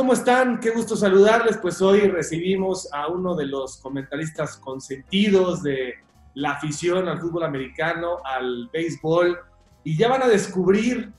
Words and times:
¿cómo 0.00 0.14
están? 0.14 0.60
Qué 0.60 0.70
gusto 0.70 0.96
saludarles. 0.96 1.58
Pues 1.58 1.82
hoy 1.82 2.08
recibimos 2.08 2.90
a 2.90 3.08
uno 3.08 3.34
de 3.34 3.44
los 3.44 3.76
comentaristas 3.76 4.56
consentidos 4.56 5.62
de 5.62 5.92
la 6.32 6.52
afición 6.52 7.06
al 7.06 7.20
fútbol 7.20 7.42
americano, 7.42 8.16
al 8.24 8.70
béisbol, 8.72 9.38
y 9.84 9.98
ya 9.98 10.08
van 10.08 10.22
a 10.22 10.26
descubrir 10.26 11.12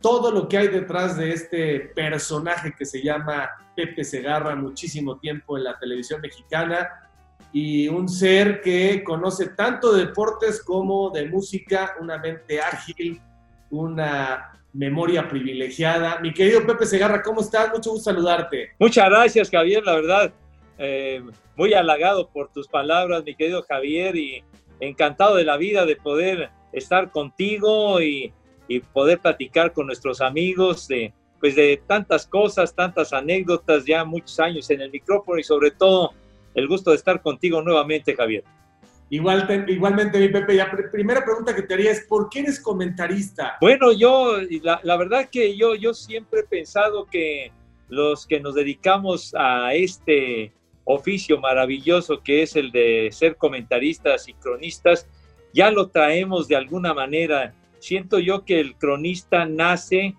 todo 0.00 0.30
lo 0.30 0.48
que 0.48 0.56
hay 0.56 0.68
detrás 0.68 1.18
de 1.18 1.30
este 1.30 1.92
personaje 1.94 2.72
que 2.72 2.86
se 2.86 3.02
llama 3.02 3.50
Pepe 3.76 4.02
Segarra, 4.02 4.56
muchísimo 4.56 5.18
tiempo 5.18 5.58
en 5.58 5.64
la 5.64 5.78
televisión 5.78 6.22
mexicana, 6.22 6.88
y 7.52 7.86
un 7.88 8.08
ser 8.08 8.62
que 8.62 9.04
conoce 9.04 9.48
tanto 9.48 9.92
de 9.92 10.06
deportes 10.06 10.64
como 10.64 11.10
de 11.10 11.28
música, 11.28 11.96
una 12.00 12.16
mente 12.16 12.62
ágil, 12.62 13.20
una 13.68 14.52
memoria 14.76 15.26
privilegiada. 15.28 16.18
Mi 16.20 16.32
querido 16.32 16.66
Pepe 16.66 16.86
Segarra, 16.86 17.22
¿cómo 17.22 17.40
estás? 17.40 17.70
Mucho 17.72 17.90
gusto 17.90 18.10
saludarte. 18.10 18.72
Muchas 18.78 19.08
gracias, 19.08 19.50
Javier, 19.50 19.82
la 19.84 19.94
verdad, 19.94 20.32
eh, 20.78 21.22
muy 21.56 21.72
halagado 21.72 22.28
por 22.28 22.52
tus 22.52 22.68
palabras, 22.68 23.24
mi 23.24 23.34
querido 23.34 23.62
Javier, 23.62 24.16
y 24.16 24.44
encantado 24.80 25.36
de 25.36 25.44
la 25.44 25.56
vida 25.56 25.86
de 25.86 25.96
poder 25.96 26.50
estar 26.72 27.10
contigo 27.10 28.02
y, 28.02 28.32
y 28.68 28.80
poder 28.80 29.18
platicar 29.20 29.72
con 29.72 29.86
nuestros 29.86 30.20
amigos 30.20 30.86
de, 30.88 31.14
pues 31.40 31.56
de 31.56 31.80
tantas 31.86 32.26
cosas, 32.26 32.74
tantas 32.74 33.14
anécdotas, 33.14 33.86
ya 33.86 34.04
muchos 34.04 34.38
años 34.40 34.68
en 34.70 34.82
el 34.82 34.90
micrófono 34.90 35.38
y 35.38 35.44
sobre 35.44 35.70
todo 35.70 36.12
el 36.54 36.68
gusto 36.68 36.90
de 36.90 36.96
estar 36.96 37.22
contigo 37.22 37.62
nuevamente, 37.62 38.14
Javier. 38.14 38.44
Igual, 39.08 39.64
igualmente, 39.68 40.18
mi 40.18 40.28
Pepe, 40.28 40.54
la 40.54 40.70
primera 40.90 41.24
pregunta 41.24 41.54
que 41.54 41.62
te 41.62 41.74
haría 41.74 41.92
es, 41.92 42.04
¿por 42.08 42.28
qué 42.28 42.40
eres 42.40 42.58
comentarista? 42.58 43.56
Bueno, 43.60 43.92
yo, 43.92 44.38
la, 44.62 44.80
la 44.82 44.96
verdad 44.96 45.28
que 45.30 45.56
yo, 45.56 45.76
yo 45.76 45.94
siempre 45.94 46.40
he 46.40 46.44
pensado 46.44 47.06
que 47.06 47.52
los 47.88 48.26
que 48.26 48.40
nos 48.40 48.54
dedicamos 48.54 49.32
a 49.36 49.74
este 49.74 50.52
oficio 50.84 51.38
maravilloso 51.38 52.22
que 52.22 52.42
es 52.42 52.56
el 52.56 52.70
de 52.72 53.10
ser 53.12 53.36
comentaristas 53.36 54.28
y 54.28 54.34
cronistas, 54.34 55.08
ya 55.52 55.70
lo 55.70 55.88
traemos 55.88 56.48
de 56.48 56.56
alguna 56.56 56.94
manera. 56.94 57.54
Siento 57.78 58.18
yo 58.18 58.44
que 58.44 58.60
el 58.60 58.76
cronista 58.76 59.44
nace 59.46 60.14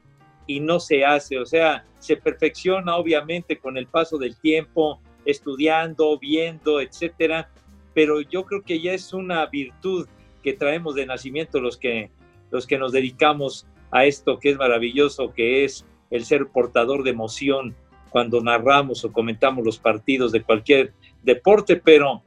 y 0.46 0.60
no 0.60 0.80
se 0.80 1.04
hace, 1.04 1.40
o 1.40 1.46
sea, 1.46 1.86
se 2.00 2.16
perfecciona 2.16 2.96
obviamente 2.96 3.58
con 3.58 3.78
el 3.78 3.88
paso 3.88 4.18
del 4.18 4.38
tiempo, 4.38 5.02
estudiando, 5.26 6.18
viendo, 6.18 6.80
etcétera, 6.80 7.50
pero 7.98 8.22
yo 8.22 8.46
creo 8.46 8.62
que 8.62 8.80
ya 8.80 8.94
es 8.94 9.12
una 9.12 9.44
virtud 9.48 10.08
que 10.44 10.54
traemos 10.54 10.94
de 10.94 11.08
nacimiento 11.08 11.60
los 11.60 11.78
que, 11.78 12.12
los 12.52 12.68
que 12.68 12.78
nos 12.78 12.92
dedicamos 12.92 13.66
a 13.90 14.06
esto 14.06 14.38
que 14.38 14.52
es 14.52 14.56
maravilloso, 14.56 15.34
que 15.34 15.64
es 15.64 15.84
el 16.12 16.24
ser 16.24 16.46
portador 16.46 17.02
de 17.02 17.10
emoción 17.10 17.76
cuando 18.12 18.40
narramos 18.40 19.04
o 19.04 19.12
comentamos 19.12 19.66
los 19.66 19.80
partidos 19.80 20.32
de 20.32 20.44
cualquier 20.44 20.94
deporte, 21.24 21.76
pero 21.78 22.22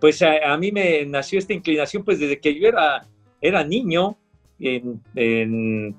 pues 0.00 0.20
a, 0.22 0.56
mí 0.56 0.72
me 0.72 1.06
nació 1.06 1.38
esta 1.38 1.52
inclinación 1.52 2.02
pues 2.02 2.18
desde 2.18 2.40
que 2.40 2.58
yo 2.58 2.66
era, 2.66 3.06
era 3.40 3.62
niño, 3.62 4.18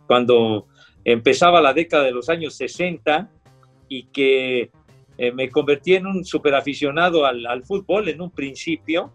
cuando 0.05 0.67
empezaba 1.05 1.61
la 1.61 1.73
década 1.73 2.03
de 2.03 2.11
los 2.11 2.27
años 2.27 2.55
60 2.55 3.31
y 3.87 4.03
que 4.07 4.69
eh, 5.17 5.31
me 5.31 5.49
convertí 5.49 5.95
en 5.95 6.07
un 6.07 6.25
superaficionado 6.25 7.25
al, 7.25 7.45
al 7.45 7.63
fútbol 7.63 8.09
en 8.09 8.21
un 8.21 8.31
principio 8.31 9.13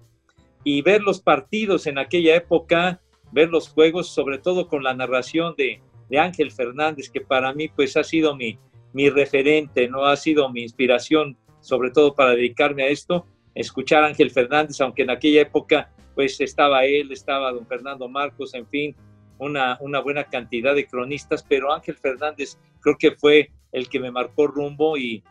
y 0.64 0.82
ver 0.82 1.02
los 1.02 1.20
partidos 1.20 1.86
en 1.86 1.98
aquella 1.98 2.36
época, 2.36 3.00
ver 3.32 3.50
los 3.50 3.68
juegos, 3.68 4.08
sobre 4.08 4.38
todo 4.38 4.68
con 4.68 4.82
la 4.82 4.94
narración 4.94 5.54
de, 5.56 5.80
Ángel 6.18 6.50
Fernández, 6.50 7.08
que 7.08 7.20
para 7.20 7.52
mí 7.52 7.68
pues 7.68 7.96
ha 7.96 8.02
sido 8.02 8.34
mi, 8.34 8.58
mi 8.92 9.08
referente, 9.10 9.86
no 9.86 10.06
ha 10.06 10.16
sido 10.16 10.50
mi 10.50 10.62
inspiración, 10.62 11.36
sobre 11.60 11.92
todo 11.92 12.16
para 12.16 12.30
dedicarme 12.30 12.82
a 12.82 12.88
esto, 12.88 13.26
escuchar 13.54 14.02
Ángel 14.02 14.32
Fernández, 14.32 14.80
aunque 14.80 15.02
en 15.02 15.10
aquella 15.10 15.42
época 15.42 15.92
pues 16.16 16.40
estaba 16.40 16.84
él, 16.84 17.12
estaba 17.12 17.52
don 17.52 17.64
Fernando 17.64 18.08
Marcos, 18.08 18.54
en 18.54 18.66
fin, 18.66 18.96
una, 19.38 19.78
una 19.80 20.00
buena 20.00 20.24
cantidad 20.24 20.74
de 20.74 20.88
cronistas, 20.88 21.46
pero 21.48 21.72
Ángel 21.72 21.96
Fernández 21.96 22.58
creo 22.80 22.96
que 22.98 23.12
fue 23.12 23.52
el 23.70 23.88
que 23.88 24.00
me 24.00 24.10
marcó 24.10 24.48
rumbo 24.48 24.96
y, 24.98 25.22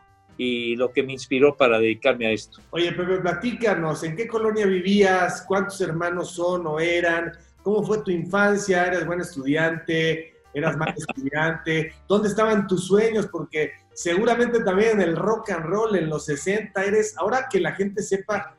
y 0.42 0.74
lo 0.74 0.90
que 0.90 1.02
me 1.02 1.12
inspiró 1.12 1.54
para 1.54 1.78
dedicarme 1.78 2.26
a 2.26 2.30
esto. 2.30 2.62
Oye, 2.70 2.92
Pepe, 2.92 3.18
platícanos, 3.18 4.02
¿en 4.04 4.16
qué 4.16 4.26
colonia 4.26 4.64
vivías? 4.64 5.44
¿Cuántos 5.46 5.78
hermanos 5.82 6.30
son 6.30 6.66
o 6.66 6.80
eran? 6.80 7.30
¿Cómo 7.62 7.84
fue 7.84 7.98
tu 8.02 8.10
infancia? 8.10 8.86
¿Eras 8.86 9.06
buen 9.06 9.20
estudiante? 9.20 10.32
¿Eras 10.54 10.78
mal 10.78 10.94
estudiante? 10.96 11.92
¿Dónde 12.08 12.28
estaban 12.28 12.66
tus 12.66 12.86
sueños? 12.86 13.26
Porque 13.26 13.72
seguramente 13.92 14.64
también 14.64 14.92
en 14.92 15.10
el 15.10 15.16
rock 15.16 15.50
and 15.50 15.66
roll 15.66 15.94
en 15.94 16.08
los 16.08 16.24
60 16.24 16.84
eres, 16.86 17.18
ahora 17.18 17.46
que 17.52 17.60
la 17.60 17.72
gente 17.72 18.02
sepa, 18.02 18.54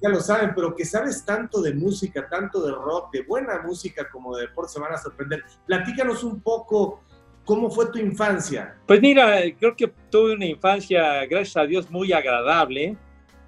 ya 0.00 0.08
lo 0.10 0.20
saben, 0.20 0.52
pero 0.54 0.76
que 0.76 0.84
sabes 0.84 1.24
tanto 1.24 1.60
de 1.60 1.74
música, 1.74 2.28
tanto 2.28 2.64
de 2.64 2.70
rock, 2.70 3.12
de 3.14 3.22
buena 3.22 3.60
música 3.62 4.08
como 4.12 4.36
de 4.36 4.46
deporte, 4.46 4.74
se 4.74 4.80
van 4.80 4.92
a 4.92 4.98
sorprender. 4.98 5.42
Platícanos 5.66 6.22
un 6.22 6.40
poco 6.40 7.02
¿Cómo 7.44 7.70
fue 7.70 7.90
tu 7.90 7.98
infancia? 7.98 8.76
Pues 8.86 9.00
mira, 9.00 9.40
creo 9.58 9.74
que 9.74 9.92
tuve 10.10 10.34
una 10.34 10.46
infancia, 10.46 11.26
gracias 11.26 11.56
a 11.56 11.66
Dios, 11.66 11.90
muy 11.90 12.12
agradable, 12.12 12.96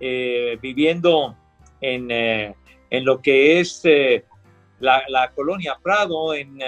eh, 0.01 0.59
viviendo 0.61 1.37
en, 1.81 2.11
eh, 2.11 2.55
en, 2.91 3.05
lo 3.05 3.21
que 3.23 3.61
es 3.61 3.81
eh, 3.85 4.25
la, 4.81 5.05
la, 5.09 5.31
colonia 5.31 5.79
Prado, 5.81 6.35
en, 6.35 6.59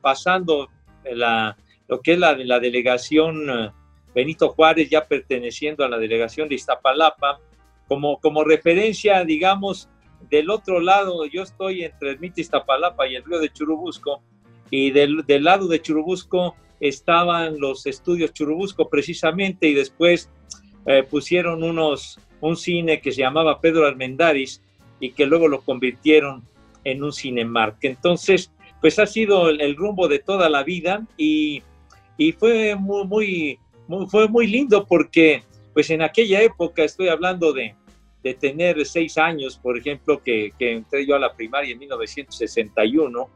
pasando 0.00 0.68
la, 1.04 1.56
lo 1.88 2.00
que 2.00 2.12
es 2.12 2.18
la, 2.18 2.36
la 2.36 2.60
delegación 2.60 3.72
Benito 4.14 4.50
Juárez, 4.50 4.88
ya 4.88 5.04
perteneciendo 5.04 5.84
a 5.84 5.88
la 5.88 5.98
delegación 5.98 6.48
de 6.48 6.54
Iztapalapa, 6.54 7.40
como, 7.88 8.18
como 8.20 8.44
referencia, 8.44 9.24
digamos, 9.24 9.88
del 10.30 10.50
otro 10.50 10.80
lado, 10.80 11.26
yo 11.26 11.42
estoy 11.42 11.84
entre 11.84 12.12
el 12.12 12.32
Iztapalapa 12.34 13.06
y 13.06 13.16
el 13.16 13.24
río 13.24 13.38
de 13.38 13.52
Churubusco, 13.52 14.22
y 14.70 14.90
del, 14.90 15.24
del 15.26 15.44
lado 15.44 15.68
de 15.68 15.82
Churubusco 15.82 16.56
estaban 16.80 17.58
los 17.58 17.86
estudios 17.86 18.32
Churubusco 18.32 18.88
precisamente 18.88 19.68
y 19.68 19.74
después 19.74 20.30
eh, 20.86 21.02
pusieron 21.02 21.62
unos, 21.62 22.18
un 22.40 22.56
cine 22.56 23.00
que 23.00 23.12
se 23.12 23.22
llamaba 23.22 23.60
Pedro 23.60 23.86
Armendáriz 23.86 24.62
y 25.00 25.12
que 25.12 25.26
luego 25.26 25.48
lo 25.48 25.62
convirtieron 25.62 26.42
en 26.84 27.02
un 27.02 27.12
Cinemark. 27.12 27.78
Entonces, 27.82 28.52
pues 28.80 28.98
ha 28.98 29.06
sido 29.06 29.48
el, 29.48 29.74
rumbo 29.76 30.08
de 30.08 30.18
toda 30.18 30.48
la 30.48 30.62
vida 30.62 31.06
y, 31.16 31.62
y 32.16 32.32
fue 32.32 32.76
muy, 32.76 33.06
muy, 33.06 33.58
fue 34.08 34.28
muy 34.28 34.46
lindo 34.46 34.86
porque 34.86 35.42
pues 35.72 35.90
en 35.90 36.00
aquella 36.00 36.40
época, 36.40 36.84
estoy 36.84 37.08
hablando 37.08 37.52
de, 37.52 37.74
de 38.22 38.32
tener 38.32 38.84
seis 38.86 39.18
años, 39.18 39.58
por 39.58 39.76
ejemplo, 39.76 40.22
que, 40.22 40.52
que 40.58 40.72
entré 40.72 41.06
yo 41.06 41.14
a 41.14 41.18
la 41.18 41.34
primaria 41.34 41.72
en 41.72 41.78
1961, 41.78 43.28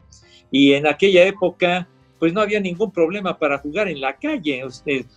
y 0.50 0.72
en 0.72 0.86
aquella 0.86 1.26
época 1.26 1.86
pues 2.20 2.34
no 2.34 2.42
había 2.42 2.60
ningún 2.60 2.92
problema 2.92 3.36
para 3.36 3.58
jugar 3.58 3.88
en 3.88 4.00
la 4.00 4.14
calle. 4.16 4.62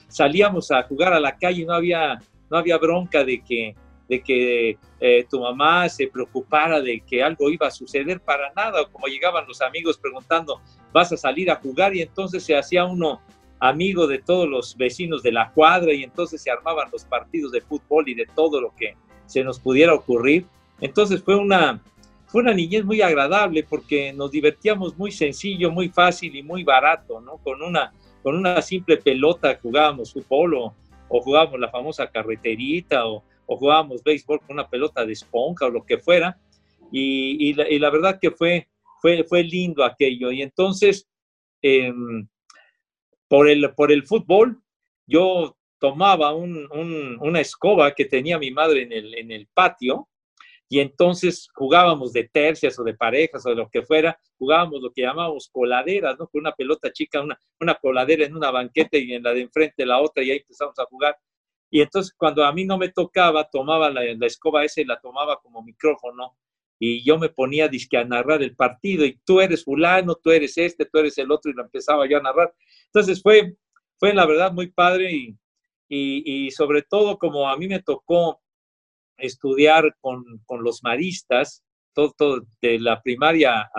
salíamos 0.07 0.71
a 0.71 0.83
jugar 0.83 1.11
a 1.11 1.19
la 1.19 1.37
calle, 1.37 1.65
no 1.65 1.73
había, 1.73 2.17
no 2.49 2.57
había 2.57 2.77
bronca 2.77 3.25
de 3.25 3.43
que, 3.43 3.75
de 4.07 4.21
que 4.23 4.77
eh, 5.01 5.25
tu 5.29 5.41
mamá 5.41 5.89
se 5.89 6.07
preocupara 6.07 6.81
de 6.81 7.01
que 7.01 7.21
algo 7.21 7.49
iba 7.49 7.67
a 7.67 7.71
suceder 7.71 8.21
para 8.21 8.53
nada, 8.53 8.85
como 8.89 9.07
llegaban 9.07 9.45
los 9.45 9.61
amigos 9.61 9.97
preguntando, 9.97 10.61
¿vas 10.93 11.11
a 11.11 11.17
salir 11.17 11.51
a 11.51 11.57
jugar? 11.57 11.93
Y 11.93 12.01
entonces 12.01 12.41
se 12.41 12.55
hacía 12.55 12.85
uno 12.85 13.21
amigo 13.59 14.07
de 14.07 14.19
todos 14.19 14.47
los 14.47 14.77
vecinos 14.77 15.21
de 15.23 15.33
la 15.33 15.51
cuadra 15.51 15.93
y 15.93 16.03
entonces 16.03 16.41
se 16.41 16.51
armaban 16.51 16.89
los 16.89 17.03
partidos 17.03 17.51
de 17.51 17.59
fútbol 17.59 18.07
y 18.07 18.13
de 18.13 18.27
todo 18.33 18.61
lo 18.61 18.73
que 18.75 18.95
se 19.25 19.43
nos 19.43 19.59
pudiera 19.59 19.93
ocurrir. 19.93 20.45
Entonces 20.79 21.21
fue 21.21 21.35
una, 21.35 21.81
fue 22.33 22.41
una 22.41 22.55
niñez 22.55 22.83
muy 22.83 22.99
agradable 22.99 23.61
porque 23.61 24.11
nos 24.11 24.31
divertíamos 24.31 24.97
muy 24.97 25.11
sencillo, 25.11 25.69
muy 25.69 25.89
fácil 25.89 26.35
y 26.35 26.41
muy 26.41 26.63
barato, 26.63 27.21
¿no? 27.21 27.37
Con 27.37 27.61
una, 27.61 27.93
con 28.23 28.35
una 28.35 28.59
simple 28.63 28.97
pelota 28.97 29.59
jugábamos 29.61 30.13
fútbol 30.13 30.55
o, 30.55 30.75
jugábamos 31.09 31.59
la 31.59 31.69
famosa 31.69 32.09
carreterita 32.09 33.05
o, 33.05 33.23
jugábamos 33.45 34.03
béisbol 34.03 34.39
con 34.39 34.55
una 34.55 34.67
pelota 34.67 35.05
de 35.05 35.13
esponja 35.13 35.67
o 35.67 35.69
lo 35.69 35.85
que 35.85 35.99
fuera. 35.99 36.39
Y, 36.91 37.53
la, 37.53 37.89
verdad 37.91 38.17
que 38.19 38.31
fue, 38.31 38.67
fue, 38.99 39.23
fue 39.25 39.43
lindo 39.43 39.83
aquello. 39.83 40.31
Y 40.31 40.41
entonces, 40.41 41.07
em, 41.61 42.27
por, 43.27 43.47
el, 43.47 43.75
por 43.75 43.91
el 43.91 44.07
fútbol, 44.07 44.59
yo 45.05 45.55
tomaba 45.77 46.33
una 46.33 47.39
escoba 47.39 47.93
que 47.93 48.05
tenía 48.05 48.39
mi 48.39 48.49
madre 48.49 48.81
en 48.81 48.91
el, 48.91 49.13
en 49.13 49.29
el 49.29 49.47
patio 49.53 50.07
y 50.73 50.79
entonces 50.79 51.49
jugábamos 51.53 52.13
de 52.13 52.23
tercias 52.23 52.79
o 52.79 52.83
de 52.83 52.95
parejas 52.95 53.45
o 53.45 53.49
de 53.49 53.55
lo 53.57 53.69
que 53.69 53.83
fuera, 53.83 54.19
jugábamos 54.39 54.81
lo 54.81 54.91
que 54.91 55.03
llamábamos 55.03 55.47
coladeras, 55.51 56.17
¿no? 56.17 56.27
Con 56.27 56.41
una 56.41 56.51
pelota 56.51 56.91
chica, 56.91 57.21
una, 57.21 57.39
una 57.59 57.75
coladera 57.75 58.25
en 58.25 58.35
una 58.35 58.49
banqueta 58.49 58.97
y 58.97 59.13
en 59.13 59.21
la 59.21 59.35
de 59.35 59.41
enfrente 59.41 59.85
la 59.85 60.01
otra 60.01 60.23
y 60.23 60.31
ahí 60.31 60.37
empezamos 60.37 60.73
a 60.79 60.85
jugar. 60.85 61.15
Y 61.69 61.81
entonces 61.81 62.11
cuando 62.17 62.43
a 62.43 62.51
mí 62.51 62.65
no 62.65 62.79
me 62.79 62.89
tocaba, 62.89 63.47
tomaba 63.51 63.91
la, 63.91 64.01
la 64.15 64.25
escoba 64.25 64.65
esa 64.65 64.81
y 64.81 64.85
la 64.85 64.99
tomaba 64.99 65.39
como 65.43 65.61
micrófono 65.61 66.35
y 66.79 67.03
yo 67.03 67.19
me 67.19 67.29
ponía 67.29 67.67
disque 67.67 67.97
a 67.99 68.03
narrar 68.03 68.41
el 68.41 68.55
partido 68.55 69.05
y 69.05 69.19
tú 69.23 69.41
eres 69.41 69.63
fulano, 69.65 70.15
tú 70.15 70.31
eres 70.31 70.57
este, 70.57 70.87
tú 70.87 70.97
eres 70.97 71.15
el 71.19 71.31
otro 71.31 71.51
y 71.51 71.53
lo 71.53 71.61
empezaba 71.61 72.09
yo 72.09 72.17
a 72.17 72.21
narrar. 72.23 72.51
Entonces 72.87 73.21
fue, 73.21 73.57
fue 73.99 74.11
la 74.11 74.25
verdad 74.25 74.51
muy 74.51 74.71
padre 74.71 75.11
y, 75.13 75.37
y, 75.87 76.49
sobre 76.49 76.81
todo 76.81 77.19
como 77.19 77.47
a 77.47 77.55
mí 77.57 77.67
me 77.67 77.83
tocó 77.83 78.41
estudiar 79.17 79.95
con, 79.99 80.23
con 80.45 80.63
los 80.63 80.83
maristas, 80.83 81.63
todo, 81.93 82.41
de 82.61 82.79
la 82.79 83.01
primaria 83.01 83.69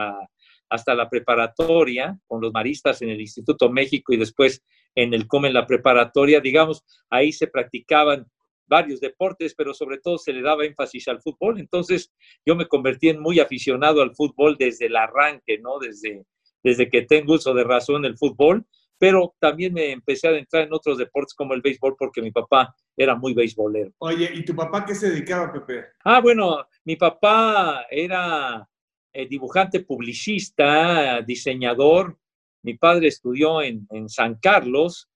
hasta 0.69 0.95
la 0.95 1.09
preparatoria, 1.09 2.19
con 2.27 2.41
los 2.41 2.53
maristas 2.53 3.03
en 3.03 3.11
el 3.11 3.21
Instituto 3.21 3.71
México 3.71 4.13
y 4.13 4.17
después 4.17 4.63
en 4.95 5.13
el 5.15 5.27
COME 5.27 5.49
en 5.49 5.55
la 5.55 5.67
preparatoria, 5.67 6.41
digamos, 6.41 6.85
ahí 7.11 7.33
se 7.33 7.49
practicaban 7.49 8.27
varios 8.67 9.01
deportes, 9.01 9.55
pero 9.55 9.75
sobre 9.75 9.99
todo 9.99 10.19
se 10.19 10.33
le 10.33 10.43
daba 10.43 10.65
énfasis 10.65 11.09
al 11.09 11.21
fútbol. 11.21 11.61
Entonces 11.61 12.13
yo 12.47 12.57
me 12.57 12.67
convertí 12.67 13.09
en 13.09 13.21
muy 13.21 13.41
aficionado 13.41 14.03
al 14.03 14.15
fútbol 14.15 14.57
desde 14.59 14.87
el 14.87 14.97
arranque, 14.97 15.59
¿no? 15.59 15.79
Desde, 15.79 16.25
desde 16.63 16.89
que 16.89 17.03
tengo 17.03 17.35
uso 17.35 17.53
de 17.55 17.65
razón 17.65 18.05
el 18.05 18.17
fútbol, 18.17 18.65
pero 19.05 19.35
también 19.39 19.75
me 19.75 19.91
empecé 19.91 20.27
a 20.29 20.31
adentrar 20.31 20.62
en 20.62 20.73
otros 20.73 20.97
deportes 20.97 21.35
como 21.35 21.53
el 21.53 21.61
béisbol 21.61 21.95
porque 21.99 22.23
mi 22.23 22.31
papá 22.31 22.75
era 22.97 23.15
muy 23.15 23.35
béisbolero. 23.35 23.93
Oye, 23.99 24.31
¿y 24.33 24.43
tu 24.47 24.56
papá 24.56 24.83
qué 24.87 24.95
se 24.95 25.11
dedicaba, 25.11 25.53
Pepe? 25.53 25.89
Ah, 26.03 26.23
bueno, 26.23 26.67
mi 26.87 26.97
papá 26.97 27.85
era 27.91 28.67
eh, 29.12 29.29
dibujante 29.29 29.81
publicista, 29.81 31.21
diseñador. 31.21 32.19
Mi 32.62 32.79
padre 32.79 33.09
estudió 33.09 33.61
en, 33.61 33.87
en 33.91 34.09
San 34.09 34.37
Carlos 34.37 35.11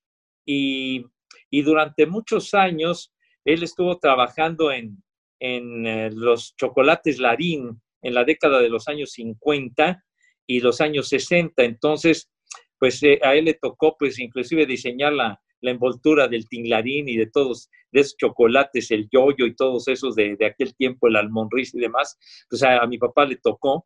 y, 0.45 1.07
y 1.49 1.63
durante 1.63 2.05
muchos 2.05 2.53
años 2.53 3.15
él 3.43 3.63
estuvo 3.63 3.99
trabajando 3.99 4.71
en, 4.71 5.03
eh, 5.41 6.11
los 6.13 6.55
chocolates 6.57 7.19
Larín 7.19 7.81
en 8.03 8.13
la 8.13 8.25
década 8.25 8.61
de 8.61 8.69
los 8.69 8.87
años 8.87 9.13
50 9.13 10.05
y 10.47 10.61
los 10.61 10.83
años 10.83 11.09
60. 11.09 11.65
Entonces, 11.65 12.29
pues 12.79 13.03
eh, 13.03 13.19
a 13.23 13.35
él 13.35 13.47
le 13.47 13.55
tocó, 13.55 13.97
pues 13.99 14.19
inclusive 14.19 14.67
diseñar 14.67 15.13
la, 15.13 15.41
envoltura 15.61 16.29
del 16.29 16.49
tinglarín 16.49 17.09
y 17.09 17.17
de 17.17 17.27
todos 17.27 17.69
de 17.91 18.01
esos 18.01 18.17
chocolates, 18.17 18.93
el 18.93 19.09
yoyo 19.11 19.45
y 19.45 19.57
todos 19.57 19.89
esos 19.89 20.15
de, 20.15 20.37
aquel 20.47 20.73
tiempo, 20.77 21.09
el 21.09 21.17
almonriz 21.17 21.75
y 21.75 21.81
demás. 21.81 22.17
Pues 22.49 22.63
a, 22.63 22.87
mi 22.87 22.97
papá 22.97 23.27
le 23.27 23.37
tocó 23.37 23.85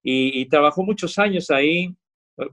y, 0.00 0.46
trabajó 0.46 0.84
muchos 0.84 1.18
años 1.18 1.50
ahí. 1.50 1.92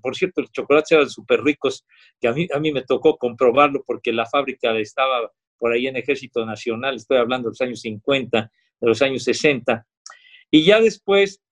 Por 0.02 0.16
cierto, 0.16 0.42
los 0.42 0.52
chocolates 0.52 0.92
eran 0.92 1.10
súper 1.10 1.44
ricos, 1.44 1.86
que 2.20 2.28
a 2.28 2.34
mí, 2.34 2.48
a 2.52 2.60
mí 2.60 2.72
me 2.72 2.82
tocó 2.82 3.18
comprobarlo 3.18 3.84
porque 3.86 4.12
la 4.12 4.26
fábrica 4.26 4.76
estaba 4.80 5.32
por 5.60 5.72
ahí 5.72 5.86
en 5.86 5.98
Ejército 5.98 6.44
Nacional, 6.46 6.96
estoy 6.96 7.18
hablando 7.18 7.50
de 7.50 7.52
los 7.52 7.62
años 7.62 7.82
50, 7.82 8.52
de 8.80 8.88
los 8.88 9.02
años 9.02 9.24
60. 9.24 9.86
Y 10.50 10.64
ya 10.64 10.82
después, 10.82 11.44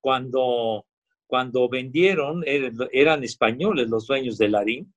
cuando, 0.00 0.87
cuando 1.28 1.68
vendieron, 1.68 2.42
eran 2.46 3.22
españoles 3.22 3.88
los 3.88 4.06
dueños 4.06 4.38
de 4.38 4.48
Larín, 4.48 4.92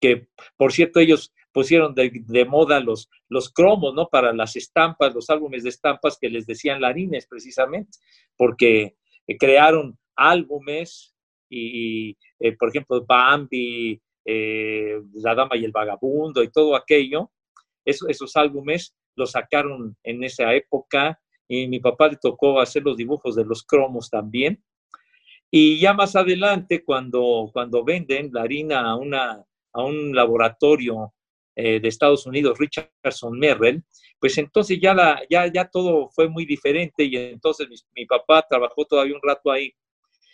que 0.00 0.28
por 0.56 0.72
cierto 0.72 1.00
ellos 1.00 1.34
pusieron 1.52 1.94
de, 1.94 2.44
moda 2.48 2.80
los, 2.80 3.10
los 3.28 3.52
cromos, 3.52 3.94
¿no? 3.94 4.08
Para 4.08 4.32
las 4.32 4.56
estampas, 4.56 5.14
los 5.14 5.28
álbumes 5.28 5.64
de 5.64 5.68
estampas 5.68 6.16
que 6.18 6.30
les 6.30 6.46
decían 6.46 6.80
Larines 6.80 7.26
precisamente, 7.26 7.98
porque 8.36 8.96
eh, 9.26 9.36
crearon 9.38 9.98
álbumes 10.16 11.14
y, 11.50 12.16
eh, 12.40 12.56
por 12.58 12.70
ejemplo, 12.70 13.04
Bambi, 13.04 14.00
eh, 14.24 15.02
La 15.14 15.34
Dama 15.34 15.56
y 15.56 15.64
el 15.64 15.72
Vagabundo 15.72 16.42
y 16.42 16.50
todo 16.50 16.74
aquello, 16.74 17.30
esos 17.84 18.36
álbumes 18.36 18.94
los 19.16 19.32
sacaron 19.32 19.96
en 20.04 20.24
esa 20.24 20.54
época 20.54 21.20
y 21.48 21.66
mi 21.66 21.80
papá 21.80 22.08
le 22.08 22.16
tocó 22.16 22.60
hacer 22.60 22.82
los 22.82 22.96
dibujos 22.96 23.34
de 23.34 23.44
los 23.44 23.64
cromos 23.64 24.08
también. 24.08 24.62
Y 25.54 25.78
ya 25.78 25.92
más 25.92 26.16
adelante, 26.16 26.82
cuando, 26.82 27.50
cuando 27.52 27.84
venden 27.84 28.30
la 28.32 28.40
harina 28.40 28.90
a, 28.90 28.96
una, 28.96 29.44
a 29.74 29.84
un 29.84 30.14
laboratorio 30.14 31.12
eh, 31.54 31.78
de 31.78 31.88
Estados 31.88 32.24
Unidos, 32.24 32.58
Richardson 32.58 33.38
Merrell, 33.38 33.84
pues 34.18 34.38
entonces 34.38 34.80
ya, 34.80 34.94
la, 34.94 35.20
ya, 35.28 35.52
ya 35.52 35.68
todo 35.68 36.08
fue 36.08 36.26
muy 36.26 36.46
diferente 36.46 37.04
y 37.04 37.16
entonces 37.16 37.68
mi, 37.68 37.76
mi 37.94 38.06
papá 38.06 38.46
trabajó 38.48 38.86
todavía 38.86 39.14
un 39.14 39.20
rato 39.22 39.50
ahí 39.50 39.74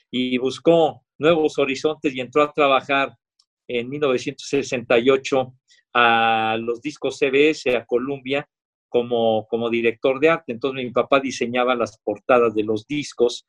y 0.08 0.38
buscó 0.38 1.02
nuevos 1.18 1.58
horizontes 1.58 2.14
y 2.14 2.20
entró 2.20 2.44
a 2.44 2.52
trabajar 2.52 3.12
en 3.66 3.88
1968 3.88 5.52
a 5.94 6.56
los 6.60 6.80
discos 6.80 7.18
CBS, 7.18 7.76
a 7.76 7.84
Columbia, 7.84 8.48
como, 8.88 9.48
como 9.48 9.68
director 9.68 10.20
de 10.20 10.28
arte. 10.28 10.52
Entonces 10.52 10.84
mi 10.84 10.92
papá 10.92 11.18
diseñaba 11.18 11.74
las 11.74 11.98
portadas 11.98 12.54
de 12.54 12.62
los 12.62 12.86
discos 12.86 13.48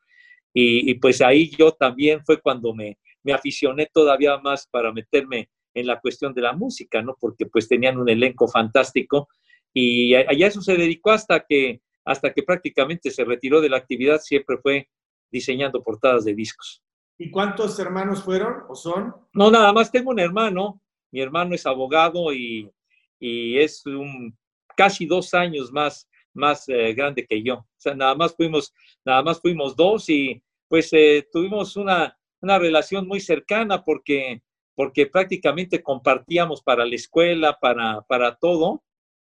y, 0.53 0.93
pues 0.95 1.21
ahí 1.21 1.49
yo 1.57 1.71
también 1.71 2.23
fue 2.25 2.41
cuando 2.41 2.73
me, 2.73 2.97
me 3.23 3.33
aficioné 3.33 3.87
todavía 3.93 4.37
más 4.39 4.67
para 4.67 4.91
meterme 4.91 5.49
en 5.73 5.87
la 5.87 5.99
cuestión 5.99 6.33
de 6.33 6.41
la 6.41 6.53
música, 6.53 7.01
¿no? 7.01 7.15
Porque 7.19 7.45
pues 7.45 7.67
tenían 7.67 7.97
un 7.97 8.09
elenco 8.09 8.47
fantástico 8.47 9.29
y 9.73 10.15
allá 10.15 10.47
eso 10.47 10.61
se 10.61 10.75
dedicó 10.75 11.11
hasta 11.11 11.45
que, 11.47 11.81
hasta 12.05 12.33
que 12.33 12.43
prácticamente 12.43 13.11
se 13.11 13.23
retiró 13.23 13.61
de 13.61 13.69
la 13.69 13.77
actividad, 13.77 14.19
siempre 14.19 14.57
fue 14.57 14.89
diseñando 15.31 15.83
portadas 15.83 16.25
de 16.25 16.33
discos. 16.33 16.83
¿Y 17.17 17.29
cuántos 17.29 17.77
hermanos 17.79 18.23
fueron 18.23 18.63
o 18.67 18.75
son? 18.75 19.13
No, 19.33 19.51
nada 19.51 19.73
más 19.73 19.91
tengo 19.91 20.11
un 20.11 20.19
hermano, 20.19 20.81
mi 21.11 21.21
hermano 21.21 21.53
es 21.53 21.65
abogado 21.65 22.33
y, 22.33 22.71
es 23.19 23.85
un, 23.85 24.37
casi 24.77 25.05
dos 25.05 25.33
años 25.33 25.71
más, 25.71 26.08
más 26.33 26.67
eh, 26.69 26.93
grande 26.93 27.25
que 27.25 27.41
yo. 27.43 27.55
O 27.55 27.67
sea, 27.77 27.95
nada 27.95 28.15
más 28.15 28.35
fuimos, 28.35 28.73
nada 29.05 29.23
más 29.23 29.41
fuimos 29.41 29.75
dos 29.75 30.09
y 30.09 30.41
pues 30.67 30.89
eh, 30.93 31.27
tuvimos 31.31 31.75
una, 31.75 32.15
relación 32.41 33.07
muy 33.07 33.19
cercana 33.19 33.83
porque, 33.83 34.41
porque 34.75 35.07
prácticamente 35.07 35.83
compartíamos 35.83 36.61
para 36.61 36.85
la 36.85 36.95
escuela, 36.95 37.57
para, 37.59 38.01
para 38.01 38.35
todo, 38.35 38.83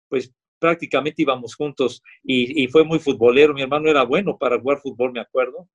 pues 0.09 0.33
prácticamente 0.59 1.23
íbamos 1.23 1.55
juntos 1.55 2.03
y, 2.23 2.67
fue 2.69 2.85
muy 2.85 2.99
futbolero. 2.99 3.55
Mi 3.55 3.63
hermano 3.63 3.89
era 3.89 4.03
bueno 4.03 4.37
para 4.39 4.59
jugar 4.59 4.79
fútbol, 4.79 5.13
me 5.13 5.21
acuerdo. 5.21 5.69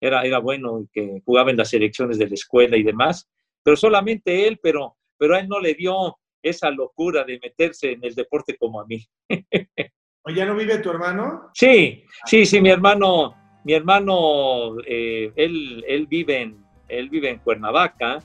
Era, 0.00 0.22
era 0.22 0.38
bueno 0.38 0.86
que 0.92 1.22
jugaba 1.24 1.50
en 1.50 1.56
las 1.56 1.70
selecciones 1.70 2.18
de 2.18 2.28
la 2.28 2.34
escuela 2.34 2.76
y 2.76 2.82
demás, 2.82 3.28
pero 3.62 3.76
solamente 3.76 4.46
él, 4.46 4.60
pero 4.62 4.96
pero 5.16 5.34
a 5.34 5.40
él 5.40 5.48
no 5.48 5.60
le 5.60 5.74
dio 5.74 6.18
esa 6.42 6.70
locura 6.70 7.24
de 7.24 7.38
meterse 7.42 7.92
en 7.92 8.04
el 8.04 8.14
deporte 8.14 8.56
como 8.56 8.80
a 8.80 8.86
mí. 8.86 9.06
¿O 10.26 10.30
ya 10.30 10.46
no 10.46 10.56
vive 10.56 10.78
tu 10.78 10.90
hermano? 10.90 11.50
Sí, 11.52 12.02
sí, 12.24 12.46
sí, 12.46 12.60
mi 12.60 12.70
hermano, 12.70 13.34
mi 13.62 13.74
hermano, 13.74 14.76
eh, 14.86 15.30
él, 15.36 15.84
él, 15.86 16.06
vive 16.06 16.40
en, 16.40 16.64
él 16.88 17.10
vive 17.10 17.28
en 17.28 17.38
Cuernavaca 17.40 18.20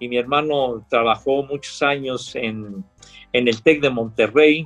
y 0.00 0.08
mi 0.08 0.18
hermano 0.18 0.84
trabajó 0.90 1.44
muchos 1.44 1.82
años 1.82 2.34
en, 2.34 2.84
el 3.32 3.62
TEC 3.62 3.80
de 3.80 3.90
Monterrey, 3.90 4.64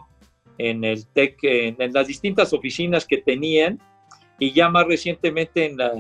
en 0.56 0.82
el 0.84 1.06
TEC, 1.08 1.36
en, 1.42 1.92
las 1.92 2.06
distintas 2.06 2.54
oficinas 2.54 3.06
que 3.06 3.18
tenían 3.18 3.78
y 4.38 4.52
ya 4.52 4.70
más 4.70 4.86
recientemente 4.86 5.66
en, 5.66 5.76
la, 5.76 5.92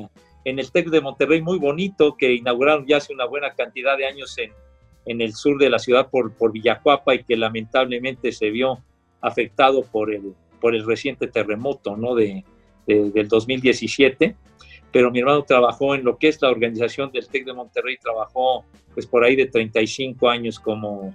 en 0.46 0.58
el 0.58 0.72
TEC 0.72 0.88
de 0.88 1.02
Monterrey, 1.02 1.42
muy 1.42 1.58
bonito, 1.58 2.16
que 2.16 2.32
inauguraron 2.32 2.86
ya 2.86 2.96
hace 2.96 3.12
una 3.12 3.26
buena 3.26 3.52
cantidad 3.52 3.98
de 3.98 4.06
años 4.06 4.38
en, 4.38 4.50
en 5.04 5.20
el 5.20 5.34
sur 5.34 5.58
de 5.58 5.68
la 5.68 5.78
ciudad 5.78 6.08
por, 6.08 6.32
por 6.32 6.52
Villacuapa 6.52 7.14
y 7.14 7.24
que 7.24 7.36
lamentablemente 7.36 8.32
se 8.32 8.48
vio 8.48 8.82
afectado 9.20 9.82
por 9.82 10.14
el, 10.14 10.34
por 10.60 10.74
el 10.74 10.86
reciente 10.86 11.26
terremoto 11.26 11.96
¿no? 11.96 12.14
de, 12.14 12.44
del 12.86 13.28
2017. 13.28 14.36
Pero 14.92 15.10
mi 15.10 15.20
hermano 15.20 15.42
trabajó 15.44 15.94
en 15.94 16.04
lo 16.04 16.18
que 16.18 16.28
es 16.28 16.42
la 16.42 16.50
organización 16.50 17.12
del 17.12 17.28
TEC 17.28 17.44
de 17.44 17.52
Monterrey, 17.52 17.96
trabajó 17.96 18.64
pues 18.92 19.06
por 19.06 19.24
ahí 19.24 19.36
de 19.36 19.46
35 19.46 20.28
años 20.28 20.58
como 20.58 21.14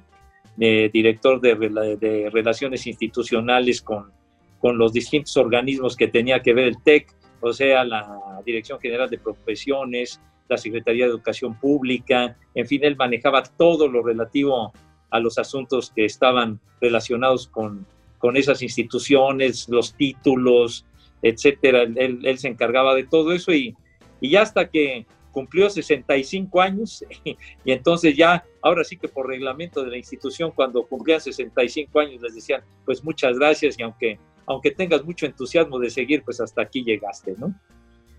eh, 0.60 0.90
director 0.92 1.42
de, 1.42 1.56
de, 2.00 2.30
relaciones 2.30 2.88
institucionales 2.88 3.82
con, 3.82 4.12
con 4.60 4.78
los 4.78 4.94
distintos 4.94 5.36
organismos 5.36 5.98
que 5.98 6.08
tenía 6.08 6.42
que 6.42 6.54
ver 6.54 6.68
el 6.68 6.82
TEC, 6.82 7.14
o 7.42 7.52
sea, 7.52 7.84
la 7.84 8.42
Dirección 8.46 8.80
General 8.80 9.10
de 9.10 9.18
Profesiones, 9.18 10.22
la 10.48 10.58
Secretaría 10.58 11.06
de 11.06 11.12
Educación 11.12 11.60
Pública, 11.60 12.38
en 12.54 12.66
fin, 12.66 12.84
él 12.84 12.96
manejaba 12.96 13.44
todo 13.44 13.90
lo 13.90 14.02
relativo 14.02 14.72
a 15.10 15.20
los 15.20 15.38
asuntos 15.38 15.92
que 15.94 16.06
estaban 16.06 16.60
relacionados 16.80 17.48
con, 17.48 17.86
con 18.18 18.38
esas 18.38 18.62
instituciones, 18.62 19.68
los 19.70 19.94
títulos, 19.94 20.86
etcétera. 21.22 21.84
Él, 21.84 22.38
se 22.38 22.48
encargaba 22.48 22.96
de 22.96 23.06
todo 23.06 23.34
eso 23.34 23.54
y, 23.54 23.76
y 24.22 24.30
ya 24.32 24.42
hasta 24.42 24.70
que 24.70 25.06
cumplió 25.32 25.70
65 25.70 26.62
años 26.62 27.04
y, 27.24 27.38
entonces 27.66 28.16
ya, 28.16 28.46
ahora 28.62 28.84
sí 28.84 28.98
que 28.98 29.08
por 29.08 29.28
reglamento 29.28 29.84
de 29.84 29.92
la 29.92 29.98
institución, 29.98 30.52
cuando 30.52 30.86
cumplían 30.86 31.20
65 31.20 32.00
años 32.00 32.22
les 32.22 32.36
decían, 32.36 32.62
pues 32.86 33.04
muchas 33.04 33.38
gracias 33.38 33.78
y 33.78 33.84
aunque, 33.84 34.20
aunque 34.46 34.72
tengas 34.72 35.04
mucho 35.04 35.26
entusiasmo 35.26 35.78
de 35.80 35.90
seguir, 35.90 36.24
pues 36.24 36.40
hasta 36.40 36.62
aquí 36.62 36.84
llegaste, 36.84 37.36
¿no? 37.38 37.54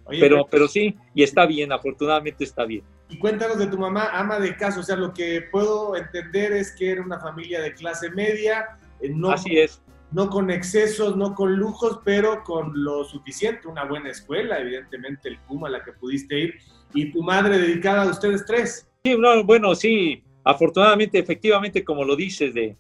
pero, 0.09 0.47
pero 0.49 0.69
sí, 0.69 0.97
y 1.15 1.23
está 1.23 1.47
bien, 1.47 1.73
afortunadamente 1.73 2.45
está 2.45 2.65
bien. 2.65 2.85
Y 3.09 3.19
cuéntanos 3.19 3.59
de 3.59 3.67
tu 3.67 3.79
mamá, 3.79 4.11
ama 4.13 4.39
de 4.39 4.57
casa, 4.57 4.81
o 4.81 4.83
sea, 4.83 4.97
lo 4.97 5.13
que 5.13 5.43
puedo 5.51 5.97
entender 5.97 6.53
es 6.53 6.75
que 6.77 6.91
era 6.91 7.03
una 7.03 7.19
familia 7.19 7.61
de 7.61 7.73
clase 7.73 8.11
media, 8.11 8.79
eh, 9.01 9.11
no, 9.11 9.31
Así 9.31 9.59
es. 9.59 9.83
No 10.17 10.31
con 10.31 10.51
excesos, 10.51 11.15
no 11.15 11.35
con 11.35 11.57
lujos, 11.57 12.01
pero 12.03 12.43
con 12.43 12.73
lo 12.83 13.05
suficiente, 13.05 13.69
una 13.69 13.85
buena 13.85 14.09
escuela, 14.09 14.59
evidentemente 14.59 15.29
el 15.29 15.39
Puma 15.41 15.69
a 15.69 15.73
la 15.73 15.85
que 15.85 15.93
pudiste 15.93 16.39
ir, 16.39 16.55
y 16.95 17.13
tu 17.13 17.23
madre 17.23 17.59
dedicada 17.59 18.05
a 18.05 18.11
ustedes 18.11 18.47
tres. 18.47 18.89
Sí, 19.05 19.15
no, 19.19 19.45
bueno, 19.45 19.75
sí, 19.75 20.25
afortunadamente, 20.43 21.19
efectivamente, 21.19 21.85
como 21.85 22.03
lo 22.03 22.17
dices, 22.17 22.55
de, 22.55 22.79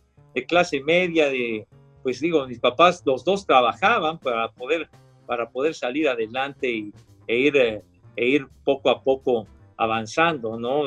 clase 0.48 0.80
media, 0.80 1.28
de, 1.28 1.66
pues 2.02 2.20
digo, 2.20 2.46
mis 2.46 2.58
papás, 2.58 3.02
los 3.04 3.22
dos 3.22 3.44
trabajaban 3.44 4.18
para 4.18 4.50
poder, 4.52 4.88
para 5.26 5.50
poder 5.50 5.74
salir 5.74 6.08
adelante 6.08 6.70
y, 6.70 6.94
e, 7.26 7.36
ir, 7.36 7.54
e 8.16 8.26
ir 8.26 8.46
poco 8.64 8.88
a 8.88 9.02
poco 9.02 9.46
avanzando, 9.76 10.58
no, 10.58 10.84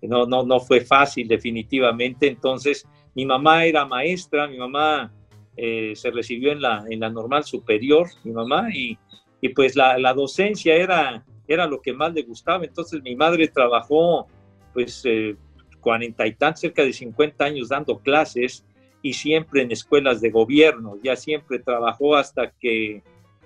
no, 0.00 0.42
no 0.42 0.60
fue 0.60 0.80
fácil 0.80 1.28
definitivamente, 1.28 2.28
entonces 2.28 2.88
mi 3.14 3.26
mamá 3.26 3.66
era 3.66 3.84
maestra, 3.84 4.48
mi 4.48 4.56
mamá 4.56 5.12
eh, 5.56 5.92
se 5.94 6.10
recibió 6.10 6.52
en 6.52 6.62
la, 6.62 6.84
en 6.88 7.00
la 7.00 7.10
normal 7.10 7.44
superior, 7.44 8.08
mi 8.24 8.32
mamá, 8.32 8.68
y, 8.72 8.98
y 9.40 9.50
pues 9.50 9.76
la, 9.76 9.98
la, 9.98 10.14
docencia 10.14 10.74
era, 10.74 11.24
era 11.46 11.66
lo 11.66 11.80
que 11.80 11.92
más 11.92 12.14
le 12.14 12.22
gustaba. 12.22 12.64
Entonces 12.64 13.02
mi 13.02 13.16
madre 13.16 13.48
trabajó 13.48 14.26
pues 14.72 15.02
eh, 15.04 15.36
cuarenta 15.80 16.26
y 16.26 16.34
tantos, 16.34 16.60
cerca 16.60 16.84
de 16.84 16.92
50 16.92 17.44
años 17.44 17.68
dando 17.68 17.98
clases 17.98 18.64
y 19.02 19.14
siempre 19.14 19.62
en 19.62 19.72
escuelas 19.72 20.20
de 20.20 20.30
gobierno. 20.30 20.98
Ya 21.02 21.16
siempre 21.16 21.58
trabajó 21.58 22.14
hasta 22.16 22.52
que 22.52 23.02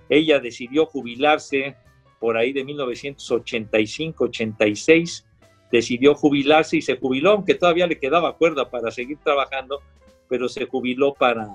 ella 0.09 0.41
decidió 0.41 0.87
jubilarse 0.87 1.77
por 2.19 2.37
ahí 2.37 2.53
de 2.53 2.67
1985-86. 2.67 5.25
Decidió 5.71 6.15
jubilarse 6.15 6.77
y 6.77 6.83
se 6.83 6.97
jubiló, 6.97 7.31
aunque 7.33 7.55
todavía 7.55 7.87
le 7.87 7.99
quedaba 7.99 8.37
cuerda 8.37 8.69
para 8.71 8.91
seguir 8.91 9.17
trabajando, 9.19 9.81
pero 10.29 10.49
se 10.49 10.67
jubiló 10.67 11.15
para, 11.15 11.55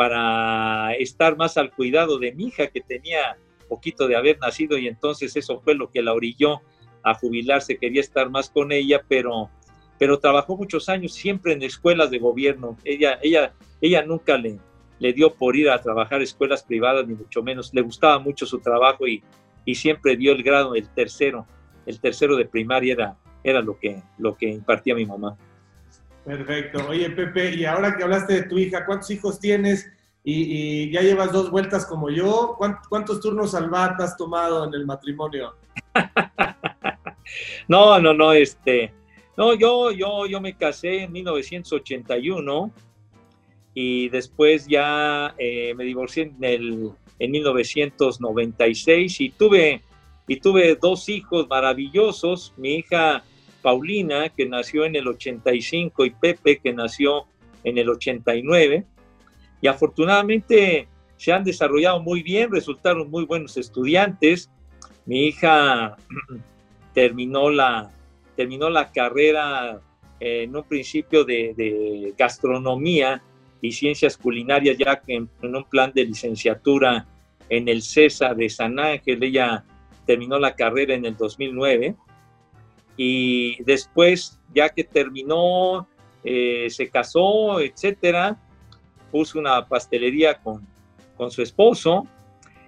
para 0.00 0.94
estar 0.94 1.36
más 1.36 1.58
al 1.58 1.72
cuidado 1.72 2.18
de 2.18 2.32
mi 2.32 2.46
hija 2.46 2.68
que 2.68 2.80
tenía 2.80 3.36
poquito 3.68 4.08
de 4.08 4.16
haber 4.16 4.38
nacido 4.38 4.78
y 4.78 4.88
entonces 4.88 5.36
eso 5.36 5.60
fue 5.60 5.74
lo 5.74 5.90
que 5.90 6.00
la 6.00 6.14
orilló 6.14 6.62
a 7.02 7.12
jubilarse, 7.12 7.76
quería 7.76 8.00
estar 8.00 8.30
más 8.30 8.48
con 8.48 8.72
ella, 8.72 9.02
pero, 9.06 9.50
pero 9.98 10.18
trabajó 10.18 10.56
muchos 10.56 10.88
años 10.88 11.12
siempre 11.12 11.52
en 11.52 11.62
escuelas 11.62 12.10
de 12.10 12.18
gobierno. 12.18 12.78
Ella, 12.82 13.18
ella, 13.22 13.52
ella 13.82 14.02
nunca 14.02 14.38
le, 14.38 14.58
le 15.00 15.12
dio 15.12 15.34
por 15.34 15.54
ir 15.54 15.68
a 15.68 15.82
trabajar 15.82 16.22
escuelas 16.22 16.62
privadas, 16.62 17.06
ni 17.06 17.12
mucho 17.12 17.42
menos. 17.42 17.74
Le 17.74 17.82
gustaba 17.82 18.18
mucho 18.18 18.46
su 18.46 18.58
trabajo 18.58 19.06
y, 19.06 19.22
y 19.66 19.74
siempre 19.74 20.16
dio 20.16 20.32
el 20.32 20.42
grado 20.42 20.72
del 20.72 20.88
tercero. 20.88 21.46
El 21.84 22.00
tercero 22.00 22.38
de 22.38 22.46
primaria 22.46 22.94
era, 22.94 23.16
era 23.44 23.60
lo, 23.60 23.78
que, 23.78 24.02
lo 24.16 24.34
que 24.34 24.48
impartía 24.48 24.94
mi 24.94 25.04
mamá. 25.04 25.36
Perfecto. 26.24 26.86
Oye, 26.88 27.10
Pepe, 27.10 27.54
y 27.54 27.64
ahora 27.64 27.96
que 27.96 28.04
hablaste 28.04 28.34
de 28.34 28.42
tu 28.42 28.58
hija, 28.58 28.84
¿cuántos 28.84 29.10
hijos 29.10 29.40
tienes? 29.40 29.90
Y, 30.22 30.90
ya 30.90 31.00
llevas 31.00 31.32
dos 31.32 31.50
vueltas 31.50 31.86
como 31.86 32.10
yo. 32.10 32.56
¿Cuántos, 32.88 33.20
turnos 33.20 33.54
al 33.54 33.72
has 33.74 34.16
tomado 34.16 34.66
en 34.66 34.74
el 34.74 34.84
matrimonio? 34.86 35.54
no, 37.68 37.98
no, 37.98 38.12
no, 38.12 38.32
este. 38.32 38.92
No, 39.36 39.54
yo, 39.54 39.90
yo, 39.92 40.26
yo 40.26 40.40
me 40.40 40.54
casé 40.56 41.04
en 41.04 41.12
1981 41.12 42.70
y 43.72 44.08
después 44.10 44.66
ya 44.66 45.34
eh, 45.38 45.72
me 45.74 45.84
divorcié 45.84 46.24
en, 46.24 46.44
el, 46.44 46.90
en 47.18 47.30
1996 47.30 49.20
y 49.20 49.30
tuve, 49.30 49.82
y 50.26 50.36
tuve 50.40 50.76
dos 50.76 51.08
hijos 51.08 51.48
maravillosos. 51.48 52.52
Mi 52.58 52.74
hija 52.74 53.24
Paulina, 53.62 54.28
que 54.28 54.46
nació 54.46 54.84
en 54.84 54.96
el 54.96 55.08
85, 55.08 56.04
y 56.04 56.10
Pepe, 56.10 56.58
que 56.58 56.72
nació 56.72 57.26
en 57.64 57.78
el 57.78 57.88
89. 57.88 58.84
Y 59.60 59.66
afortunadamente 59.66 60.88
se 61.16 61.32
han 61.32 61.44
desarrollado 61.44 62.02
muy 62.02 62.22
bien, 62.22 62.50
resultaron 62.50 63.10
muy 63.10 63.24
buenos 63.24 63.56
estudiantes. 63.56 64.50
Mi 65.06 65.26
hija 65.26 65.96
terminó 66.94 67.50
la, 67.50 67.90
terminó 68.36 68.70
la 68.70 68.90
carrera 68.90 69.80
en 70.18 70.54
un 70.54 70.64
principio 70.64 71.24
de, 71.24 72.14
gastronomía 72.16 73.22
y 73.62 73.72
ciencias 73.72 74.16
culinarias 74.16 74.76
ya 74.78 75.02
en, 75.06 75.28
en 75.42 75.56
un 75.56 75.64
plan 75.64 75.92
de 75.94 76.04
licenciatura 76.04 77.06
en 77.48 77.68
el 77.68 77.82
CESA 77.82 78.34
de 78.34 78.48
San 78.48 78.78
Ángel. 78.78 79.22
Ella 79.22 79.64
terminó 80.06 80.38
la 80.38 80.54
carrera 80.54 80.94
en 80.94 81.04
el 81.04 81.16
2009 81.16 81.94
y 83.02 83.56
después, 83.64 84.38
ya 84.54 84.68
que 84.68 84.84
terminó, 84.84 85.88
eh, 86.22 86.66
se 86.68 86.90
casó, 86.90 87.58
etcétera, 87.58 88.38
puso 89.10 89.38
una 89.38 89.66
pastelería 89.66 90.34
con, 90.34 90.66
con 91.16 91.30
su 91.30 91.40
esposo 91.40 92.06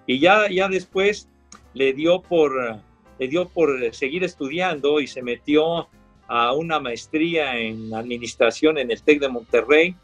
y 0.06 0.20
ya, 0.20 0.48
ya 0.48 0.68
después 0.68 1.28
le 1.74 1.92
dio, 1.92 2.22
por, 2.22 2.80
le 3.18 3.28
dio 3.28 3.46
por 3.46 3.94
seguir 3.94 4.24
estudiando 4.24 5.00
y 5.00 5.06
se 5.06 5.20
metió 5.20 5.88
a 6.28 6.54
una 6.54 6.80
maestría 6.80 7.58
en 7.58 7.92
administración 7.92 8.78
en 8.78 8.90
el 8.90 9.02
TEC 9.02 9.20
de 9.20 9.28
Monterrey, 9.28 9.96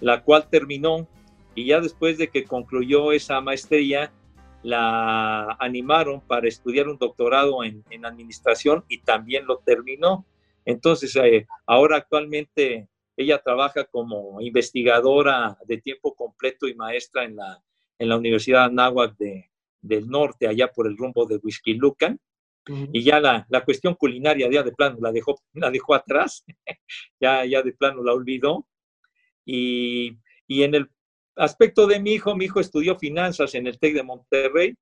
la 0.00 0.22
cual 0.22 0.46
terminó 0.48 1.08
y 1.56 1.66
ya 1.66 1.80
después 1.80 2.18
de 2.18 2.28
que 2.28 2.44
concluyó 2.44 3.10
esa 3.10 3.40
maestría, 3.40 4.12
la 4.62 5.56
animaron 5.58 6.20
para 6.20 6.48
estudiar 6.48 6.88
un 6.88 6.98
doctorado 6.98 7.64
en, 7.64 7.84
administración 8.04 8.84
y 8.88 8.98
también 9.02 9.46
lo 9.46 9.58
terminó. 9.58 10.26
Entonces, 10.64 11.14
eh, 11.16 11.46
ahora 11.66 11.96
actualmente 11.96 12.88
ella 13.16 13.38
trabaja 13.42 13.84
como 13.84 14.40
investigadora 14.40 15.58
de 15.66 15.78
tiempo 15.78 16.14
completo 16.14 16.68
y 16.68 16.74
maestra 16.74 17.24
en 17.24 17.36
la, 17.36 17.62
en 17.98 18.08
la 18.08 18.16
Universidad 18.16 18.64
Anáhuac 18.64 19.16
de, 19.16 19.50
del 19.80 20.08
Norte, 20.08 20.46
allá 20.46 20.68
por 20.68 20.86
el 20.86 20.96
rumbo 20.96 21.26
de 21.26 21.36
Whisky 21.36 21.74
Lucan. 21.74 22.18
Y 22.92 23.02
ya 23.02 23.18
la, 23.18 23.44
la, 23.50 23.64
cuestión 23.64 23.96
culinaria 23.96 24.48
ya 24.48 24.62
de 24.62 24.70
plano 24.70 24.96
la 25.00 25.10
dejó, 25.10 25.34
la 25.52 25.68
dejó 25.68 25.94
atrás, 25.94 26.44
ya, 27.20 27.44
ya 27.44 27.60
de 27.60 27.72
plano 27.72 28.04
la 28.04 28.12
olvidó. 28.12 28.68
Y, 29.44 30.18
y 30.46 30.62
en 30.62 30.76
el 30.76 30.88
aspecto 31.36 31.86
de 31.86 32.00
mi 32.00 32.14
hijo, 32.14 32.34
mi 32.36 32.46
hijo 32.46 32.60
estudió 32.60 32.98
finanzas 32.98 33.54
en 33.54 33.66
el 33.66 33.78
TEC 33.78 33.94
de 33.94 34.02
Monterrey 34.02 34.74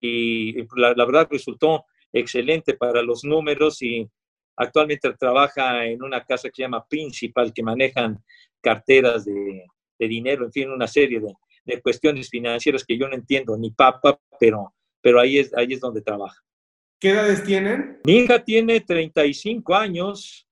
y 0.00 0.54
la, 0.76 0.94
verdad 0.94 1.28
resultó 1.30 1.84
excelente 2.12 2.74
para 2.74 3.02
los 3.02 3.24
números 3.24 3.82
y 3.82 4.08
actualmente 4.56 5.12
trabaja 5.14 5.86
en 5.86 6.02
una 6.02 6.24
casa 6.24 6.48
que 6.48 6.56
se 6.56 6.62
llama 6.62 6.86
Principal, 6.86 7.52
que 7.52 7.62
manejan 7.62 8.22
carteras 8.60 9.24
de, 9.24 9.66
dinero, 9.98 10.44
en 10.44 10.52
fin, 10.52 10.70
una 10.70 10.86
serie 10.86 11.20
de, 11.20 11.32
de, 11.64 11.82
cuestiones 11.82 12.28
financieras 12.28 12.84
que 12.84 12.96
yo 12.96 13.08
no 13.08 13.14
entiendo 13.14 13.56
ni 13.56 13.70
papa, 13.70 14.20
pero, 14.38 14.74
pero 15.00 15.20
ahí, 15.20 15.38
es, 15.38 15.52
ahí 15.54 15.72
es 15.72 15.80
donde 15.80 16.02
trabaja. 16.02 16.40
¿Qué 17.00 17.10
edades 17.10 17.44
tienen? 17.44 18.00
Mi 18.04 18.18
hija 18.18 18.44
tiene 18.44 18.80
35 18.80 19.74
años, 19.74 20.47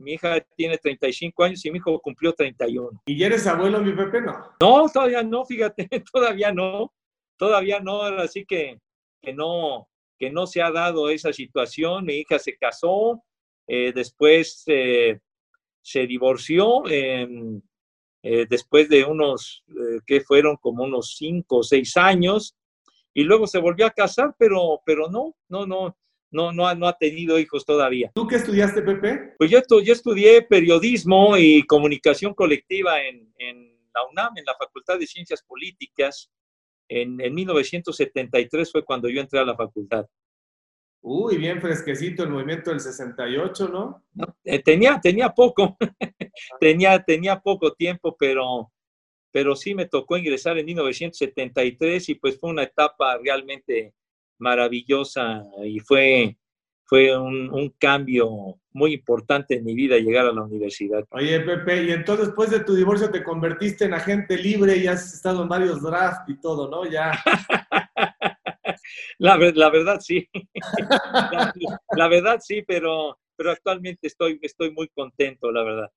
mi 0.00 0.14
hija 0.14 0.40
tiene 0.56 0.78
35 0.78 1.44
años 1.44 1.64
y 1.64 1.70
mi 1.70 1.76
hijo 1.76 2.00
cumplió 2.00 2.32
31. 2.32 3.02
¿Y 3.06 3.18
ya 3.18 3.26
eres 3.26 3.46
abuelo, 3.46 3.80
mi 3.80 3.92
Pepe? 3.92 4.22
No. 4.22 4.32
No, 4.60 4.88
todavía 4.88 5.22
no, 5.22 5.44
fíjate, 5.44 5.88
todavía 6.12 6.52
no, 6.52 6.92
todavía 7.36 7.80
no, 7.80 8.02
así 8.02 8.46
que, 8.46 8.80
que 9.20 9.34
no, 9.34 9.88
que 10.18 10.30
no 10.30 10.46
se 10.46 10.62
ha 10.62 10.70
dado 10.70 11.10
esa 11.10 11.32
situación. 11.32 12.06
Mi 12.06 12.14
hija 12.14 12.38
se 12.38 12.56
casó, 12.56 13.22
eh, 13.66 13.92
después 13.94 14.62
eh, 14.66 15.20
se 15.82 16.06
divorció, 16.06 16.88
em, 16.88 17.60
eh, 18.22 18.46
después 18.48 18.88
de 18.88 19.04
unos, 19.04 19.64
que 20.06 20.22
fueron 20.22 20.56
como 20.56 20.84
unos 20.84 21.14
5 21.16 21.58
o 21.58 21.62
6 21.62 21.96
años, 21.98 22.56
y 23.12 23.24
luego 23.24 23.46
se 23.46 23.58
volvió 23.58 23.86
a 23.86 23.90
casar, 23.90 24.34
pero, 24.38 24.80
pero 24.84 25.10
no, 25.10 25.34
no, 25.48 25.66
no, 25.66 25.96
no, 26.30 26.52
no, 26.52 26.66
ha, 26.66 26.74
no 26.74 26.86
ha 26.86 26.96
tenido 26.96 27.38
hijos 27.38 27.64
todavía. 27.64 28.10
¿Tú 28.14 28.26
qué 28.26 28.36
estudiaste, 28.36 28.82
Pepe? 28.82 29.34
Pues 29.38 29.50
yo, 29.50 29.60
yo 29.82 29.92
estudié 29.92 30.42
periodismo 30.42 31.36
y 31.36 31.62
comunicación 31.64 32.34
colectiva 32.34 33.02
en, 33.02 33.32
en, 33.38 33.70
la 33.92 34.06
UNAM, 34.08 34.38
en 34.38 34.44
la 34.44 34.54
Facultad 34.54 34.98
de 34.98 35.06
Ciencias 35.06 35.42
Políticas. 35.42 36.30
En, 36.88 37.20
en 37.20 37.34
1973 37.34 38.70
fue 38.70 38.84
cuando 38.84 39.08
yo 39.08 39.20
entré 39.20 39.40
a 39.40 39.44
la 39.44 39.56
facultad. 39.56 40.06
Uy, 41.02 41.38
bien 41.38 41.60
fresquecito 41.60 42.22
el 42.22 42.30
movimiento 42.30 42.70
del 42.70 42.80
68, 42.80 43.68
¿no? 43.68 44.04
Eh, 44.44 44.62
tenía, 44.62 45.00
tenía 45.00 45.30
poco, 45.30 45.76
tenía, 46.60 47.02
tenía 47.02 47.40
poco 47.40 47.72
tiempo, 47.72 48.16
pero, 48.18 48.70
pero 49.32 49.56
sí 49.56 49.74
me 49.74 49.86
tocó 49.86 50.18
ingresar 50.18 50.58
en 50.58 50.66
1973 50.66 52.10
y 52.10 52.14
pues 52.16 52.38
fue 52.38 52.50
una 52.50 52.64
etapa 52.64 53.16
realmente 53.18 53.94
maravillosa 54.40 55.44
y 55.62 55.78
fue, 55.80 56.36
fue 56.84 57.16
un, 57.16 57.72
cambio 57.78 58.58
muy 58.72 58.94
importante 58.94 59.56
en 59.56 59.64
mi 59.64 59.74
vida 59.74 59.96
llegar 59.96 60.26
a 60.26 60.32
la 60.32 60.42
universidad. 60.42 61.04
Oye, 61.10 61.40
Pepe, 61.40 61.84
y 61.84 61.92
entonces 61.92 62.26
después 62.26 62.50
de 62.50 62.60
tu 62.60 62.74
divorcio 62.74 63.10
te 63.10 63.22
convertiste 63.22 63.84
en 63.84 63.94
agente 63.94 64.36
libre 64.36 64.76
y 64.76 64.86
has 64.86 65.14
estado 65.14 65.42
en 65.42 65.48
varios 65.48 65.82
drafts 65.82 66.28
y 66.28 66.40
todo, 66.40 66.68
¿no? 66.68 66.90
Ya. 66.90 67.12
la, 69.18 69.36
la, 69.36 69.70
verdad 69.70 70.00
sí. 70.00 70.28
la, 71.96 72.08
verdad 72.08 72.38
sí, 72.40 72.62
pero, 72.66 73.18
pero 73.36 73.52
actualmente 73.52 74.08
estoy, 74.08 74.38
estoy 74.42 74.72
muy 74.72 74.88
contento, 74.88 75.52
la 75.52 75.62
verdad. 75.62 75.90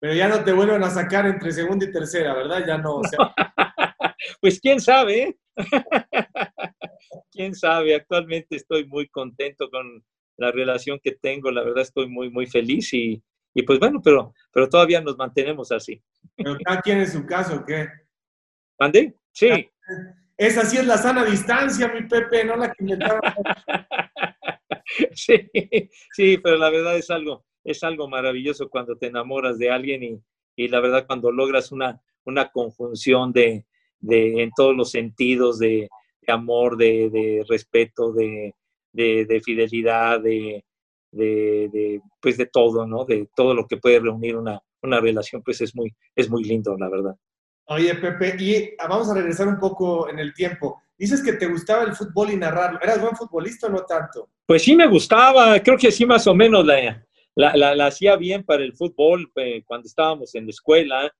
Pero 0.00 0.14
ya 0.14 0.26
no 0.26 0.42
te 0.42 0.52
vuelven 0.52 0.82
a 0.82 0.90
sacar 0.90 1.26
entre 1.26 1.52
segunda 1.52 1.84
y 1.84 1.92
tercera, 1.92 2.34
¿verdad? 2.34 2.64
Ya 2.66 2.78
no. 2.78 3.00
pues 4.40 4.58
quién 4.60 4.80
sabe. 4.80 5.38
quién 7.30 7.54
sabe, 7.54 7.94
actualmente 7.94 8.56
estoy 8.56 8.86
muy 8.86 9.08
contento 9.08 9.70
con 9.70 10.04
la 10.36 10.50
relación 10.50 10.98
que 11.02 11.12
tengo, 11.12 11.50
la 11.50 11.62
verdad 11.62 11.82
estoy 11.82 12.08
muy, 12.08 12.30
muy 12.30 12.46
feliz 12.46 12.92
y, 12.94 13.22
y 13.54 13.62
pues 13.62 13.78
bueno, 13.78 14.00
pero, 14.02 14.32
pero 14.52 14.68
todavía 14.68 15.00
nos 15.00 15.16
mantenemos 15.16 15.70
así. 15.72 16.02
¿Pero 16.36 16.56
cada 16.64 16.80
quien 16.80 16.98
en 17.00 17.10
su 17.10 17.26
caso 17.26 17.56
o 17.56 17.64
qué? 17.64 17.88
¿Mande? 18.78 19.14
Sí. 19.32 19.68
Esa 20.36 20.64
sí 20.64 20.78
es 20.78 20.86
la 20.86 20.96
sana 20.96 21.24
distancia, 21.24 21.88
mi 21.88 22.08
Pepe, 22.08 22.44
no 22.44 22.56
la 22.56 22.72
que 22.72 22.82
inventaron. 22.82 23.20
sí, 25.12 25.50
sí, 26.12 26.38
pero 26.38 26.56
la 26.56 26.70
verdad 26.70 26.96
es 26.96 27.10
algo, 27.10 27.44
es 27.62 27.82
algo 27.84 28.08
maravilloso 28.08 28.68
cuando 28.68 28.96
te 28.96 29.06
enamoras 29.06 29.58
de 29.58 29.70
alguien 29.70 30.02
y, 30.02 30.22
y 30.56 30.68
la 30.68 30.80
verdad 30.80 31.06
cuando 31.06 31.30
logras 31.30 31.70
una, 31.72 32.00
una 32.24 32.50
conjunción 32.50 33.32
de, 33.32 33.66
de, 34.02 34.42
en 34.42 34.50
todos 34.54 34.76
los 34.76 34.90
sentidos 34.90 35.58
de, 35.58 35.88
amor, 36.26 36.76
de, 36.76 37.08
de 37.10 37.44
respeto, 37.48 38.12
de, 38.12 38.54
fidelidad, 39.42 40.20
de, 40.20 40.62
de, 41.10 42.00
pues 42.20 42.36
de 42.36 42.46
todo, 42.46 42.86
¿no? 42.86 43.04
De 43.04 43.28
todo 43.34 43.54
lo 43.54 43.66
que 43.66 43.78
puede 43.78 44.00
reunir 44.00 44.36
una, 44.36 44.60
una 44.82 45.00
relación, 45.00 45.42
pues 45.42 45.60
es 45.60 45.74
muy, 45.74 45.94
es 46.14 46.28
muy 46.28 46.44
lindo, 46.44 46.76
la 46.78 46.90
verdad. 46.90 47.16
Oye, 47.66 47.94
Pepe, 47.94 48.36
y 48.38 48.74
vamos 48.76 49.08
a 49.08 49.14
regresar 49.14 49.48
un 49.48 49.58
poco 49.58 50.08
en 50.08 50.18
el 50.18 50.34
tiempo. 50.34 50.82
Dices 50.98 51.22
que 51.22 51.32
te 51.32 51.46
gustaba 51.46 51.84
el 51.84 51.94
fútbol 51.94 52.30
y 52.30 52.36
narrarlo. 52.36 52.80
¿Eras 52.82 53.00
buen 53.00 53.16
futbolista 53.16 53.68
o 53.68 53.70
no 53.70 53.84
tanto? 53.84 54.28
Pues 54.46 54.62
sí 54.62 54.76
me 54.76 54.86
gustaba, 54.86 55.58
creo 55.60 55.78
que 55.78 55.90
sí 55.90 56.04
más 56.04 56.26
o 56.26 56.34
menos 56.34 56.66
la, 56.66 57.02
la, 57.34 57.74
la, 57.74 57.86
hacía 57.86 58.16
bien 58.16 58.44
para 58.44 58.62
el 58.62 58.74
fútbol 58.74 59.30
eh, 59.36 59.62
cuando 59.64 59.86
estábamos 59.86 60.34
en 60.34 60.44
la 60.44 60.50
escuela. 60.50 61.12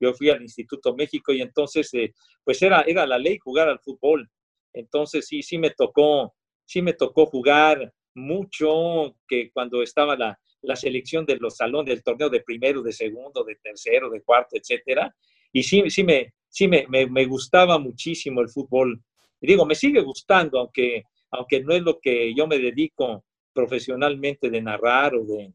Yo 0.00 0.14
fui 0.14 0.30
al 0.30 0.42
Instituto 0.42 0.94
México 0.94 1.32
y 1.32 1.40
entonces, 1.40 1.92
eh, 1.94 2.12
pues 2.44 2.60
era, 2.62 2.82
era 2.82 3.06
la 3.06 3.18
ley 3.18 3.38
jugar 3.38 3.68
al 3.68 3.80
fútbol. 3.80 4.28
Entonces 4.72 5.26
sí, 5.26 5.42
sí 5.42 5.58
me 5.58 5.70
tocó, 5.70 6.34
sí 6.64 6.82
me 6.82 6.92
tocó 6.92 7.26
jugar 7.26 7.92
mucho, 8.14 9.16
que 9.28 9.50
cuando 9.50 9.82
estaba 9.82 10.16
la, 10.16 10.38
la 10.62 10.76
selección 10.76 11.24
de 11.24 11.36
los 11.36 11.56
salones 11.56 11.94
del 11.94 12.02
torneo 12.02 12.28
de 12.28 12.40
primero, 12.40 12.82
de 12.82 12.92
segundo, 12.92 13.44
de 13.44 13.56
tercero, 13.56 14.10
de 14.10 14.22
cuarto, 14.22 14.56
etcétera. 14.56 15.14
Y 15.52 15.62
sí, 15.62 15.88
sí, 15.88 16.04
me, 16.04 16.34
sí 16.48 16.68
me, 16.68 16.86
me, 16.88 17.24
gustaba 17.24 17.78
muchísimo 17.78 18.40
el 18.40 18.48
fútbol. 18.48 19.02
Y 19.40 19.46
digo, 19.46 19.64
me 19.64 19.74
sigue 19.74 20.00
gustando, 20.00 20.58
aunque, 20.58 21.04
aunque 21.30 21.62
no 21.62 21.72
es 21.74 21.82
lo 21.82 21.98
que 22.00 22.34
yo 22.34 22.46
me 22.46 22.58
dedico 22.58 23.24
profesionalmente 23.52 24.50
de 24.50 24.60
narrar 24.60 25.14
o 25.14 25.24
de, 25.24 25.52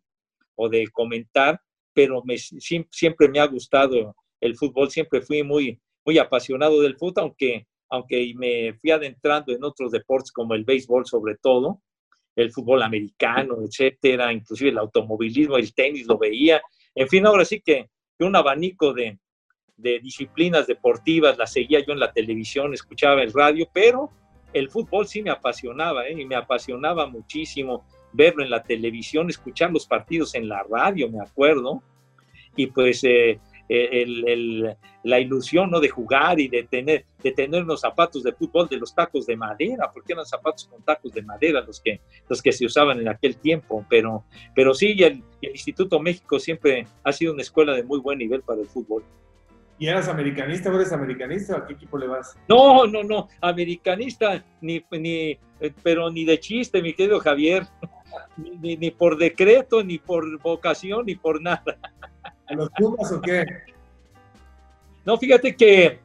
o 0.56 0.70
de 0.70 0.88
comentar, 0.92 1.62
pero 1.94 2.24
me, 2.24 2.38
siempre 2.38 3.28
me 3.28 3.40
ha 3.40 3.48
gustado 3.48 4.16
el 4.42 4.58
fútbol, 4.58 4.90
siempre 4.90 5.22
fui 5.22 5.44
muy, 5.44 5.80
muy 6.06 6.18
apasionado 6.18 6.82
del 6.82 6.98
fútbol, 6.98 7.26
aunque, 7.26 7.68
aunque 7.90 8.34
me 8.36 8.74
fui 8.74 8.92
adentrando 8.92 9.54
en 9.54 9.64
otros 9.64 9.92
deportes 9.92 10.32
como 10.32 10.56
el 10.56 10.66
béisbol 10.66 11.06
sobre 11.06 11.38
todo, 11.38 11.82
el 12.36 12.52
fútbol 12.52 12.82
americano, 12.82 13.58
etcétera, 13.64 14.34
inclusive 14.34 14.72
el 14.72 14.78
automovilismo, 14.78 15.58
el 15.58 15.74
tenis 15.74 16.08
lo 16.08 16.18
veía, 16.18 16.62
en 16.96 17.08
fin, 17.08 17.26
ahora 17.26 17.46
sí 17.46 17.62
que, 17.62 17.90
un 18.20 18.36
abanico 18.36 18.94
de, 18.94 19.18
de 19.78 20.00
disciplinas 20.00 20.68
deportivas 20.68 21.40
las 21.40 21.52
seguía 21.52 21.80
yo 21.84 21.92
en 21.92 22.00
la 22.00 22.14
televisión, 22.14 22.72
escuchaba 22.72 23.24
el 23.24 23.34
radio, 23.34 23.68
pero 23.74 24.12
el 24.54 24.70
fútbol 24.70 25.08
sí 25.08 25.24
me 25.24 25.32
apasionaba, 25.32 26.08
¿eh? 26.08 26.22
y 26.22 26.26
me 26.26 26.36
apasionaba 26.36 27.08
muchísimo 27.08 27.84
verlo 28.14 28.44
en 28.44 28.50
la 28.50 28.62
televisión, 28.62 29.30
escuchar 29.30 29.72
los 29.72 29.88
partidos 29.88 30.36
en 30.36 30.50
la 30.50 30.64
radio, 30.64 31.10
me 31.10 31.20
acuerdo, 31.20 31.82
y 32.56 32.68
pues 32.68 33.04
eh, 33.04 33.40
el, 33.72 34.75
la 35.04 35.20
ilusión 35.20 35.72
¿no? 35.72 35.80
de 35.80 35.88
jugar 35.88 36.40
y 36.40 36.50
de 36.50 36.63
tener, 36.63 37.06
de 37.24 37.32
tener 37.32 37.63
unos 37.63 37.80
zapatos 37.80 38.22
de 38.22 38.34
fútbol 38.34 38.68
de 38.68 38.78
los 38.78 38.94
tacos 38.94 39.25
de 39.25 39.38
madera, 39.38 39.90
porque 39.94 40.12
eran 40.12 40.25
zapatos 40.25 40.66
con 40.66 40.84
tacos 40.84 41.13
de 41.13 41.22
madera 41.22 41.62
los 41.62 41.80
que, 41.80 42.01
los 42.28 42.42
que 42.42 42.51
se 42.51 42.66
usaban 42.66 43.00
en 43.00 43.08
aquel 43.08 43.38
tiempo. 43.38 43.86
Pero, 43.90 44.25
pero 44.54 44.74
sí, 44.74 44.96
el, 45.01 45.24
Instituto 45.42 46.00
México 46.00 46.38
siempre 46.38 46.86
ha 47.04 47.12
sido 47.13 47.34
una 47.34 47.42
escuela 47.42 47.74
de 47.74 47.84
muy 47.84 48.00
buen 48.00 48.20
nivel 48.20 48.42
para 48.42 48.62
el 48.62 48.68
fútbol. 48.68 49.03
¿Y 49.79 49.88
eras 49.88 50.07
americanista 50.10 50.70
o 50.70 50.75
eres 50.75 50.92
americanista? 50.92 51.57
¿A 51.57 51.66
qué 51.66 51.74
equipo 51.74 51.98
le 51.98 52.07
vas? 52.07 52.38
No, 52.48 52.86
no, 52.86 53.03
no, 53.03 53.29
americanista, 53.40 54.44
ni, 54.60 54.84
ni, 54.92 55.40
pero 55.81 56.12
ni 56.12 56.25
de 56.25 56.40
chiste, 56.40 56.81
mi 56.81 56.94
querido 56.94 57.20
Javier, 57.20 57.64
ni, 58.38 58.75
ni 58.75 58.92
por 58.92 59.18
decreto, 59.18 59.81
ni 59.84 59.98
por 59.98 60.40
vocación, 60.42 61.05
ni 61.05 61.16
por 61.16 61.42
nada 61.42 61.79
los 62.53 62.70
Pumas 62.72 63.11
o 63.11 63.22
qué? 63.22 63.46
No, 65.03 65.18
fíjate 65.18 65.55
que 65.55 66.00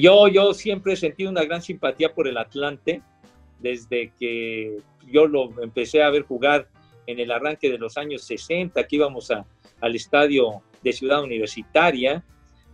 yo, 0.00 0.26
yo 0.26 0.52
siempre 0.52 0.94
he 0.94 0.96
sentido 0.96 1.30
una 1.30 1.44
gran 1.44 1.62
simpatía 1.62 2.12
por 2.12 2.26
el 2.26 2.36
Atlante 2.36 3.00
desde 3.60 4.12
que 4.18 4.78
yo 5.06 5.26
lo 5.26 5.62
empecé 5.62 6.02
a 6.02 6.10
ver 6.10 6.22
jugar 6.22 6.68
en 7.06 7.18
el 7.20 7.30
arranque 7.30 7.70
de 7.70 7.78
los 7.78 7.96
años 7.96 8.22
60, 8.24 8.86
que 8.86 8.96
íbamos 8.96 9.30
a, 9.30 9.46
al 9.80 9.96
estadio 9.96 10.62
de 10.82 10.92
Ciudad 10.92 11.22
Universitaria. 11.22 12.22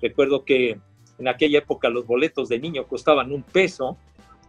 Recuerdo 0.00 0.44
que 0.44 0.78
en 1.18 1.28
aquella 1.28 1.58
época 1.58 1.88
los 1.88 2.06
boletos 2.06 2.48
de 2.48 2.58
niño 2.58 2.86
costaban 2.86 3.30
un 3.30 3.42
peso 3.42 3.96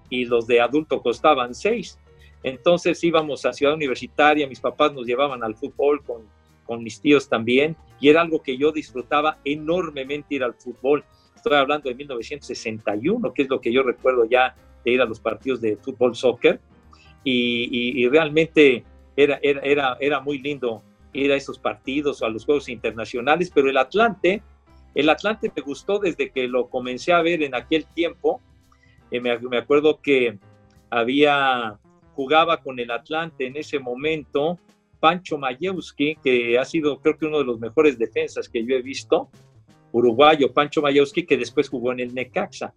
y 0.10 0.25
los 0.25 0.47
de 0.47 0.62
adulto 0.62 1.01
costaban 1.01 1.53
seis. 1.53 1.99
Entonces 2.41 3.03
íbamos 3.03 3.45
a 3.45 3.53
Ciudad 3.53 3.75
Universitaria, 3.75 4.47
mis 4.47 4.60
papás 4.60 4.93
nos 4.93 5.05
llevaban 5.05 5.43
al 5.43 5.55
fútbol 5.55 6.03
con 6.03 6.23
con 6.65 6.84
mis 6.84 6.99
tíos 6.99 7.30
también, 7.30 7.75
y 7.99 8.10
era 8.10 8.21
algo 8.21 8.41
que 8.41 8.58
yo 8.58 8.71
disfrutaba 8.71 9.38
enormemente 9.45 10.36
ir 10.36 10.43
al 10.43 10.56
fútbol. 10.56 11.04
Estoy 11.36 11.54
hablando 11.54 11.89
de 11.89 11.95
1961, 11.95 13.34
que 13.34 13.43
es 13.43 13.49
lo 13.49 13.62
que 13.62 13.71
yo 13.71 13.84
recuerdo 13.84 14.25
ya 14.25 14.56
de 14.84 14.91
ir 14.91 15.01
a 15.01 15.06
los 15.06 15.19
partidos 15.19 15.62
de 15.62 15.78
fútbol, 15.78 16.15
soccer, 16.15 16.60
y, 17.23 18.08
realmente 18.10 18.84
era, 19.15 19.39
era, 19.41 19.97
era, 19.99 20.19
muy 20.19 20.38
lindo 20.38 20.84
ir 21.12 21.32
a 21.32 21.36
esos 21.36 21.58
partidos 21.58 22.21
o 22.21 22.25
a 22.25 22.30
los 22.30 22.45
Juegos 22.45 22.69
Internacionales, 22.69 23.51
pero 23.54 23.69
el 23.69 23.78
Atlante, 23.78 24.43
el 24.93 25.10
Atlante 25.10 25.51
me 25.56 25.62
gustó 25.63 25.97
desde 25.97 26.30
que 26.30 26.47
lo 26.47 26.69
comencé 26.69 27.13
a 27.13 27.21
ver 27.21 27.41
en 27.41 27.56
aquel 27.56 27.86
tiempo. 27.88 28.41
Eh, 29.10 29.19
me, 29.19 29.38
me, 29.39 29.58
acuerdo 29.58 29.99
que 30.01 30.38
había, 30.91 31.80
jugaba 32.13 32.62
con 32.62 32.80
el 32.80 32.91
Atlante 32.91 33.47
en 33.47 33.56
ese 33.58 33.80
momento 33.80 34.60
Pancho 35.06 35.38
Mayewski, 35.38 36.15
que 36.15 36.58
ha 36.58 36.65
sido 36.65 37.00
creo 37.00 37.15
que 37.15 37.28
uno 37.28 37.38
de 37.38 37.46
los 37.46 37.60
mejores 37.60 37.96
defensas 37.96 38.50
que 38.50 38.65
yo 38.65 38.76
he 38.76 38.82
visto, 38.82 39.30
uruguayo 39.91 40.52
Pancho 40.52 40.82
Mayewski, 40.82 41.28
que 41.28 41.38
después 41.38 41.70
jugó 41.70 41.91
en 41.91 42.00
el 42.00 42.15
Necaxa. 42.15 42.74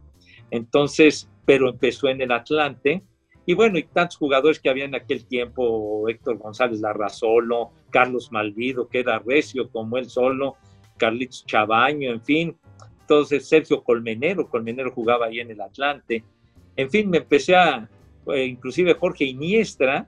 Entonces, 0.50 1.26
pero 1.46 1.70
empezó 1.70 2.06
en 2.08 2.20
el 2.20 2.30
Atlante. 2.30 3.02
Y 3.46 3.54
bueno, 3.54 3.78
y 3.78 3.84
tantos 3.84 4.18
jugadores 4.18 4.60
que 4.60 4.68
había 4.68 4.84
en 4.84 4.94
aquel 4.94 5.24
tiempo, 5.24 6.06
Héctor 6.06 6.36
González 6.36 6.80
Larrazolo, 6.80 7.70
Carlos 7.88 8.30
Malvido, 8.30 8.88
que 8.88 9.00
era 9.00 9.20
recio 9.20 9.70
como 9.70 9.96
él 9.96 10.10
solo, 10.10 10.56
Carlitos 10.98 11.46
Chabaño, 11.46 12.10
en 12.10 12.20
fin. 12.20 12.58
Entonces, 13.00 13.48
Sergio 13.48 13.82
Colmenero, 13.82 14.50
Colmenero 14.50 14.92
jugaba 14.92 15.28
ahí 15.28 15.40
en 15.40 15.50
el 15.50 15.62
Atlante. 15.62 16.22
En 16.76 16.90
fin, 16.90 17.08
me 17.08 17.16
empecé 17.16 17.56
a, 17.56 17.88
eh, 18.34 18.44
inclusive 18.44 18.92
Jorge 18.92 19.24
Iniestra, 19.24 20.06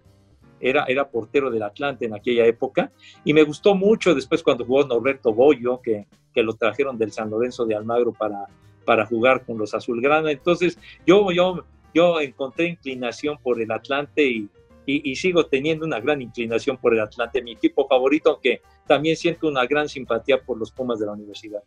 era, 0.60 0.84
era 0.84 1.08
portero 1.08 1.50
del 1.50 1.62
Atlante 1.62 2.06
en 2.06 2.14
aquella 2.14 2.46
época, 2.46 2.92
y 3.24 3.32
me 3.32 3.42
gustó 3.42 3.74
mucho 3.74 4.14
después 4.14 4.42
cuando 4.42 4.64
jugó 4.64 4.84
Norberto 4.84 5.32
Bollo, 5.32 5.80
que, 5.80 6.06
que 6.34 6.42
lo 6.42 6.54
trajeron 6.54 6.98
del 6.98 7.12
San 7.12 7.30
Lorenzo 7.30 7.66
de 7.66 7.74
Almagro 7.74 8.12
para, 8.12 8.46
para 8.84 9.06
jugar 9.06 9.44
con 9.44 9.58
los 9.58 9.74
Azulgrana. 9.74 10.30
Entonces, 10.30 10.78
yo, 11.06 11.30
yo, 11.32 11.64
yo 11.94 12.20
encontré 12.20 12.66
inclinación 12.66 13.38
por 13.42 13.60
el 13.60 13.70
Atlante 13.70 14.26
y, 14.26 14.48
y, 14.86 15.14
sigo 15.16 15.46
teniendo 15.46 15.86
una 15.86 16.00
gran 16.00 16.20
inclinación 16.20 16.76
por 16.76 16.94
el 16.94 17.00
Atlante, 17.00 17.42
mi 17.42 17.52
equipo 17.52 17.86
favorito, 17.86 18.30
aunque 18.30 18.62
también 18.86 19.16
siento 19.16 19.48
una 19.48 19.66
gran 19.66 19.88
simpatía 19.88 20.40
por 20.40 20.58
los 20.58 20.72
Pumas 20.72 20.98
de 20.98 21.06
la 21.06 21.12
universidad. 21.12 21.62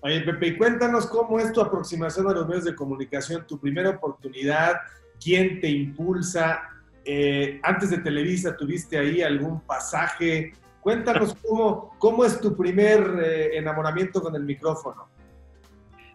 Oye, 0.00 0.20
Pepe, 0.20 0.48
y 0.48 0.56
cuéntanos 0.56 1.06
cómo 1.06 1.38
es 1.38 1.52
tu 1.52 1.60
aproximación 1.60 2.28
a 2.28 2.32
los 2.32 2.46
medios 2.46 2.64
de 2.64 2.74
comunicación, 2.74 3.46
tu 3.46 3.58
primera 3.58 3.90
oportunidad, 3.90 4.74
quién 5.22 5.60
te 5.60 5.68
impulsa, 5.68 6.62
eh, 7.04 7.60
antes 7.62 7.90
de 7.90 7.98
Televisa 7.98 8.56
tuviste 8.56 8.98
ahí 8.98 9.22
algún 9.22 9.60
pasaje. 9.60 10.52
Cuéntanos 10.80 11.34
cómo, 11.34 11.94
cómo 11.98 12.24
es 12.24 12.40
tu 12.40 12.56
primer 12.56 13.00
eh, 13.24 13.56
enamoramiento 13.56 14.22
con 14.22 14.34
el 14.34 14.44
micrófono. 14.44 15.08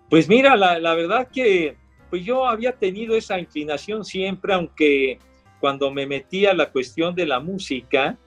Pues 0.10 0.30
mira, 0.30 0.56
la, 0.56 0.96
verdad 0.96 1.28
que 1.32 1.76
pues 2.10 2.24
yo 2.24 2.48
había 2.48 2.72
tenido 2.72 3.16
esa 3.16 3.38
inclinación 3.38 4.06
siempre, 4.06 4.54
aunque 4.54 5.20
cuando 5.60 5.92
me 5.92 6.06
metí 6.06 6.46
a 6.46 6.54
la 6.54 6.72
cuestión 6.72 7.14
de 7.14 7.26
la 7.26 7.42
música, 7.42 8.18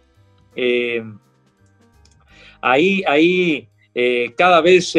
eh, 0.55 1.03
ahí, 2.61 3.03
ahí 3.07 3.69
cada 4.37 4.61
vez 4.61 4.95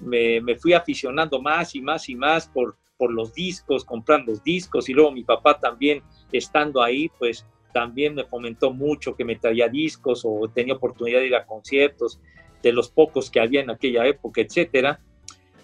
me, 0.00 0.40
me, 0.42 0.56
fui 0.56 0.74
aficionando 0.74 1.40
más 1.40 1.74
y 1.74 1.80
más 1.80 2.08
y 2.08 2.14
más 2.14 2.46
por, 2.46 2.76
por 2.98 3.12
los 3.12 3.32
discos, 3.32 3.84
comprar 3.84 4.24
los 4.26 4.42
discos 4.42 4.88
y 4.88 4.92
luego 4.92 5.12
mi 5.12 5.24
papá 5.24 5.58
también 5.58 6.02
estando 6.32 6.82
ahí, 6.82 7.10
pues 7.18 7.46
también 7.72 8.14
me 8.14 8.24
fomentó 8.24 8.72
mucho 8.72 9.14
que 9.14 9.24
me 9.24 9.36
traía 9.36 9.68
discos 9.68 10.22
o 10.24 10.48
tenía 10.52 10.74
oportunidad 10.74 11.20
de 11.20 11.28
ir 11.28 11.34
a 11.34 11.46
conciertos 11.46 12.20
de 12.62 12.72
los 12.72 12.90
pocos 12.90 13.30
que 13.30 13.40
había 13.40 13.60
en 13.60 13.70
aquella 13.70 14.06
época, 14.06 14.40
etcétera. 14.40 15.00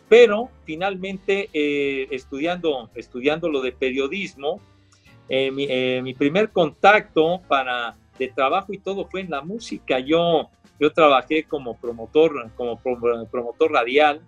Pero 0.09 0.51
finalmente, 0.65 1.51
eh, 1.53 2.07
estudiando, 2.11 2.91
estudiando 2.95 3.49
lo 3.49 3.61
de 3.61 3.73
periodismo, 3.73 4.61
eh, 5.29 5.51
mi, 5.51 5.67
eh, 5.69 6.01
mi, 6.03 6.15
primer 6.15 6.51
contacto 6.51 7.41
para 7.49 7.97
de 8.19 8.29
trabajo 8.29 8.73
y 8.73 8.79
todo 8.79 9.07
fue 9.07 9.23
en 9.23 9.31
la 9.31 9.41
música. 9.41 9.99
Yo 9.99 10.51
yo 10.81 10.93
trabajé 10.93 11.45
como 11.45 11.77
promotor, 11.77 12.51
como 12.57 12.79
promotor 12.81 13.73
radial. 13.73 14.23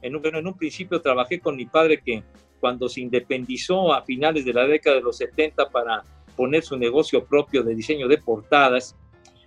En 0.00 0.16
un, 0.16 0.26
en 0.26 0.46
un 0.46 0.54
principio 0.54 1.00
trabajé 1.00 1.38
con 1.40 1.56
mi 1.56 1.66
padre 1.66 2.00
que 2.00 2.24
cuando 2.62 2.88
se 2.88 3.00
independizó 3.00 3.92
a 3.92 4.02
finales 4.02 4.44
de 4.44 4.52
la 4.52 4.68
década 4.68 4.94
de 4.94 5.02
los 5.02 5.16
70 5.16 5.68
para 5.70 6.04
poner 6.36 6.62
su 6.62 6.76
negocio 6.76 7.24
propio 7.24 7.64
de 7.64 7.74
diseño 7.74 8.06
de 8.06 8.18
portadas, 8.18 8.94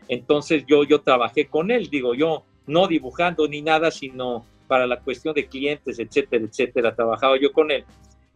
entonces 0.09 0.65
yo, 0.67 0.83
yo 0.83 0.99
trabajé 0.99 1.47
con 1.47 1.71
él, 1.71 1.89
digo 1.89 2.13
yo, 2.13 2.43
no 2.67 2.87
dibujando 2.89 3.47
ni 3.47 3.61
nada, 3.61 3.89
sino 3.89 4.45
para 4.67 4.85
la 4.85 4.99
cuestión 4.99 5.33
de 5.33 5.47
clientes, 5.47 5.97
etcétera, 5.97 6.43
etcétera, 6.43 6.93
trabajaba 6.93 7.39
yo 7.39 7.53
con 7.53 7.71
él. 7.71 7.85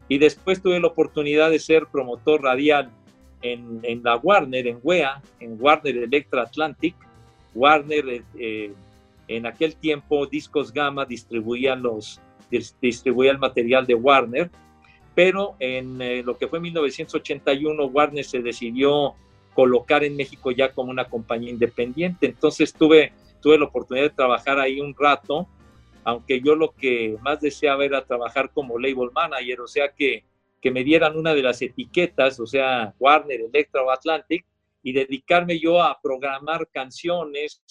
Y 0.08 0.18
después 0.18 0.62
tuve 0.62 0.80
la 0.80 0.88
oportunidad 0.88 1.52
de 1.52 1.60
ser 1.60 1.88
promotor 1.88 2.42
radial 2.42 2.90
en, 3.42 3.82
en 3.84 4.02
la 4.02 4.16
Warner, 4.16 4.66
en 4.66 4.80
WEA, 4.82 5.22
en 5.42 5.58
Warner 5.60 5.98
Electra 5.98 6.44
Atlantic. 6.44 6.96
Warner, 7.54 8.24
eh, 8.40 8.72
en 9.28 9.46
aquel 9.46 9.76
tiempo, 9.76 10.26
Discos 10.26 10.72
Gamma 10.72 11.04
distribuían, 11.04 11.82
los, 11.82 12.22
distribuía 12.82 13.32
el 13.32 13.40
material 13.40 13.86
de 13.86 13.96
Warner, 13.96 14.50
pero 15.20 15.58
en 15.60 16.02
eh, 16.02 16.24
lo 16.24 16.38
que 16.38 16.48
fue 16.48 16.62
1981, 16.62 17.88
Warner 17.88 18.24
se 18.24 18.40
decidió 18.40 19.16
colocar 19.54 20.06
en 20.06 20.16
México 20.16 20.50
ya 20.50 20.72
como 20.72 20.92
una 20.92 21.10
compañía 21.10 21.50
independiente. 21.50 22.26
Entonces 22.26 22.72
tuve, 22.72 23.12
tuve 23.42 23.60
la 23.60 23.66
oportunidad 23.66 24.06
de 24.06 24.16
trabajar 24.16 24.62
ahí 24.62 24.80
un 24.80 24.96
rato, 24.98 25.46
aunque 26.06 26.40
yo 26.40 26.56
lo 26.56 26.72
que 26.72 27.18
más 27.22 27.42
deseaba 27.42 27.84
era 27.84 28.06
trabajar 28.06 28.52
como 28.54 28.80
label 28.80 29.10
manager, 29.14 29.60
o 29.60 29.68
sea 29.68 29.92
que 29.92 30.24
que 30.62 30.72
me 30.72 30.86
dieran 30.86 31.18
una 31.18 31.34
de 31.34 31.44
las 31.44 31.62
etiquetas, 31.62 32.40
o 32.40 32.48
sea, 32.48 32.94
Warner, 32.98 33.42
Electra 33.42 33.84
o 33.84 33.92
Atlantic, 33.92 34.46
y 34.82 34.94
dedicarme 34.94 35.60
yo 35.60 35.82
a 35.82 36.00
programar 36.02 36.70
canciones, 36.70 37.62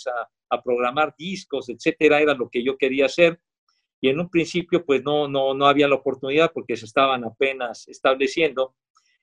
a, 0.51 0.63
programar 0.63 1.15
discos, 1.17 1.71
etcétera, 1.71 2.21
era 2.21 2.35
lo 2.35 2.51
que 2.51 2.63
yo 2.63 2.77
quería 2.77 3.07
hacer. 3.07 3.41
Y 4.01 4.09
en 4.09 4.21
un 4.21 4.31
principio, 4.31 4.85
pues 4.85 5.03
no, 5.03 5.29
no, 5.29 5.55
no 5.55 5.67
había 5.67 5.89
la 5.89 5.97
oportunidad 5.97 6.53
porque 6.53 6.77
se 6.77 6.87
estaban 6.87 7.25
apenas 7.25 7.89
estableciendo. 7.89 8.75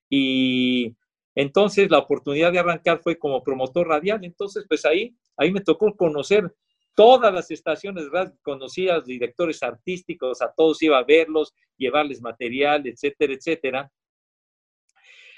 Y 0.10 0.96
entonces 1.34 1.90
la 1.90 2.00
oportunidad 2.00 2.52
de 2.52 2.60
arrancar 2.60 3.00
fue 3.02 3.18
como 3.18 3.44
promotor 3.44 3.88
radial. 3.88 4.24
Entonces, 4.24 4.66
pues 4.68 4.86
ahí, 4.86 5.16
ahí 5.38 5.52
me 5.52 5.62
tocó 5.62 5.96
conocer 5.96 6.54
todas 6.96 7.34
las 7.34 7.52
estaciones 7.52 8.06
los 8.46 9.06
directores 9.06 9.62
artísticos, 9.62 10.42
a 10.42 10.52
todos 10.56 10.82
iba 10.82 10.98
a 10.98 11.04
verlos, 11.04 11.54
llevarles 11.78 12.22
material, 12.22 12.88
etcétera, 12.88 13.34
etcétera. 13.34 13.92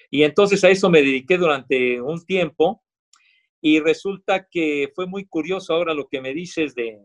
Y 0.09 0.23
entonces 0.23 0.63
a 0.63 0.69
eso 0.69 0.89
me 0.89 1.01
dediqué 1.01 1.37
durante 1.37 1.99
un 1.99 2.23
tiempo 2.25 2.83
y 3.61 3.79
resulta 3.79 4.47
que 4.49 4.91
fue 4.93 5.07
muy 5.07 5.25
curioso 5.25 5.73
ahora 5.73 5.93
lo 5.93 6.07
que 6.07 6.21
me 6.21 6.33
dices 6.33 6.75
de, 6.75 6.99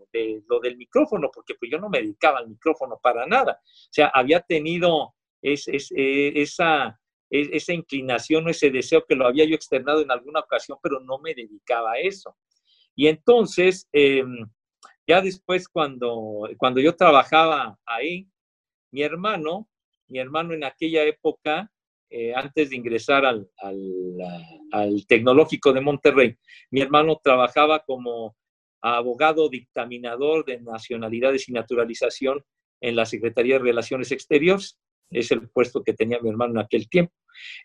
lo 0.48 0.60
del 0.60 0.76
micrófono, 0.76 1.30
porque 1.32 1.54
pues 1.54 1.70
yo 1.70 1.78
no 1.78 1.88
me 1.88 2.00
dedicaba 2.00 2.38
al 2.38 2.48
micrófono 2.48 2.98
para 3.02 3.26
nada. 3.26 3.60
O 3.62 3.88
sea, 3.90 4.08
había 4.08 4.40
tenido 4.40 5.14
eh, 5.40 5.56
esa, 6.34 7.00
esa 7.30 7.72
inclinación, 7.72 8.48
ese 8.48 8.70
deseo 8.70 9.04
que 9.06 9.16
lo 9.16 9.26
había 9.26 9.46
yo 9.46 9.54
externado 9.54 10.02
en 10.02 10.10
alguna 10.10 10.40
ocasión, 10.40 10.78
pero 10.82 11.00
no 11.00 11.18
me 11.18 11.34
dedicaba 11.34 11.92
a 11.92 11.98
eso. 11.98 12.36
Y 12.94 13.06
entonces, 13.06 13.88
em, 13.92 14.46
ya 15.06 15.22
después 15.22 15.68
cuando, 15.68 16.48
cuando 16.58 16.80
yo 16.80 16.94
trabajaba 16.94 17.78
ahí, 17.86 18.28
mi 18.90 19.02
hermano, 19.02 19.68
mi 20.08 20.18
hermano 20.18 20.52
en 20.52 20.64
aquella 20.64 21.02
época, 21.04 21.72
eh, 22.14 22.34
antes 22.34 22.70
de 22.70 22.76
ingresar 22.76 23.24
al, 23.24 23.48
al, 24.70 25.06
Tecnológico 25.06 25.72
de 25.72 25.80
Monterrey, 25.80 26.36
mi 26.70 26.82
hermano 26.82 27.18
trabajaba 27.22 27.82
como 27.84 28.36
abogado 28.82 29.48
dictaminador 29.48 30.44
de 30.44 30.60
nacionalidades 30.60 31.48
y 31.48 31.52
naturalización 31.52 32.44
en 32.80 32.96
la 32.96 33.06
Secretaría 33.06 33.54
de 33.54 33.64
Relaciones 33.64 34.12
Exteriores. 34.12 34.78
Es 35.10 35.30
el 35.30 35.48
puesto 35.48 35.82
que 35.82 35.94
tenía 35.94 36.20
mi 36.20 36.28
hermano 36.28 36.52
en 36.52 36.66
aquel 36.66 36.88
tiempo. 36.88 37.14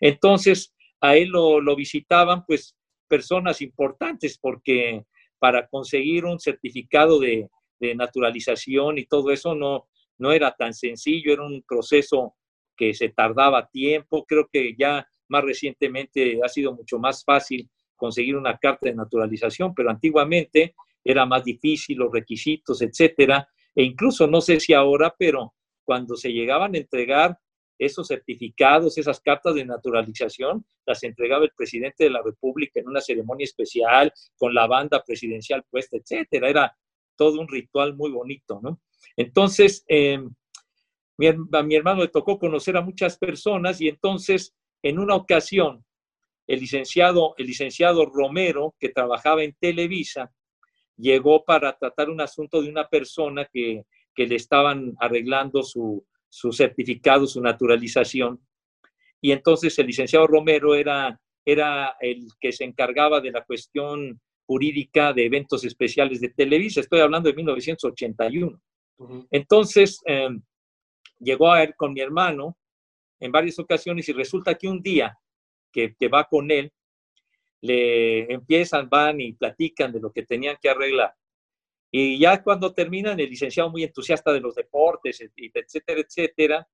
Entonces, 0.00 0.74
a 1.00 1.16
él 1.16 1.28
lo, 1.28 1.60
lo 1.60 1.76
visitaban 1.76 2.46
pues 2.46 2.74
personas 3.06 3.60
importantes 3.60 4.38
porque 4.38 5.04
para 5.38 5.66
conseguir 5.68 6.24
un 6.24 6.38
certificado 6.38 7.18
de, 7.18 7.48
naturalización 7.80 8.98
y 8.98 9.06
todo 9.06 9.30
eso 9.30 9.54
no, 9.54 9.88
no 10.18 10.32
era 10.32 10.50
tan 10.50 10.74
sencillo, 10.74 11.32
era 11.32 11.44
un 11.44 11.62
proceso 11.62 12.34
que 12.78 12.94
se 12.94 13.10
tardaba 13.10 13.68
tiempo. 13.68 14.24
Creo 14.24 14.48
que 14.50 14.74
ya 14.78 15.06
más 15.28 15.44
recientemente 15.44 16.40
ha 16.42 16.48
sido 16.48 16.74
mucho 16.74 16.98
más 16.98 17.24
fácil 17.24 17.68
conseguir 17.96 18.36
una 18.36 18.56
carta 18.56 18.88
de 18.88 18.94
naturalización, 18.94 19.74
pero 19.74 19.90
antiguamente 19.90 20.74
era 21.04 21.26
más 21.26 21.44
difícil 21.44 21.98
los 21.98 22.12
requisitos, 22.12 22.80
etcétera. 22.80 23.46
E 23.74 23.82
incluso 23.82 24.26
no 24.26 24.40
sé 24.40 24.60
si 24.60 24.72
ahora, 24.72 25.14
pero 25.18 25.54
cuando 25.84 26.16
se 26.16 26.32
llegaban 26.32 26.74
a 26.74 26.78
entregar 26.78 27.38
esos 27.78 28.08
certificados, 28.08 28.98
esas 28.98 29.20
cartas 29.20 29.54
de 29.54 29.64
naturalización, 29.64 30.64
las 30.84 31.02
entregaba 31.02 31.44
el 31.44 31.52
presidente 31.56 32.04
de 32.04 32.10
la 32.10 32.22
República 32.22 32.80
en 32.80 32.88
una 32.88 33.00
ceremonia 33.00 33.44
especial, 33.44 34.12
con 34.36 34.52
la 34.54 34.66
banda 34.66 35.02
presidencial 35.04 35.64
puesta, 35.70 35.96
etcétera. 35.96 36.48
Era 36.48 36.76
todo 37.16 37.40
un 37.40 37.48
ritual 37.48 37.96
muy 37.96 38.10
bonito, 38.10 38.60
¿no? 38.62 38.80
Entonces, 39.16 39.84
em, 41.26 41.46
a 41.52 41.62
mi 41.62 41.74
hermano 41.74 42.02
le 42.02 42.08
tocó 42.08 42.38
conocer 42.38 42.76
a 42.76 42.82
muchas 42.82 43.18
personas 43.18 43.80
y 43.80 43.88
entonces, 43.88 44.54
en 44.82 44.98
una 44.98 45.14
ocasión, 45.14 45.84
el 46.46 46.60
licenciado, 46.60 47.34
el 47.36 47.46
licenciado 47.46 48.06
Romero, 48.06 48.74
que 48.78 48.88
trabajaba 48.88 49.42
en 49.42 49.54
Televisa, 49.60 50.32
llegó 50.96 51.44
para 51.44 51.76
tratar 51.76 52.10
un 52.10 52.20
asunto 52.20 52.62
de 52.62 52.68
una 52.68 52.88
persona 52.88 53.48
que, 53.52 53.84
que 54.14 54.26
le 54.26 54.36
estaban 54.36 54.94
arreglando 54.98 55.62
su, 55.62 56.04
su 56.28 56.52
certificado, 56.52 57.26
su 57.26 57.40
naturalización. 57.40 58.40
Y 59.20 59.32
entonces 59.32 59.78
el 59.78 59.86
licenciado 59.86 60.26
Romero 60.26 60.74
era, 60.74 61.20
era 61.44 61.96
el 62.00 62.28
que 62.40 62.52
se 62.52 62.64
encargaba 62.64 63.20
de 63.20 63.32
la 63.32 63.44
cuestión 63.44 64.20
jurídica 64.46 65.12
de 65.12 65.26
eventos 65.26 65.64
especiales 65.64 66.20
de 66.20 66.30
Televisa. 66.30 66.80
Estoy 66.80 67.00
hablando 67.00 67.28
de 67.28 67.34
1981. 67.36 68.60
Entonces, 69.30 70.00
em, 70.06 70.42
llegó 71.18 71.52
a 71.52 71.60
ver 71.60 71.74
con 71.76 71.92
mi 71.92 72.00
hermano 72.00 72.56
en 73.20 73.32
varias 73.32 73.58
ocasiones 73.58 74.08
y 74.08 74.12
resulta 74.12 74.54
que 74.54 74.68
un 74.68 74.82
día 74.82 75.18
que, 75.72 75.94
que 75.96 76.08
va 76.08 76.24
con 76.24 76.50
él, 76.50 76.72
le 77.60 78.32
empiezan, 78.32 78.88
van 78.88 79.20
y 79.20 79.32
platican 79.32 79.92
de 79.92 80.00
lo 80.00 80.12
que 80.12 80.22
tenían 80.22 80.56
que 80.60 80.70
arreglar. 80.70 81.14
Y 81.90 82.18
ya 82.18 82.42
cuando 82.42 82.72
terminan, 82.72 83.18
el 83.18 83.30
licenciado 83.30 83.70
muy 83.70 83.82
entusiasta 83.82 84.32
de 84.32 84.40
los 84.40 84.54
deportes, 84.54 85.20
etcétera, 85.36 86.00
etcétera, 86.00 86.68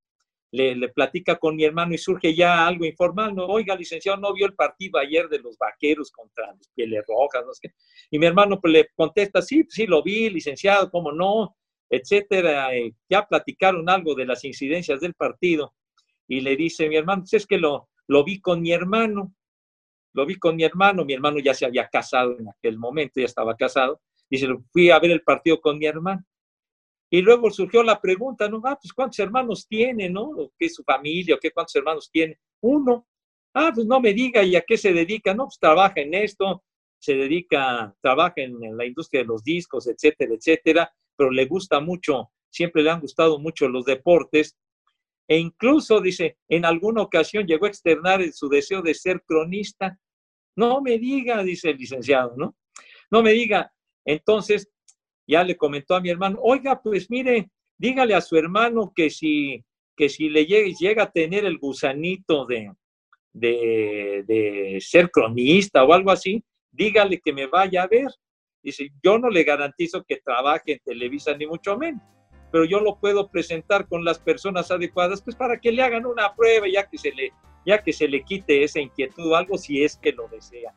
le, 0.50 0.74
le, 0.74 0.88
platica 0.88 1.36
con 1.36 1.56
mi 1.56 1.64
hermano 1.64 1.94
y 1.94 1.98
surge 1.98 2.34
ya 2.34 2.66
algo 2.66 2.84
informal. 2.84 3.34
No, 3.34 3.46
oiga, 3.46 3.74
licenciado, 3.76 4.18
¿no 4.18 4.32
vio 4.32 4.46
el 4.46 4.54
partido 4.54 4.98
ayer 4.98 5.28
de 5.28 5.38
los 5.38 5.56
vaqueros 5.56 6.10
contra 6.10 6.52
los 6.52 6.68
pieles 6.74 7.04
rojas? 7.06 7.44
No 7.46 7.52
sé 7.54 7.74
Y 8.10 8.18
mi 8.18 8.26
hermano 8.26 8.60
pues, 8.60 8.72
le 8.72 8.88
contesta, 8.94 9.40
sí, 9.42 9.64
sí, 9.68 9.86
lo 9.86 10.02
vi, 10.02 10.30
licenciado, 10.30 10.90
¿cómo 10.90 11.12
no? 11.12 11.56
Etcétera. 11.96 12.70
ya 13.08 13.26
platicaron 13.26 13.88
algo 13.88 14.14
de 14.14 14.26
las 14.26 14.44
incidencias 14.44 15.00
del 15.00 15.14
partido. 15.14 15.74
Y 16.28 16.40
le 16.40 16.56
dice 16.56 16.88
mi 16.88 16.96
hermano, 16.96 17.22
pues 17.22 17.34
es 17.34 17.46
que 17.46 17.58
lo, 17.58 17.88
lo 18.08 18.24
vi 18.24 18.40
con 18.40 18.60
mi 18.60 18.72
hermano. 18.72 19.34
Lo 20.12 20.26
vi 20.26 20.36
con 20.36 20.56
mi 20.56 20.64
hermano. 20.64 21.04
Mi 21.04 21.14
hermano 21.14 21.38
ya 21.38 21.54
se 21.54 21.66
había 21.66 21.88
casado 21.88 22.38
en 22.38 22.48
aquel 22.48 22.78
momento, 22.78 23.20
ya 23.20 23.26
estaba 23.26 23.56
casado 23.56 24.00
Dice, 24.30 24.48
fui 24.72 24.90
a 24.90 24.98
ver 24.98 25.12
el 25.12 25.22
partido 25.22 25.60
con 25.60 25.78
mi 25.78 25.86
hermano. 25.86 26.24
Y 27.10 27.22
luego 27.22 27.50
surgió 27.50 27.82
la 27.82 28.00
pregunta, 28.00 28.48
¿no? 28.48 28.60
Ah, 28.64 28.76
pues 28.80 28.92
¿cuántos 28.92 29.18
hermanos 29.20 29.66
tiene, 29.68 30.10
no? 30.10 30.50
¿Qué 30.58 30.66
es 30.66 30.74
su 30.74 30.82
familia? 30.82 31.36
¿O 31.36 31.38
qué 31.38 31.50
cuántos 31.50 31.76
hermanos 31.76 32.10
tiene? 32.10 32.38
Uno. 32.60 33.06
Ah, 33.54 33.70
pues 33.72 33.86
no 33.86 34.00
me 34.00 34.12
diga, 34.12 34.42
¿y 34.42 34.56
a 34.56 34.62
qué 34.62 34.76
se 34.76 34.92
dedica? 34.92 35.32
No, 35.34 35.44
pues 35.44 35.58
trabaja 35.60 36.00
en 36.00 36.14
esto, 36.14 36.64
se 36.98 37.14
dedica, 37.14 37.94
trabaja 38.00 38.34
en, 38.38 38.76
la 38.76 38.84
industria 38.84 39.20
de 39.20 39.28
los 39.28 39.44
discos, 39.44 39.86
etcétera, 39.86 40.34
etcétera, 40.34 40.92
pero 41.16 41.30
le 41.30 41.46
gusta 41.46 41.80
mucho, 41.80 42.30
siempre 42.50 42.82
le 42.82 42.90
han 42.90 43.00
gustado 43.00 43.38
mucho 43.38 43.68
los 43.68 43.84
deportes. 43.84 44.56
E 45.26 45.38
incluso, 45.38 46.00
dice, 46.00 46.36
en 46.48 46.64
alguna 46.64 47.02
ocasión 47.02 47.46
llegó 47.46 47.66
a 47.66 47.70
externar 47.70 48.22
su 48.32 48.48
deseo 48.48 48.82
de 48.82 48.94
ser 48.94 49.22
cronista. 49.26 49.98
No 50.56 50.80
me 50.80 50.98
diga, 50.98 51.42
dice 51.42 51.70
el 51.70 51.78
licenciado, 51.78 52.34
¿no? 52.36 52.56
No 53.10 53.22
me 53.22 53.32
diga, 53.32 53.72
entonces, 54.04 54.68
ya 55.26 55.42
le 55.42 55.56
comentó 55.56 55.94
a 55.94 56.00
mi 56.00 56.10
hermano, 56.10 56.38
oiga, 56.42 56.80
pues 56.82 57.10
mire, 57.10 57.50
dígale 57.78 58.14
a 58.14 58.20
su 58.20 58.36
hermano 58.36 58.92
que 58.94 59.10
si, 59.10 59.64
que 59.96 60.08
si 60.08 60.28
le 60.28 60.46
llega, 60.46 60.68
llega 60.78 61.02
a 61.04 61.10
tener 61.10 61.44
el 61.44 61.58
gusanito 61.58 62.46
de, 62.46 62.72
de, 63.32 64.78
ser 64.80 65.10
cronista 65.10 65.84
o 65.84 65.92
algo 65.92 66.10
así, 66.10 66.42
dígale 66.70 67.20
que 67.20 67.32
me 67.32 67.46
vaya 67.46 67.82
a 67.82 67.86
ver. 67.86 68.08
Dice, 68.64 68.90
yo 69.02 69.18
no 69.18 69.28
le 69.28 69.44
garantizo 69.44 70.02
que 70.02 70.16
trabaje 70.16 70.72
en 70.72 70.80
Televisa 70.84 71.36
ni 71.36 71.46
mucho 71.46 71.76
menos, 71.76 72.02
pero 72.50 72.64
yo 72.64 72.80
lo 72.80 72.96
puedo 72.96 73.28
presentar 73.28 73.86
con 73.86 74.04
las 74.04 74.18
personas 74.18 74.70
adecuadas, 74.70 75.22
pues 75.22 75.36
para 75.36 75.60
que 75.60 75.70
le 75.70 75.82
hagan 75.82 76.06
una 76.06 76.34
prueba, 76.34 76.66
ya 76.66 76.88
que 76.88 76.98
se 76.98 77.12
le, 77.12 77.32
ya 77.66 77.82
que 77.82 77.92
se 77.92 78.08
le 78.08 78.24
quite 78.24 78.64
esa 78.64 78.80
inquietud 78.80 79.30
o 79.30 79.36
algo, 79.36 79.58
si 79.58 79.84
es 79.84 79.96
que 79.96 80.12
lo 80.12 80.26
desea. 80.28 80.74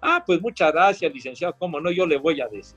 Ah, 0.00 0.22
pues 0.24 0.40
muchas 0.40 0.72
gracias, 0.72 1.12
licenciado, 1.12 1.56
cómo 1.58 1.80
no, 1.80 1.90
yo 1.90 2.06
le 2.06 2.18
voy 2.18 2.40
a 2.40 2.48
decir. 2.48 2.76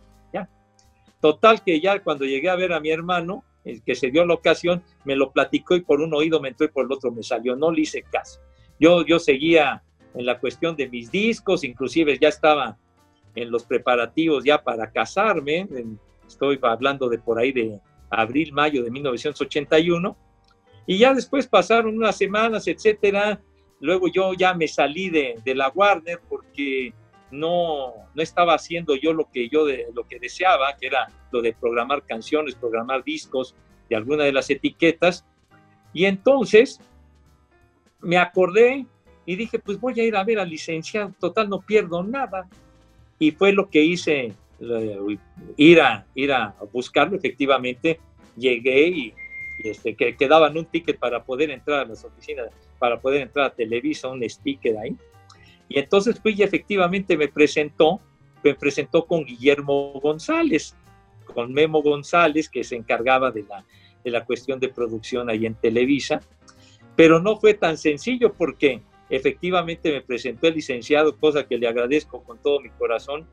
Total 1.25 1.63
que 1.63 1.79
ya 1.79 2.03
cuando 2.03 2.23
llegué 2.23 2.49
a 2.49 2.55
ver 2.55 2.71
a 2.71 2.79
mi 2.79 2.91
hermano, 2.91 3.43
el 3.63 3.81
que 3.81 3.95
se 3.95 4.11
dio 4.11 4.23
la 4.27 4.35
ocasión, 4.35 4.83
me 5.05 5.15
lo 5.15 5.31
platicó 5.31 5.75
y 5.75 5.81
por 5.81 5.99
un 5.99 6.13
oído 6.13 6.39
me 6.39 6.49
entró 6.49 6.67
y 6.67 6.69
por 6.69 6.85
el 6.85 6.91
otro 6.91 7.11
me 7.11 7.23
salió. 7.23 7.55
No 7.55 7.71
le 7.71 7.81
hice 7.81 8.03
caso. 8.03 8.39
Yo, 8.79 9.03
yo 9.03 9.17
seguía 9.17 9.83
en 10.13 10.25
la 10.25 10.39
cuestión 10.39 10.75
de 10.75 10.87
mis 10.87 11.09
discos, 11.09 11.63
inclusive 11.63 12.19
ya 12.21 12.27
estaba 12.27 12.77
en 13.35 13.51
los 13.51 13.63
preparativos 13.65 14.43
ya 14.43 14.63
para 14.63 14.91
casarme. 14.91 15.67
Estoy 16.27 16.59
hablando 16.61 17.09
de 17.09 17.19
por 17.19 17.37
ahí 17.37 17.51
de 17.51 17.79
abril, 18.09 18.53
mayo 18.53 18.83
de 18.83 18.91
1981. 18.91 20.17
Y 20.87 20.97
ya 20.97 21.13
después 21.13 21.47
pasaron 21.47 21.95
unas 21.97 22.17
semanas, 22.17 22.67
etcétera. 22.67 23.41
Luego 23.79 24.07
yo 24.07 24.33
ya 24.33 24.53
me 24.53 24.67
salí 24.67 25.09
de, 25.09 25.39
de 25.43 25.55
la 25.55 25.69
Warner 25.69 26.19
porque 26.29 26.93
no, 27.31 27.93
no 28.13 28.21
estaba 28.21 28.53
haciendo 28.53 28.95
yo 28.95 29.13
lo 29.13 29.29
que 29.29 29.49
yo 29.49 29.65
de, 29.65 29.87
lo 29.93 30.07
que 30.07 30.19
deseaba, 30.19 30.75
que 30.79 30.87
era 30.87 31.11
lo 31.31 31.41
de 31.41 31.53
programar 31.53 32.03
canciones, 32.03 32.55
programar 32.55 33.03
discos 33.03 33.55
de 33.89 33.95
alguna 33.95 34.23
de 34.23 34.31
las 34.31 34.49
etiquetas. 34.49 35.25
Y 35.93 36.05
entonces 36.05 36.79
me 38.01 38.17
acordé 38.17 38.85
y 39.25 39.35
dije, 39.35 39.59
pues 39.59 39.79
voy 39.79 39.99
a 39.99 40.03
ir 40.03 40.15
a 40.15 40.23
ver 40.23 40.39
al 40.39 40.49
licenciado, 40.49 41.13
total, 41.19 41.49
no 41.49 41.61
pierdo 41.61 42.03
nada. 42.03 42.47
Y 43.19 43.31
fue 43.31 43.53
lo 43.53 43.69
que 43.69 43.83
hice, 43.83 44.33
ir 45.57 45.81
a, 45.81 46.05
ir 46.15 46.31
a 46.31 46.55
buscarlo, 46.71 47.17
efectivamente, 47.17 47.99
llegué 48.35 48.87
y, 48.87 49.13
este, 49.63 49.95
que, 49.95 50.15
que, 50.15 50.27
daban 50.27 50.57
un 50.57 50.65
ticket 50.65 50.99
para 50.99 51.23
poder 51.23 51.49
entrar 51.49 51.81
a 51.81 51.85
las 51.85 52.03
oficinas, 52.03 52.49
para 52.77 52.99
poder 52.99 53.21
entrar 53.21 53.45
a 53.45 53.49
Televisa, 53.53 54.09
un 54.09 54.27
sticker 54.27 54.77
ahí. 54.77 54.95
Y 55.69 55.79
entonces 55.79 56.19
fui 56.19 56.35
y 56.37 56.43
efectivamente 56.43 57.17
me 57.17 57.27
presentó, 57.27 58.01
me 58.43 58.53
presentó 58.53 59.05
con 59.05 59.25
Guillermo 59.25 59.93
González, 60.01 60.75
con 61.33 61.53
Memo 61.53 61.81
González, 61.81 62.49
que 62.49 62.63
se 62.63 62.75
encargaba 62.75 63.31
de 63.31 63.43
la, 63.43 63.65
de 64.03 64.11
la 64.11 64.25
cuestión 64.25 64.59
de 64.59 64.69
producción 64.69 65.29
ahí 65.29 65.45
en 65.45 65.55
Televisa. 65.55 66.21
Pero 66.95 67.19
no 67.19 67.37
fue 67.37 67.53
tan 67.55 67.77
sencillo 67.77 68.33
porque 68.33 68.81
efectivamente 69.09 69.91
me 69.91 70.01
presentó 70.01 70.47
el 70.47 70.55
licenciado, 70.55 71.17
cosa 71.17 71.47
que 71.47 71.57
le 71.57 71.67
agradezco 71.67 72.23
con 72.23 72.37
todo 72.41 72.59
mi 72.59 72.69
corazón. 72.69 73.27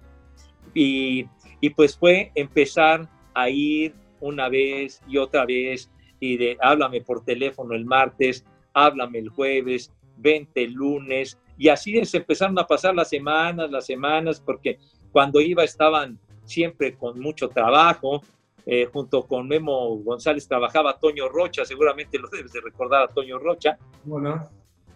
Y, 0.75 1.27
y 1.61 1.71
pues 1.71 1.97
fue 1.97 2.33
empezar 2.35 3.09
a 3.35 3.49
ir 3.51 3.95
una 4.21 4.49
vez 4.49 5.03
y 5.09 5.19
otra 5.19 5.45
vez 5.45 5.91
y 6.21 6.37
de 6.37 6.57
háblame 6.61 7.01
por 7.01 7.25
teléfono 7.25 7.75
el 7.75 7.85
martes, 7.85 8.45
háblame 8.73 9.19
el 9.19 9.29
jueves, 9.29 9.93
vente 10.17 10.63
el 10.63 10.73
lunes, 10.73 11.37
y 11.59 11.69
así 11.69 12.05
se 12.05 12.19
empezaron 12.19 12.59
a 12.59 12.67
pasar 12.67 12.95
las 12.95 13.09
semanas, 13.09 13.71
las 13.71 13.87
semanas, 13.87 14.41
porque 14.41 14.79
cuando 15.11 15.41
iba 15.41 15.65
estaban 15.65 16.19
siempre 16.45 16.97
con 16.97 17.21
mucho 17.21 17.49
trabajo. 17.49 18.23
Eh, 18.65 18.89
junto 18.93 19.27
con 19.27 19.49
Memo 19.49 19.97
González 19.97 20.47
trabajaba 20.47 20.97
Toño 20.97 21.29
Rocha, 21.29 21.65
seguramente 21.65 22.17
lo 22.17 22.29
debes 22.33 22.53
de 22.53 22.61
recordar 22.61 23.03
a 23.03 23.09
Toño 23.09 23.39
Rocha. 23.39 23.77
Bueno. 24.05 24.49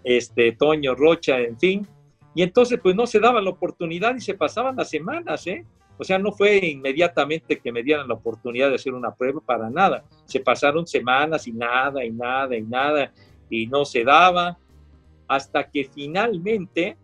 Este, 0.07 0.53
Toño 0.53 0.95
Rocha, 0.95 1.41
en 1.41 1.59
fin. 1.59 1.87
Y 2.33 2.43
entonces, 2.43 2.79
pues 2.81 2.95
no 2.95 3.09
se 3.09 3.19
daba 3.19 3.43
la 3.43 3.51
oportunidad 3.51 4.15
y 4.15 4.21
se 4.21 4.35
pasaban 4.35 4.77
las 4.77 4.89
semanas, 4.89 5.45
¿eh? 5.49 5.65
O 5.99 6.05
sea, 6.05 6.17
no 6.17 6.31
fue 6.31 6.59
inmediatamente 6.59 7.59
que 7.59 7.73
me 7.73 7.83
dieran 7.83 8.07
la 8.07 8.15
oportunidad 8.15 8.69
de 8.69 8.77
hacer 8.77 8.95
una 8.95 9.13
prueba 9.13 9.41
para 9.41 9.69
nada. 9.69 10.05
Se 10.27 10.39
pasaron 10.39 10.87
semanas 10.87 11.49
y 11.49 11.53
nada, 11.53 12.05
y 12.05 12.13
nada, 12.13 12.57
y 12.57 12.63
nada, 12.63 13.13
y 13.51 13.67
no 13.67 13.85
se 13.85 14.05
daba 14.05 14.57
hasta 15.27 15.69
que 15.69 15.85
finalmente 15.93 16.97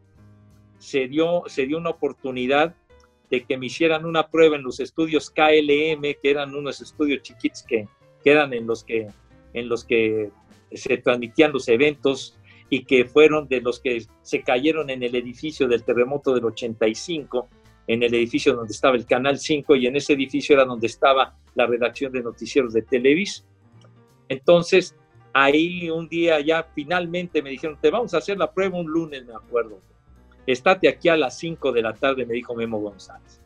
se 0.79 1.09
dio, 1.09 1.43
se 1.47 1.67
dio 1.67 1.79
una 1.79 1.91
oportunidad 1.91 2.77
de 3.31 3.43
que 3.43 3.59
me 3.59 3.67
hicieran 3.67 4.05
una 4.05 4.29
prueba 4.29 4.55
en 4.55 4.63
los 4.63 4.79
estudios 4.79 5.29
KLM, 5.29 6.03
que 6.23 6.31
eran 6.31 6.55
unos 6.55 6.81
estudios 6.81 7.23
chiquitos 7.23 7.65
que, 7.65 7.89
que 8.23 8.31
eran 8.31 8.53
en 8.53 8.65
los 8.65 8.85
que, 8.85 9.09
en 9.55 9.69
los 9.69 9.85
que 9.85 10.31
se 10.71 10.99
transmitían 10.99 11.53
los 11.53 11.67
eventos 11.69 12.39
y 12.73 12.85
que 12.85 13.05
fueron 13.05 13.49
de 13.49 13.61
los 13.61 13.81
que 13.81 14.07
se 14.23 14.43
cayeron 14.43 14.89
en 14.89 15.03
el 15.03 15.15
edificio 15.15 15.69
del 15.69 15.85
terremoto 15.85 16.35
del 16.35 16.47
85, 16.47 17.47
en 17.87 18.03
el 18.03 18.15
edificio 18.15 18.55
donde 18.55 18.73
estaba 18.73 18.97
el 18.97 19.05
Canal 19.05 19.39
5 19.39 19.77
y 19.77 19.89
en 19.89 19.97
ese 19.97 20.15
edificio 20.15 20.55
era 20.55 20.65
donde 20.65 20.87
estaba 20.87 21.37
la 21.55 21.67
redacción 21.67 22.11
de 22.13 22.23
noticieros 22.23 22.73
de 22.73 22.81
Televis. 22.81 23.45
Entonces, 24.31 24.97
ahí 25.35 25.91
un 25.91 26.09
día 26.09 26.41
ya 26.41 26.67
finalmente 26.75 27.43
me 27.43 27.51
dijeron, 27.51 27.77
te 27.79 27.91
vamos 27.91 28.15
a 28.15 28.17
hacer 28.17 28.39
la 28.39 28.51
prueba 28.51 28.79
un 28.79 28.87
lunes, 28.87 29.27
me 29.27 29.35
acuerdo. 29.35 29.79
Estate 30.47 30.89
aquí 30.89 31.11
a 31.11 31.17
las 31.19 31.39
5 31.41 31.73
de 31.73 31.83
la 31.83 31.93
tarde, 31.93 32.25
me 32.25 32.33
dijo 32.33 32.55
Memo 32.55 32.79
González. 32.79 33.43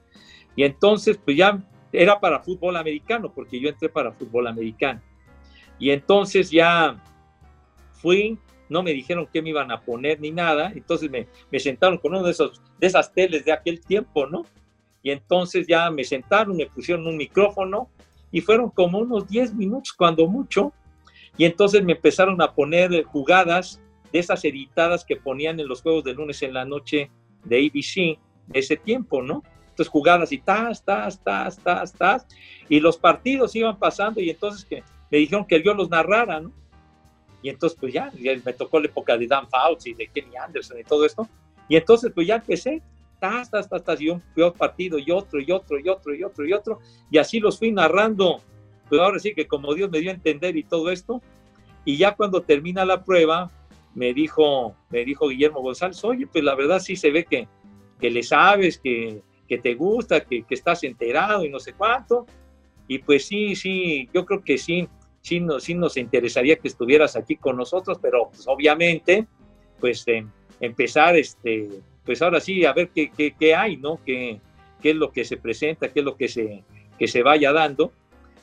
Y 0.54 0.62
entonces, 0.62 1.18
pues 1.18 1.36
ya 1.36 1.60
era 1.90 2.20
para 2.20 2.44
fútbol 2.44 2.76
americano, 2.76 3.32
porque 3.34 3.58
yo 3.58 3.70
entré 3.70 3.88
para 3.88 4.12
fútbol 4.12 4.46
americano. 4.46 5.02
Y 5.80 5.90
entonces 5.90 6.48
ya 6.48 7.02
fui, 7.90 8.38
no 8.68 8.82
me 8.82 8.92
dijeron 8.92 9.28
qué 9.32 9.42
me 9.42 9.50
iban 9.50 9.70
a 9.70 9.80
poner 9.80 10.20
ni 10.20 10.30
nada, 10.30 10.72
entonces 10.74 11.10
me, 11.10 11.26
me 11.50 11.60
sentaron 11.60 11.98
con 11.98 12.14
uno 12.14 12.24
de, 12.24 12.32
esos, 12.32 12.60
de 12.78 12.86
esas 12.86 13.12
teles 13.12 13.44
de 13.44 13.52
aquel 13.52 13.80
tiempo, 13.80 14.26
¿no? 14.26 14.44
Y 15.02 15.10
entonces 15.10 15.66
ya 15.66 15.90
me 15.90 16.04
sentaron, 16.04 16.56
me 16.56 16.66
pusieron 16.66 17.06
un 17.06 17.16
micrófono 17.16 17.88
y 18.32 18.40
fueron 18.40 18.70
como 18.70 18.98
unos 18.98 19.28
10 19.28 19.54
minutos, 19.54 19.92
cuando 19.92 20.26
mucho, 20.26 20.72
y 21.36 21.44
entonces 21.44 21.84
me 21.84 21.92
empezaron 21.92 22.40
a 22.42 22.52
poner 22.52 23.04
jugadas 23.04 23.80
de 24.12 24.18
esas 24.18 24.44
editadas 24.44 25.04
que 25.04 25.16
ponían 25.16 25.60
en 25.60 25.68
los 25.68 25.82
juegos 25.82 26.04
de 26.04 26.14
lunes 26.14 26.42
en 26.42 26.54
la 26.54 26.64
noche 26.64 27.10
de 27.44 27.58
ABC 27.58 28.18
de 28.46 28.58
ese 28.58 28.76
tiempo, 28.76 29.22
¿no? 29.22 29.42
Entonces 29.70 29.88
jugadas 29.88 30.32
y 30.32 30.38
tas, 30.38 30.84
tas, 30.84 31.22
tas, 31.22 31.58
tas, 31.58 31.92
tas, 31.92 32.26
y 32.68 32.80
los 32.80 32.96
partidos 32.96 33.54
iban 33.54 33.78
pasando 33.78 34.20
y 34.20 34.30
entonces 34.30 34.64
que 34.64 34.82
me 35.10 35.18
dijeron 35.18 35.46
que 35.46 35.62
yo 35.62 35.74
los 35.74 35.90
narrara, 35.90 36.40
¿no? 36.40 36.52
Y 37.46 37.48
entonces 37.48 37.78
pues 37.80 37.92
ya, 37.92 38.10
me 38.44 38.52
tocó 38.54 38.80
la 38.80 38.86
época 38.86 39.16
de 39.16 39.28
Dan 39.28 39.46
Fouts 39.48 39.86
y 39.86 39.94
de 39.94 40.08
Kenny 40.08 40.34
Anderson 40.36 40.80
y 40.80 40.82
todo 40.82 41.06
esto, 41.06 41.28
y 41.68 41.76
entonces 41.76 42.10
pues 42.12 42.26
ya 42.26 42.34
empecé, 42.34 42.82
tas, 43.20 43.48
tas, 43.48 43.68
tas, 43.68 43.84
tas, 43.84 44.00
y 44.00 44.08
un, 44.08 44.20
partido 44.58 44.98
y 44.98 45.12
otro 45.12 45.40
y 45.40 45.52
otro 45.52 45.78
y 45.78 45.88
otro 45.88 46.12
y 46.12 46.24
otro 46.24 46.44
y 46.44 46.52
otro, 46.52 46.80
y 47.08 47.18
así 47.18 47.38
los 47.38 47.56
fui 47.56 47.70
narrando. 47.70 48.40
Pues 48.88 49.00
ahora 49.00 49.20
sí 49.20 49.32
que 49.32 49.46
como 49.46 49.74
Dios 49.74 49.88
me 49.90 50.00
dio 50.00 50.10
a 50.10 50.14
entender 50.14 50.56
y 50.56 50.64
todo 50.64 50.90
esto, 50.90 51.22
y 51.84 51.96
ya 51.96 52.16
cuando 52.16 52.42
termina 52.42 52.84
la 52.84 53.04
prueba, 53.04 53.48
me 53.94 54.12
dijo, 54.12 54.74
me 54.90 55.04
dijo 55.04 55.28
Guillermo 55.28 55.62
González, 55.62 56.02
oye, 56.02 56.26
pues 56.26 56.42
la 56.42 56.56
verdad 56.56 56.80
sí 56.80 56.96
se 56.96 57.12
ve 57.12 57.26
que, 57.26 57.46
que 58.00 58.10
le 58.10 58.24
sabes, 58.24 58.76
que, 58.76 59.22
que 59.48 59.58
te 59.58 59.76
gusta, 59.76 60.24
que, 60.24 60.42
que, 60.42 60.54
estás 60.56 60.82
enterado 60.82 61.44
y 61.44 61.48
no 61.48 61.60
sé 61.60 61.74
cuánto. 61.74 62.26
Y 62.88 62.98
pues 62.98 63.24
sí, 63.24 63.54
sí, 63.54 64.08
yo 64.12 64.26
creo 64.26 64.42
que 64.42 64.58
sí, 64.58 64.88
sí 65.26 65.44
sí 65.58 65.74
nos 65.74 65.96
interesaría 65.96 66.56
que 66.56 66.68
estuvieras 66.68 67.16
aquí 67.16 67.36
con 67.36 67.56
nosotros, 67.56 67.98
pero 68.00 68.28
pues 68.30 68.46
obviamente, 68.46 69.26
pues 69.80 70.06
eh, 70.06 70.24
empezar, 70.60 71.16
este, 71.16 71.68
pues 72.04 72.22
ahora 72.22 72.40
sí, 72.40 72.64
a 72.64 72.72
ver 72.72 72.90
qué, 72.94 73.10
qué, 73.10 73.34
qué 73.38 73.54
hay, 73.54 73.76
¿no? 73.76 73.98
¿Qué, 74.04 74.40
¿Qué 74.80 74.90
es 74.90 74.96
lo 74.96 75.10
que 75.10 75.24
se 75.24 75.36
presenta, 75.36 75.88
qué 75.88 76.00
es 76.00 76.04
lo 76.04 76.16
que 76.16 76.28
se, 76.28 76.62
que 76.98 77.08
se 77.08 77.22
vaya 77.22 77.52
dando? 77.52 77.92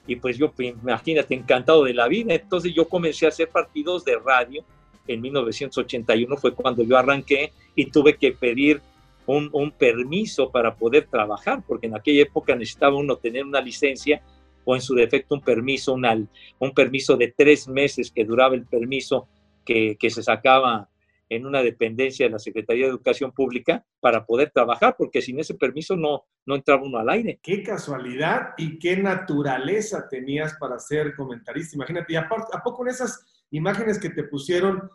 y 0.05 0.17
pues 0.17 0.37
yo, 0.37 0.51
pues, 0.51 0.73
imagínate, 0.81 1.33
encantado 1.33 1.85
de 1.85 1.93
la 1.93 2.07
vida. 2.07 2.33
Entonces 2.33 2.73
yo 2.73 2.87
comencé 2.87 3.25
a 3.25 3.29
hacer 3.29 3.49
partidos 3.49 4.03
de 4.03 4.17
radio. 4.17 4.63
En 5.07 5.21
1981 5.21 6.37
fue 6.37 6.53
cuando 6.53 6.83
yo 6.83 6.97
arranqué 6.97 7.51
y 7.75 7.85
tuve 7.85 8.17
que 8.17 8.31
pedir 8.31 8.81
un, 9.25 9.49
un, 9.53 9.71
permiso 9.71 10.51
para 10.51 10.75
poder 10.75 11.07
trabajar, 11.09 11.63
porque 11.65 11.87
en 11.87 11.95
aquella 11.95 12.23
época 12.23 12.55
necesitaba 12.55 12.97
uno 12.97 13.15
tener 13.15 13.45
una 13.45 13.61
licencia 13.61 14.21
o 14.65 14.75
en 14.75 14.81
su 14.81 14.95
defecto 14.95 15.35
un 15.35 15.41
permiso, 15.41 15.93
un 15.93 16.73
permiso 16.73 17.17
de 17.17 17.33
tres 17.35 17.67
meses 17.67 18.11
que 18.11 18.25
duraba 18.25 18.55
el 18.55 18.65
permiso 18.65 19.27
que, 19.65 19.97
que 19.99 20.09
se 20.09 20.23
sacaba 20.23 20.89
en 21.35 21.45
una 21.45 21.63
dependencia 21.63 22.25
de 22.25 22.31
la 22.31 22.39
Secretaría 22.39 22.85
de 22.85 22.91
Educación 22.91 23.31
Pública 23.31 23.85
para 23.99 24.25
poder 24.25 24.51
trabajar, 24.51 24.95
porque 24.97 25.21
sin 25.21 25.39
ese 25.39 25.55
permiso 25.55 25.95
no, 25.95 26.25
no 26.45 26.55
entraba 26.55 26.83
uno 26.83 26.97
al 26.97 27.09
aire. 27.09 27.39
Qué 27.41 27.63
casualidad 27.63 28.49
y 28.57 28.77
qué 28.79 28.97
naturaleza 28.97 30.07
tenías 30.09 30.55
para 30.55 30.79
ser 30.79 31.15
comentarista. 31.15 31.75
Imagínate, 31.75 32.13
y 32.13 32.15
a, 32.15 32.27
poco 32.63 32.83
en 32.83 32.89
esas 32.89 33.25
imágenes 33.51 33.99
que 33.99 34.09
te 34.09 34.23
pusieron, 34.23 34.89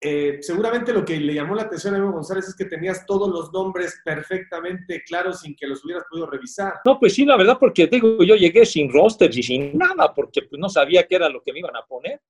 eh, 0.00 0.38
seguramente 0.42 0.92
lo 0.92 1.04
que 1.04 1.18
le 1.18 1.32
llamó 1.32 1.54
la 1.54 1.62
atención 1.62 1.94
a 1.94 1.98
Evo 1.98 2.12
González 2.12 2.46
es 2.48 2.54
que 2.54 2.66
tenías 2.66 3.06
todos 3.06 3.30
los 3.30 3.50
nombres 3.52 4.00
perfectamente 4.04 5.02
claros 5.04 5.40
sin 5.40 5.56
que 5.56 5.66
los 5.66 5.84
hubieras 5.84 6.04
podido 6.10 6.26
revisar. 6.26 6.74
No, 6.84 7.00
pues 7.00 7.14
sí, 7.14 7.24
la 7.24 7.36
verdad, 7.36 7.56
porque 7.58 7.86
digo, 7.86 8.22
yo 8.22 8.36
llegué 8.36 8.66
sin 8.66 8.92
rosters 8.92 9.36
y 9.36 9.42
sin 9.42 9.76
nada, 9.76 10.14
porque 10.14 10.42
pues, 10.42 10.60
no 10.60 10.68
sabía 10.68 11.06
qué 11.06 11.16
era 11.16 11.30
lo 11.30 11.42
que 11.42 11.52
me 11.52 11.60
iban 11.60 11.76
a 11.76 11.86
poner, 11.86 12.20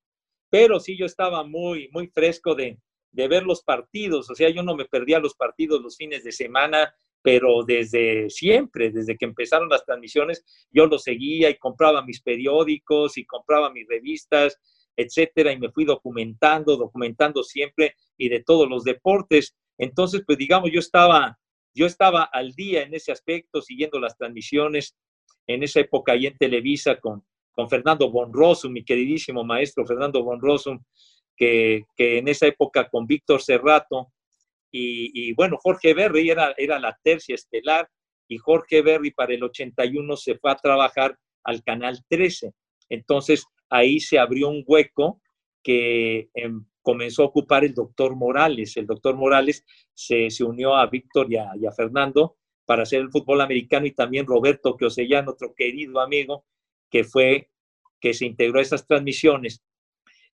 pero 0.49 0.79
sí 0.79 0.97
yo 0.97 1.07
estaba 1.07 1.45
muy, 1.45 1.89
muy 1.93 2.07
fresco 2.07 2.55
de, 2.55 2.79
de 3.11 3.29
ver 3.29 3.43
los 3.43 3.63
partidos. 3.63 4.31
O 4.31 4.35
sea, 4.35 4.49
yo 4.51 4.63
no 4.63 4.77
me 4.77 4.85
perdía 4.85 5.19
los 5.19 5.35
partidos 5.35 5.83
los 5.83 5.97
fines 5.97 6.23
de 6.23 6.31
semana, 6.31 6.95
pero 7.21 7.65
desde 7.65 8.31
siempre, 8.31 8.93
desde 8.93 9.17
que 9.17 9.25
empezaron 9.25 9.69
las 9.69 9.85
transmisiones, 9.85 10.45
yo 10.71 10.87
los 10.87 11.03
seguía 11.03 11.51
y 11.51 11.59
compraba 11.59 12.05
mis 12.05 12.23
periódicos 12.23 13.19
y 13.19 13.27
compraba 13.27 13.73
mis 13.73 13.89
revistas, 13.89 14.61
etcétera, 14.97 15.53
y 15.53 15.59
me 15.59 15.71
fui 15.71 15.85
documentando, 15.85 16.77
documentando 16.77 17.43
siempre 17.43 17.95
y 18.17 18.29
de 18.29 18.43
todos 18.43 18.69
los 18.69 18.85
deportes. 18.85 19.55
Entonces, 19.79 20.23
pues 20.27 20.39
digamos, 20.39 20.71
yo 20.73 20.81
estaba, 20.81 21.39
yo 21.75 21.87
estaba 21.87 22.25
al 22.25 22.53
día 22.53 22.83
en 22.83 22.95
ese 22.95 23.13
aspecto, 23.13 23.61
siguiendo 23.61 24.01
las 24.01 24.17
transmisiones 24.17 24.97
en 25.47 25.63
esa 25.63 25.81
época 25.81 26.13
ahí 26.13 26.27
en 26.27 26.37
Televisa 26.37 26.99
con, 26.99 27.25
con 27.53 27.69
Fernando 27.69 28.11
Bonroso, 28.11 28.69
mi 28.69 28.85
queridísimo 28.85 29.45
maestro 29.45 29.87
Fernando 29.87 30.23
Bonroso, 30.23 30.79
que, 31.37 31.85
que 31.97 32.19
en 32.19 32.29
esa 32.29 32.47
época 32.47 32.89
con 32.89 33.07
Víctor 33.07 33.43
Cerrato 33.43 34.13
y, 34.79 35.33
bueno, 35.33 35.57
Jorge 35.63 35.95
Berry 35.95 36.31
era, 36.31 36.55
era 36.57 36.79
la 36.79 36.99
tercia 37.03 37.35
estelar 37.35 37.89
y 38.29 38.37
Jorge 38.37 38.83
Berry 38.83 39.11
para 39.11 39.33
el 39.33 39.43
81 39.43 40.17
se 40.17 40.37
fue 40.39 40.51
a 40.51 40.57
trabajar 40.57 41.17
al 41.45 41.63
Canal 41.63 42.05
13. 42.09 42.53
Entonces 42.91 43.47
ahí 43.71 44.01
se 44.01 44.19
abrió 44.19 44.49
un 44.49 44.65
hueco 44.67 45.21
que 45.63 46.31
em, 46.35 46.65
comenzó 46.83 47.25
a 47.25 47.27
ocupar 47.27 47.65
el 47.65 47.75
doctor 47.75 48.15
Morales. 48.15 48.77
El 48.77 48.87
doctor 48.87 49.17
Morales 49.17 49.65
se, 49.93 50.31
se 50.31 50.45
unió 50.45 50.77
a 50.77 50.87
Víctor 50.87 51.27
y 51.29 51.37
a, 51.37 51.73
Fernando 51.73 52.37
para 52.65 52.85
hacer 52.85 53.01
el 53.01 53.11
fútbol 53.11 53.41
americano 53.41 53.87
y 53.87 53.93
también 53.93 54.27
Roberto 54.27 54.77
Queosellán, 54.77 55.29
otro 55.29 55.53
querido 55.55 56.01
amigo, 56.01 56.45
que 56.91 57.03
fue, 57.03 57.51
que 58.01 58.15
se 58.15 58.27
integró 58.27 58.61
a 58.61 58.63
esas 58.63 58.87
transmisiones. 58.87 59.65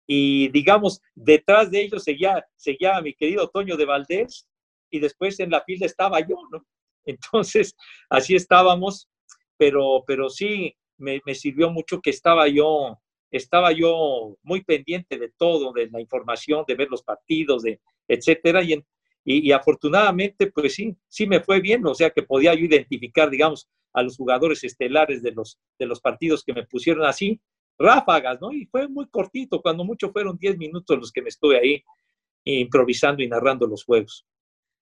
Y 0.08 0.48
digamos, 0.48 1.00
detrás 1.14 1.70
de 1.70 1.82
ellos 1.82 2.02
seguía, 2.02 2.44
seguía 2.56 3.00
mi 3.00 3.14
querido 3.14 3.48
Toño 3.48 3.76
de 3.76 3.84
Valdés 3.84 4.48
y 4.90 4.98
después 4.98 5.38
en 5.38 5.50
la 5.50 5.62
fila 5.62 5.86
estaba 5.86 6.18
yo, 6.20 6.36
¿no? 6.50 6.66
Entonces, 7.04 7.76
así 8.08 8.34
estábamos, 8.34 9.08
pero, 9.56 10.02
pero 10.04 10.28
sí, 10.28 10.76
me, 10.98 11.20
me 11.24 11.36
sirvió 11.36 11.70
mucho 11.70 12.00
que 12.00 12.10
estaba 12.10 12.48
yo 12.48 12.98
estaba 13.30 13.72
yo 13.72 14.36
muy 14.42 14.62
pendiente 14.62 15.18
de 15.18 15.30
todo, 15.36 15.72
de 15.72 15.88
la 15.90 16.00
información, 16.00 16.64
de 16.66 16.74
ver 16.74 16.88
los 16.90 17.02
partidos, 17.02 17.62
de 17.62 17.80
etcétera, 18.08 18.62
y, 18.62 18.82
y, 19.24 19.52
afortunadamente, 19.52 20.48
pues 20.48 20.74
sí, 20.74 20.96
sí 21.08 21.26
me 21.26 21.40
fue 21.40 21.60
bien, 21.60 21.86
o 21.86 21.94
sea 21.94 22.10
que 22.10 22.22
podía 22.22 22.54
yo 22.54 22.64
identificar, 22.64 23.30
digamos, 23.30 23.68
a 23.92 24.02
los 24.02 24.16
jugadores 24.16 24.64
estelares 24.64 25.22
de 25.22 25.32
los, 25.32 25.58
de 25.78 25.86
los 25.86 26.00
partidos 26.00 26.42
que 26.44 26.52
me 26.52 26.66
pusieron 26.66 27.04
así, 27.04 27.40
ráfagas, 27.78 28.40
¿no? 28.40 28.52
Y 28.52 28.66
fue 28.66 28.88
muy 28.88 29.08
cortito, 29.08 29.62
cuando 29.62 29.84
mucho 29.84 30.10
fueron 30.10 30.36
10 30.36 30.58
minutos 30.58 30.98
los 30.98 31.12
que 31.12 31.22
me 31.22 31.28
estuve 31.28 31.58
ahí 31.58 31.84
improvisando 32.44 33.22
y 33.22 33.28
narrando 33.28 33.66
los 33.66 33.84
juegos. 33.84 34.26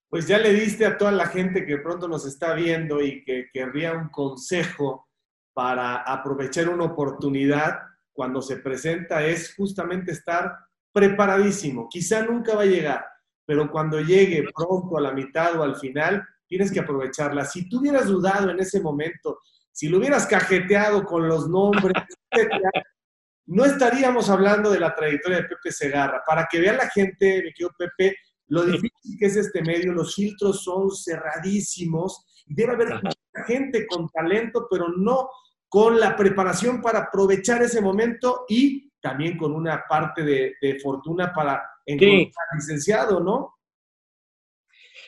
Pues 0.08 0.26
ya 0.26 0.38
le 0.38 0.52
diste 0.54 0.86
a 0.86 0.96
toda 0.96 1.12
la 1.12 1.26
gente 1.26 1.66
que 1.66 1.78
pronto 1.78 2.08
nos 2.08 2.26
está 2.26 2.54
viendo 2.54 3.02
y 3.02 3.22
que 3.24 3.48
querría 3.52 3.92
un 3.92 4.08
consejo 4.08 5.08
para 5.52 5.96
aprovechar 5.96 6.68
una 6.68 6.84
oportunidad 6.84 7.80
cuando 8.18 8.42
se 8.42 8.56
presenta 8.56 9.24
es 9.24 9.54
justamente 9.54 10.10
estar 10.10 10.52
preparadísimo. 10.92 11.88
Quizá 11.88 12.22
nunca 12.22 12.56
va 12.56 12.62
a 12.62 12.66
llegar, 12.66 13.06
pero 13.46 13.70
cuando 13.70 14.00
llegue 14.00 14.44
pronto 14.52 14.98
a 14.98 15.00
la 15.00 15.12
mitad 15.12 15.56
o 15.56 15.62
al 15.62 15.76
final, 15.76 16.26
tienes 16.44 16.72
que 16.72 16.80
aprovecharla. 16.80 17.44
Si 17.44 17.68
tú 17.68 17.78
hubieras 17.78 18.08
dudado 18.08 18.50
en 18.50 18.58
ese 18.58 18.80
momento, 18.80 19.38
si 19.70 19.88
lo 19.88 19.98
hubieras 19.98 20.26
cajeteado 20.26 21.04
con 21.04 21.28
los 21.28 21.48
nombres, 21.48 21.92
no 23.46 23.64
estaríamos 23.64 24.28
hablando 24.30 24.72
de 24.72 24.80
la 24.80 24.96
trayectoria 24.96 25.38
de 25.38 25.44
Pepe 25.44 25.70
Segarra. 25.70 26.24
Para 26.26 26.48
que 26.50 26.58
vea 26.58 26.72
la 26.72 26.90
gente, 26.90 27.40
mi 27.44 27.52
querido 27.52 27.70
Pepe, 27.78 28.16
lo 28.48 28.64
difícil 28.64 29.16
que 29.16 29.26
es 29.26 29.36
este 29.36 29.62
medio, 29.62 29.92
los 29.92 30.16
filtros 30.16 30.64
son 30.64 30.90
cerradísimos. 30.90 32.26
Debe 32.46 32.72
haber 32.72 32.94
mucha 32.94 33.44
gente 33.46 33.86
con 33.86 34.08
talento, 34.08 34.66
pero 34.68 34.88
no 34.88 35.28
con 35.68 35.98
la 36.00 36.16
preparación 36.16 36.80
para 36.80 37.00
aprovechar 37.00 37.62
ese 37.62 37.80
momento 37.80 38.44
y 38.48 38.90
también 39.00 39.36
con 39.36 39.52
una 39.52 39.84
parte 39.88 40.22
de, 40.22 40.78
fortuna 40.82 41.32
para 41.32 41.62
encontrar 41.84 42.46
licenciado, 42.54 43.20
¿no? 43.20 43.54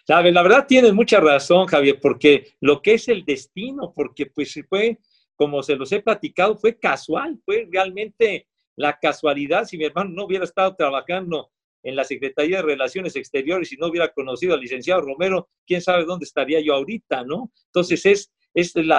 La, 0.07 0.23
la 0.23 0.43
verdad 0.43 0.67
tienes 0.67 0.93
mucha 0.93 1.21
razón, 1.21 1.67
Javier, 1.67 1.99
porque 2.01 2.55
lo 2.61 2.83
que 2.83 2.95
es 2.95 3.09
el 3.09 3.25
destino, 3.25 3.93
porque 3.95 4.27
pues 4.27 4.59
fue, 4.69 4.99
como 5.37 5.63
se 5.63 5.77
los 5.77 5.93
he 5.93 6.01
platicado, 6.01 6.57
fue 6.57 6.79
casual, 6.79 7.39
fue 7.45 7.69
realmente 7.71 8.49
la 8.77 8.99
casualidad. 8.99 9.65
Si 9.67 9.77
mi 9.77 9.85
hermano 9.85 10.11
no 10.11 10.25
hubiera 10.25 10.45
estado 10.45 10.75
trabajando 10.75 11.51
en 11.83 11.97
la 11.97 12.05
Secretaría 12.05 12.59
de 12.59 12.63
Relaciones 12.63 13.17
Exteriores 13.17 13.73
y 13.73 13.77
no 13.77 13.87
hubiera 13.87 14.13
conocido 14.13 14.55
al 14.55 14.61
licenciado 14.61 15.03
Romero, 15.03 15.49
quién 15.67 15.81
sabe 15.81 16.05
dónde 16.05 16.25
estaría 16.25 16.61
yo 16.61 16.75
ahorita, 16.75 17.25
¿no? 17.25 17.53
Entonces 17.67 18.05
es, 18.07 18.33
es 18.55 18.75
el 18.75 18.91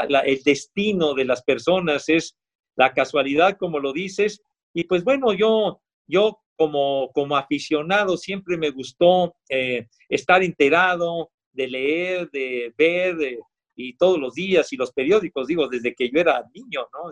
destino 0.43 1.13
de 1.13 1.25
las 1.25 1.43
personas, 1.43 2.09
es 2.09 2.37
la 2.75 2.93
casualidad, 2.93 3.57
como 3.57 3.79
lo 3.79 3.93
dices. 3.93 4.41
Y 4.73 4.85
pues 4.85 5.03
bueno, 5.03 5.33
yo, 5.33 5.81
yo 6.07 6.39
como, 6.55 7.11
como 7.13 7.35
aficionado 7.35 8.17
siempre 8.17 8.57
me 8.57 8.69
gustó 8.69 9.35
eh, 9.49 9.87
estar 10.09 10.43
enterado, 10.43 11.31
de 11.51 11.67
leer, 11.67 12.29
de 12.31 12.73
ver, 12.77 13.39
y 13.75 13.95
todos 13.97 14.19
los 14.19 14.33
días, 14.33 14.71
y 14.71 14.77
los 14.77 14.91
periódicos, 14.91 15.47
digo, 15.47 15.67
desde 15.67 15.93
que 15.93 16.09
yo 16.09 16.19
era 16.19 16.45
niño, 16.53 16.87
¿no? 16.93 17.09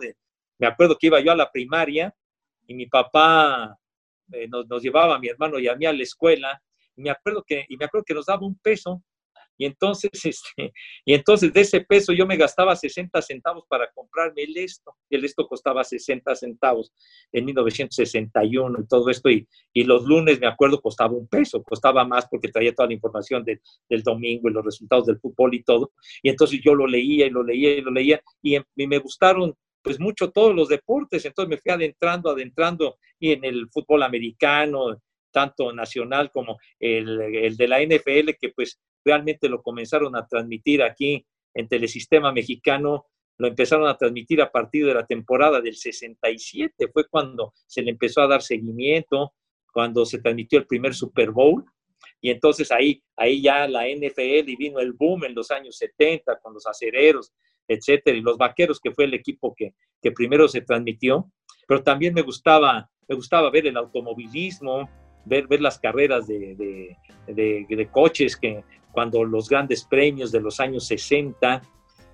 me 0.58 0.66
acuerdo 0.66 0.96
que 0.98 1.08
iba 1.08 1.20
yo 1.20 1.32
a 1.32 1.36
la 1.36 1.50
primaria 1.50 2.14
y 2.66 2.74
mi 2.74 2.86
papá 2.86 3.76
eh, 4.32 4.46
nos, 4.46 4.66
nos, 4.68 4.82
llevaba 4.82 5.16
a 5.16 5.18
mi 5.18 5.28
hermano 5.28 5.58
y 5.58 5.68
a 5.68 5.74
mí 5.74 5.86
a 5.86 5.92
la 5.92 6.02
escuela, 6.02 6.62
y 6.96 7.02
me 7.02 7.10
acuerdo 7.10 7.42
que, 7.46 7.64
y 7.68 7.76
me 7.76 7.86
acuerdo 7.86 8.04
que 8.04 8.14
nos 8.14 8.26
daba 8.26 8.46
un 8.46 8.58
peso 8.58 9.02
y 9.60 9.66
entonces, 9.66 10.10
este, 10.24 10.72
y 11.04 11.12
entonces 11.12 11.52
de 11.52 11.60
ese 11.60 11.82
peso 11.82 12.14
yo 12.14 12.26
me 12.26 12.38
gastaba 12.38 12.74
60 12.74 13.20
centavos 13.20 13.64
para 13.68 13.90
comprarme 13.92 14.44
el 14.44 14.56
esto. 14.56 14.96
El 15.10 15.22
esto 15.26 15.46
costaba 15.46 15.84
60 15.84 16.34
centavos 16.34 16.94
en 17.30 17.44
1961 17.44 18.78
y 18.80 18.86
todo 18.86 19.10
esto. 19.10 19.28
Y, 19.28 19.46
y 19.74 19.84
los 19.84 20.04
lunes, 20.04 20.40
me 20.40 20.46
acuerdo, 20.46 20.80
costaba 20.80 21.12
un 21.12 21.28
peso. 21.28 21.62
Costaba 21.62 22.06
más 22.06 22.26
porque 22.30 22.48
traía 22.48 22.74
toda 22.74 22.86
la 22.88 22.94
información 22.94 23.44
del 23.44 24.02
domingo 24.02 24.48
y 24.48 24.52
los 24.54 24.64
resultados 24.64 25.04
del 25.04 25.20
fútbol 25.20 25.52
y 25.52 25.62
todo. 25.62 25.92
Y 26.22 26.30
entonces 26.30 26.58
yo 26.64 26.74
lo 26.74 26.86
leía 26.86 27.26
y 27.26 27.30
lo 27.30 27.42
leía 27.42 27.76
y 27.76 27.82
lo 27.82 27.90
leía. 27.90 28.18
Y, 28.40 28.56
y 28.56 28.86
me 28.86 28.96
gustaron 28.96 29.54
pues 29.82 30.00
mucho 30.00 30.30
todos 30.30 30.54
los 30.54 30.70
deportes. 30.70 31.22
Entonces 31.26 31.50
me 31.50 31.58
fui 31.58 31.70
adentrando, 31.70 32.30
adentrando 32.30 32.96
y 33.18 33.32
en 33.32 33.44
el 33.44 33.68
fútbol 33.70 34.04
americano, 34.04 34.96
tanto 35.30 35.72
nacional 35.72 36.30
como 36.30 36.58
el, 36.78 37.20
el, 37.20 37.56
de 37.56 37.68
la 37.68 37.82
NFL, 37.82 38.30
que 38.40 38.50
pues 38.54 38.80
realmente 39.04 39.48
lo 39.48 39.62
comenzaron 39.62 40.16
a 40.16 40.26
transmitir 40.26 40.82
aquí 40.82 41.26
en 41.54 41.68
Telesistema 41.68 42.32
Mexicano, 42.32 43.06
lo 43.38 43.48
empezaron 43.48 43.88
a 43.88 43.96
transmitir 43.96 44.42
a 44.42 44.50
partir 44.50 44.86
de 44.86 44.94
la 44.94 45.06
temporada 45.06 45.60
del 45.60 45.74
67, 45.74 46.88
fue 46.92 47.08
cuando 47.08 47.54
se 47.66 47.82
le 47.82 47.90
empezó 47.90 48.20
a 48.20 48.28
dar 48.28 48.42
seguimiento, 48.42 49.32
cuando 49.72 50.04
se 50.04 50.20
transmitió 50.20 50.58
el 50.58 50.66
primer 50.66 50.94
Super 50.94 51.30
Bowl, 51.30 51.64
y 52.20 52.30
entonces 52.30 52.70
ahí, 52.70 53.02
ahí 53.16 53.42
ya 53.42 53.66
la 53.66 53.86
NFL 53.88 54.48
y 54.48 54.56
vino 54.56 54.78
el 54.78 54.92
boom 54.92 55.24
en 55.24 55.34
los 55.34 55.50
años 55.50 55.76
70 55.76 56.38
con 56.40 56.54
los 56.54 56.66
acereros, 56.66 57.32
etcétera, 57.66 58.16
y 58.16 58.20
los 58.20 58.36
vaqueros, 58.36 58.80
que 58.80 58.90
fue 58.90 59.04
el 59.04 59.14
equipo 59.14 59.54
que, 59.54 59.74
que 60.02 60.12
primero 60.12 60.48
se 60.48 60.60
transmitió, 60.60 61.30
pero 61.66 61.82
también 61.82 62.12
me 62.12 62.22
gustaba, 62.22 62.90
me 63.08 63.14
gustaba 63.14 63.50
ver 63.50 63.66
el 63.66 63.76
automovilismo, 63.76 64.90
ver, 65.24 65.46
ver 65.46 65.60
las 65.60 65.78
carreras 65.78 66.26
de, 66.26 66.96
de, 67.26 67.88
coches 67.90 68.36
que 68.36 68.62
cuando 68.92 69.24
los 69.24 69.48
grandes 69.48 69.84
premios 69.84 70.32
de 70.32 70.40
los 70.40 70.60
años 70.60 70.86
60 70.86 71.62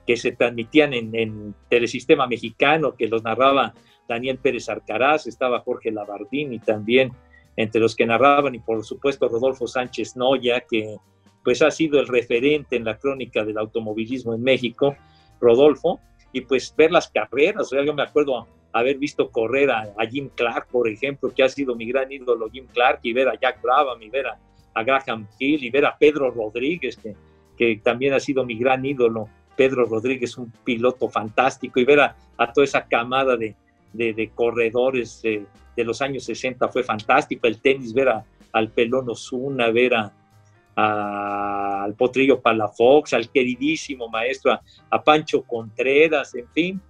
que 0.07 0.17
se 0.17 0.33
transmitían 0.33 0.93
en, 0.93 1.15
en 1.15 1.55
Telesistema 1.69 2.27
Mexicano, 2.27 2.95
que 2.95 3.09
los 3.09 3.25
narraba 3.25 3.75
Daniel 4.09 4.39
Pérez 4.39 4.69
Arcaraz, 4.69 5.27
estaba 5.27 5.61
Jorge 5.61 5.91
Labardini 5.91 6.61
también, 6.61 7.13
entre 7.57 7.81
los 7.81 7.97
que 7.97 8.07
narraban, 8.07 8.55
y 8.55 8.61
por 8.61 8.85
supuesto 8.85 9.29
Rodolfo 9.29 9.67
Sánchez 9.67 10.17
Noya, 10.17 10.61
que 10.61 10.97
pues 11.43 11.63
ha 11.63 11.71
sido 11.71 12.01
el 12.01 12.07
referente 12.07 12.77
en 12.77 12.85
la 12.85 12.99
crónica 12.99 13.45
del 13.45 13.59
automovilismo 13.59 14.35
en 14.35 14.43
México, 14.43 14.97
Rodolfo, 15.41 16.01
y 16.33 16.43
pues 16.43 16.75
ver 16.77 16.93
las 16.93 17.09
carreras, 17.09 17.63
o 17.63 17.77
sea, 17.77 17.85
yo 17.85 17.95
me 17.95 18.03
acuerdo 18.03 18.47
haber 18.79 18.99
visto 18.99 19.31
correr 19.31 19.71
a, 19.71 19.95
Jim 20.11 20.29
Clark, 20.35 20.69
por 20.71 20.89
ejemplo, 20.89 21.33
que 21.35 21.43
ha 21.43 21.49
sido 21.49 21.75
mi 21.75 21.87
gran 21.87 22.11
ídolo 22.11 22.51
Jim 22.51 22.67
Clark, 22.73 23.01
y 23.03 23.13
ver 23.13 23.29
a 23.29 23.39
Jack 23.39 23.63
Brabham, 23.63 24.01
y 24.03 24.11
ver 24.11 24.27
a, 24.27 24.83
Graham 24.83 25.27
Hill, 25.39 25.65
y 25.65 25.71
ver 25.71 25.87
a 25.87 25.97
Pedro 25.97 26.31
Rodríguez, 26.31 26.97
que, 26.97 27.15
que, 27.57 27.81
también 27.83 28.13
ha 28.13 28.21
sido 28.21 28.45
mi 28.45 28.57
gran 28.59 28.85
ídolo. 28.85 29.29
Pedro 29.57 29.87
Rodríguez, 29.87 30.37
un 30.37 30.53
piloto 30.65 31.09
fantástico, 31.09 31.81
y 31.81 31.85
ver 31.85 32.01
a, 32.01 32.17
toda 32.53 32.65
esa 32.65 32.87
camada 32.87 33.37
de, 33.37 33.55
de, 33.95 34.31
corredores 34.35 35.23
de, 35.23 35.47
los 35.85 36.03
años 36.03 36.25
60 36.25 36.69
fue 36.69 36.83
fantástico. 36.83 37.47
El 37.47 37.61
tenis, 37.61 37.95
ver 37.95 38.11
al 38.53 38.71
Pelón 38.71 39.09
Osuna, 39.09 39.71
ver 39.71 39.95
a, 39.95 40.13
al 40.77 41.95
Potrillo 41.95 42.41
Palafox, 42.43 43.15
al 43.15 43.31
queridísimo 43.31 44.09
maestro, 44.11 44.61
a 44.91 45.03
Pancho 45.03 45.43
Contreras, 45.43 46.35
en 46.35 46.49
fin, 46.49 46.81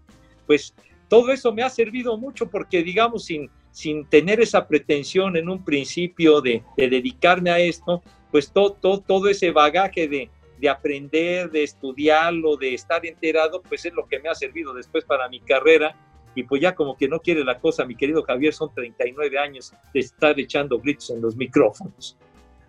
pues 0.44 0.74
todo 1.08 1.32
eso 1.32 1.52
me 1.52 1.62
ha 1.62 1.70
servido 1.70 2.16
mucho 2.16 2.48
porque, 2.48 2.82
digamos, 2.82 3.24
sin, 3.24 3.50
sin 3.70 4.06
tener 4.06 4.40
esa 4.40 4.66
pretensión 4.66 5.36
en 5.36 5.48
un 5.48 5.64
principio 5.64 6.40
de, 6.40 6.62
dedicarme 6.76 7.50
a 7.50 7.58
esto, 7.58 8.02
pues 8.30 8.50
todo, 8.50 8.72
todo, 8.72 9.00
todo 9.00 9.28
ese 9.28 9.50
bagaje 9.50 10.08
de, 10.08 10.30
de, 10.58 10.68
aprender, 10.68 11.50
de 11.50 11.62
estudiarlo, 11.62 12.56
de 12.56 12.74
estar 12.74 13.04
enterado, 13.06 13.62
pues 13.62 13.84
es 13.84 13.92
lo 13.92 14.06
que 14.06 14.18
me 14.18 14.28
ha 14.28 14.34
servido 14.34 14.74
después 14.74 15.04
para 15.04 15.28
mi 15.28 15.40
carrera. 15.40 15.94
Y 16.34 16.42
pues 16.42 16.60
ya 16.60 16.74
como 16.74 16.96
que 16.96 17.08
no 17.08 17.20
quiere 17.20 17.44
la 17.44 17.58
cosa, 17.58 17.86
mi 17.86 17.96
querido 17.96 18.22
Javier, 18.22 18.52
son 18.52 18.72
39 18.74 19.38
años 19.38 19.72
de 19.94 20.00
estar 20.00 20.38
echando 20.38 20.78
gritos 20.78 21.08
en 21.10 21.22
los 21.22 21.34
micrófonos. 21.34 22.18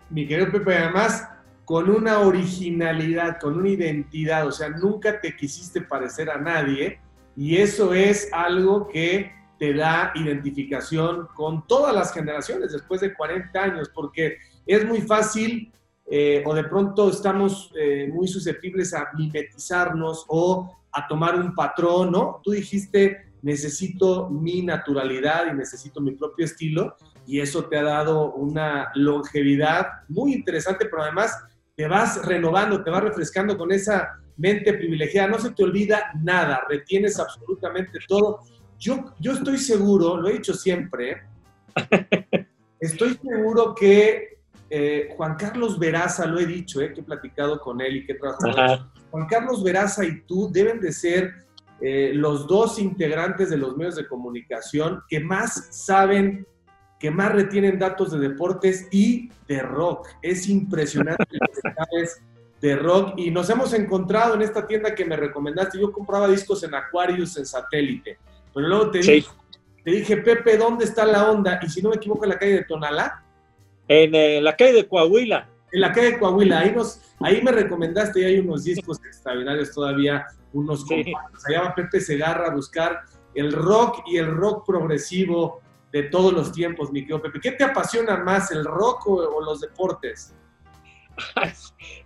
Mi 0.08 0.26
querido 0.26 0.50
Pepe, 0.50 0.74
además, 0.74 1.28
con 1.66 1.90
una 1.90 2.20
originalidad, 2.20 3.38
con 3.38 3.58
una 3.58 3.68
identidad, 3.68 4.46
o 4.46 4.52
sea, 4.52 4.70
nunca 4.70 5.20
te 5.20 5.36
quisiste 5.36 5.82
parecer 5.82 6.30
a 6.30 6.38
nadie, 6.38 6.98
y 7.38 7.56
eso 7.58 7.94
es 7.94 8.28
algo 8.32 8.88
que 8.88 9.30
te 9.60 9.72
da 9.72 10.10
identificación 10.16 11.28
con 11.36 11.64
todas 11.68 11.94
las 11.94 12.12
generaciones 12.12 12.72
después 12.72 13.00
de 13.00 13.14
40 13.14 13.62
años, 13.62 13.88
porque 13.94 14.38
es 14.66 14.84
muy 14.84 15.02
fácil 15.02 15.72
eh, 16.10 16.42
o 16.44 16.52
de 16.52 16.64
pronto 16.64 17.08
estamos 17.08 17.72
eh, 17.78 18.10
muy 18.12 18.26
susceptibles 18.26 18.92
a 18.92 19.10
mimetizarnos 19.16 20.24
o 20.26 20.76
a 20.90 21.06
tomar 21.06 21.36
un 21.36 21.54
patrón, 21.54 22.10
¿no? 22.10 22.40
Tú 22.42 22.50
dijiste, 22.50 23.30
necesito 23.42 24.28
mi 24.28 24.62
naturalidad 24.62 25.46
y 25.48 25.54
necesito 25.56 26.00
mi 26.00 26.16
propio 26.16 26.44
estilo 26.44 26.96
y 27.24 27.38
eso 27.38 27.66
te 27.66 27.76
ha 27.76 27.84
dado 27.84 28.32
una 28.32 28.90
longevidad 28.96 29.86
muy 30.08 30.34
interesante, 30.34 30.86
pero 30.86 31.04
además 31.04 31.38
te 31.76 31.86
vas 31.86 32.26
renovando, 32.26 32.82
te 32.82 32.90
vas 32.90 33.04
refrescando 33.04 33.56
con 33.56 33.70
esa 33.70 34.18
mente 34.38 34.72
privilegiada, 34.72 35.28
no 35.28 35.38
se 35.38 35.50
te 35.50 35.64
olvida 35.64 36.12
nada, 36.22 36.62
retienes 36.68 37.18
absolutamente 37.18 37.98
todo. 38.06 38.40
Yo, 38.78 39.12
yo 39.20 39.32
estoy 39.32 39.58
seguro, 39.58 40.16
lo 40.16 40.28
he 40.28 40.34
dicho 40.34 40.54
siempre, 40.54 41.22
estoy 42.80 43.18
seguro 43.22 43.74
que 43.74 44.38
eh, 44.70 45.10
Juan 45.16 45.34
Carlos 45.36 45.78
Veraza, 45.78 46.26
lo 46.26 46.38
he 46.38 46.46
dicho, 46.46 46.80
eh, 46.80 46.92
que 46.92 47.00
he 47.00 47.04
platicado 47.04 47.60
con 47.60 47.80
él 47.80 47.96
y 47.96 48.06
que 48.06 48.12
he 48.12 48.16
trabajado. 48.16 48.90
Juan 49.10 49.26
Carlos 49.26 49.62
Veraza 49.62 50.04
y 50.04 50.20
tú 50.22 50.50
deben 50.52 50.80
de 50.80 50.92
ser 50.92 51.32
eh, 51.80 52.12
los 52.14 52.46
dos 52.46 52.78
integrantes 52.78 53.50
de 53.50 53.56
los 53.56 53.76
medios 53.76 53.96
de 53.96 54.06
comunicación 54.06 55.02
que 55.08 55.20
más 55.20 55.68
saben, 55.70 56.46
que 57.00 57.10
más 57.10 57.32
retienen 57.32 57.78
datos 57.78 58.10
de 58.12 58.18
deportes 58.18 58.88
y 58.90 59.30
de 59.46 59.60
rock. 59.60 60.08
Es 60.22 60.48
impresionante 60.48 61.24
lo 61.30 61.46
que 61.52 61.60
sabes 61.76 62.22
de 62.60 62.76
rock 62.76 63.14
y 63.16 63.30
nos 63.30 63.48
hemos 63.50 63.72
encontrado 63.72 64.34
en 64.34 64.42
esta 64.42 64.66
tienda 64.66 64.94
que 64.94 65.04
me 65.04 65.16
recomendaste. 65.16 65.78
Yo 65.80 65.92
compraba 65.92 66.28
discos 66.28 66.62
en 66.64 66.74
Aquarius, 66.74 67.36
en 67.36 67.46
satélite, 67.46 68.18
pero 68.52 68.68
luego 68.68 68.90
te, 68.90 68.98
dije, 68.98 69.28
te 69.84 69.90
dije, 69.90 70.16
Pepe, 70.18 70.56
¿dónde 70.56 70.84
está 70.84 71.04
la 71.04 71.30
onda? 71.30 71.60
Y 71.62 71.68
si 71.68 71.82
no 71.82 71.90
me 71.90 71.96
equivoco, 71.96 72.24
en 72.24 72.30
la 72.30 72.38
calle 72.38 72.52
de 72.52 72.64
Tonalá. 72.64 73.22
En 73.86 74.14
eh, 74.14 74.40
la 74.40 74.56
calle 74.56 74.72
de 74.72 74.88
Coahuila. 74.88 75.48
En 75.72 75.80
la 75.80 75.92
calle 75.92 76.12
de 76.12 76.18
Coahuila, 76.18 76.60
ahí, 76.60 76.72
nos, 76.74 77.00
ahí 77.20 77.42
me 77.42 77.52
recomendaste 77.52 78.20
y 78.20 78.24
hay 78.24 78.38
unos 78.38 78.64
discos 78.64 78.98
extraordinarios 79.04 79.72
todavía 79.72 80.26
unos 80.52 80.84
sí. 80.86 81.12
se 81.36 81.52
llama 81.52 81.74
Pepe 81.74 82.00
Segarra 82.00 82.48
a 82.48 82.54
buscar 82.54 83.02
el 83.34 83.52
rock 83.52 84.02
y 84.06 84.16
el 84.16 84.34
rock 84.34 84.66
progresivo 84.66 85.60
de 85.92 86.04
todos 86.04 86.32
los 86.32 86.52
tiempos, 86.52 86.92
mi 86.92 87.00
querido 87.00 87.22
Pepe. 87.22 87.40
¿Qué 87.40 87.52
te 87.52 87.64
apasiona 87.64 88.16
más, 88.18 88.50
el 88.50 88.64
rock 88.64 89.06
o, 89.06 89.40
los 89.40 89.60
deportes? 89.60 90.34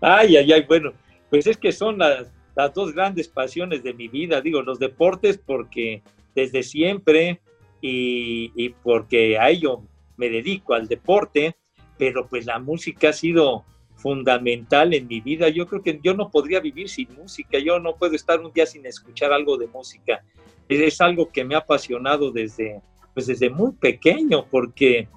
Ay, 0.01 0.37
ay, 0.37 0.53
ay, 0.53 0.65
bueno, 0.67 0.93
pues 1.31 1.47
es 1.47 1.57
que 1.57 1.73
son 1.73 1.99
las, 1.99 2.33
las 2.55 2.75
dos 2.75 2.93
grandes 2.93 3.29
pasiones 3.29 3.83
de 3.83 3.95
mi 3.95 4.09
vida, 4.09 4.41
digo, 4.41 4.63
los 4.63 4.79
deportes 4.79 5.39
porque 5.39 6.03
desde 6.35 6.63
siempre 6.63 7.41
y, 7.81 8.53
y 8.55 8.71
porque 8.71 9.39
a 9.39 9.51
ello 9.51 9.83
me 10.17 10.29
dedico 10.29 10.75
al 10.75 10.89
deporte, 10.89 11.57
pero 11.99 12.27
pues 12.29 12.47
la 12.47 12.59
música 12.59 13.11
ha 13.11 13.13
sido 13.13 13.65
fundamental 14.03 14.93
en 14.95 15.07
mi 15.07 15.21
vida. 15.21 15.49
Yo 15.49 15.67
creo 15.67 15.83
que 15.83 16.01
yo 16.03 16.15
no 16.15 16.31
podría 16.31 16.61
vivir 16.61 16.89
sin 16.89 17.09
música, 17.15 17.59
yo 17.59 17.79
no 17.79 17.95
puedo 17.97 18.15
estar 18.15 18.41
un 18.41 18.53
día 18.53 18.67
sin 18.67 18.85
escuchar 18.85 19.33
algo 19.33 19.57
de 19.57 19.69
música. 19.69 20.25
Es, 20.69 21.01
algo 21.01 21.31
que 21.31 21.45
me 21.45 21.55
ha 21.55 21.59
apasionado 21.59 22.31
desde, 22.31 22.81
pues 23.15 23.27
desde 23.27 23.51
muy 23.51 23.73
pequeño, 23.73 24.47
porque 24.51 25.09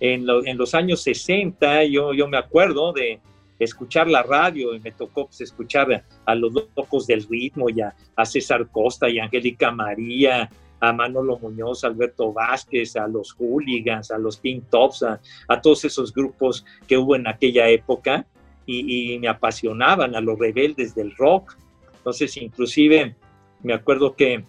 en, 0.00 0.26
en 0.44 0.58
los 0.58 0.74
años 0.74 1.02
60 1.02 1.84
yo, 1.84 2.12
yo 2.12 2.28
me 2.28 2.36
acuerdo 2.36 2.92
de 2.92 3.20
escuchar 3.58 4.08
la 4.08 4.22
radio 4.22 4.74
y 4.74 4.80
me 4.80 4.92
tocó 4.92 5.26
pues, 5.26 5.40
escuchar 5.40 6.04
a, 6.24 6.34
los 6.34 6.52
locos 6.52 7.06
del 7.06 7.26
ritmo 7.28 7.70
y 7.70 7.80
a, 7.80 7.94
César 8.24 8.68
Costa 8.70 9.08
y 9.08 9.18
Angélica 9.18 9.70
María 9.70 10.50
a 10.80 10.92
Manolo 10.92 11.38
Muñoz, 11.38 11.84
a 11.84 11.88
Alberto 11.88 12.32
Vázquez, 12.32 12.96
a 12.96 13.08
los 13.08 13.32
Hooligans, 13.32 14.10
a 14.10 14.18
los 14.18 14.38
King 14.38 14.60
Tops, 14.70 15.02
a, 15.02 15.60
todos 15.62 15.84
esos 15.84 16.12
grupos 16.12 16.64
que 16.86 16.98
hubo 16.98 17.16
en 17.16 17.26
aquella 17.26 17.68
época 17.68 18.26
y, 18.66 19.18
me 19.18 19.28
apasionaban, 19.28 20.14
a 20.14 20.20
los 20.20 20.38
rebeldes 20.38 20.94
del 20.94 21.14
rock. 21.16 21.56
Entonces, 21.96 22.36
inclusive, 22.36 23.14
me 23.62 23.72
acuerdo 23.72 24.14
que 24.14 24.44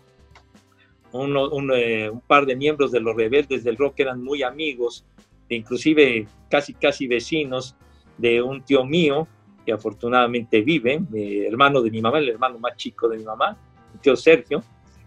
un, 1.13 1.71
eh, 1.73 2.09
un, 2.09 2.21
par 2.21 2.45
de 2.45 2.55
miembros 2.55 2.91
de 2.91 2.99
los 2.99 3.15
rebeldes 3.15 3.63
del 3.63 3.77
rock 3.77 3.99
eran 3.99 4.21
muy 4.21 4.43
amigos, 4.43 5.05
inclusive 5.49 6.27
casi, 6.49 6.73
casi 6.73 7.07
vecinos 7.07 7.75
de 8.17 8.41
un 8.41 8.63
tío 8.63 8.83
mío, 8.85 9.27
que 9.65 9.73
afortunadamente 9.73 10.61
vive, 10.61 11.01
hermano 11.47 11.81
de 11.81 11.91
mi 11.91 12.01
mamá, 12.01 12.19
el 12.19 12.29
hermano 12.29 12.57
más 12.59 12.75
chico 12.77 13.07
de 13.09 13.17
mi 13.17 13.23
mamá, 13.23 13.57
el 13.93 13.99
tío 13.99 14.15
Sergio, 14.15 14.63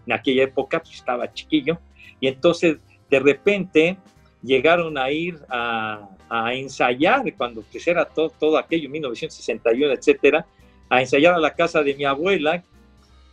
en 0.07 0.13
aquella 0.13 0.45
época 0.45 0.81
pues, 0.81 0.97
estaba 0.97 1.33
chiquillo, 1.33 1.79
y 2.21 2.29
entonces 2.29 2.79
de 3.09 3.21
repente 3.21 3.99
llegaron 4.43 4.97
a 4.97 5.11
ir 5.11 5.39
a, 5.49 6.09
ensayar, 6.53 7.25
cuando 7.37 7.63
pues 7.63 7.89
era 7.89 8.05
todo, 8.05 8.31
todo 8.31 8.57
aquello, 8.57 8.89
1961, 8.89 9.93
etcétera, 9.93 10.47
a 10.89 11.01
ensayar 11.01 11.35
a 11.35 11.39
la 11.39 11.55
casa 11.55 11.83
de 11.83 11.95
mi 11.95 12.05
abuela, 12.05 12.63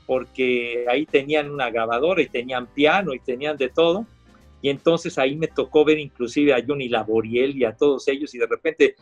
porque 0.08 0.86
ahí 0.90 1.06
tenían 1.06 1.52
una 1.52 1.70
grabadora 1.70 2.22
y 2.22 2.28
tenían 2.28 2.66
piano 2.68 3.14
y 3.14 3.20
tenían 3.20 3.58
de 3.58 3.70
todo. 3.70 4.08
Y 4.62 4.70
entonces 4.70 5.18
ahí 5.20 5.36
me 5.36 5.48
tocó 5.48 5.86
ver 5.86 6.00
inclusive 6.00 6.54
a 6.54 6.64
Johnny 6.66 6.88
Laboriel 6.88 7.56
y 7.56 7.66
a 7.66 7.76
todos 7.76 8.08
ellos 8.08 8.34
y 8.34 8.40
de 8.40 8.48
repente 8.48 8.96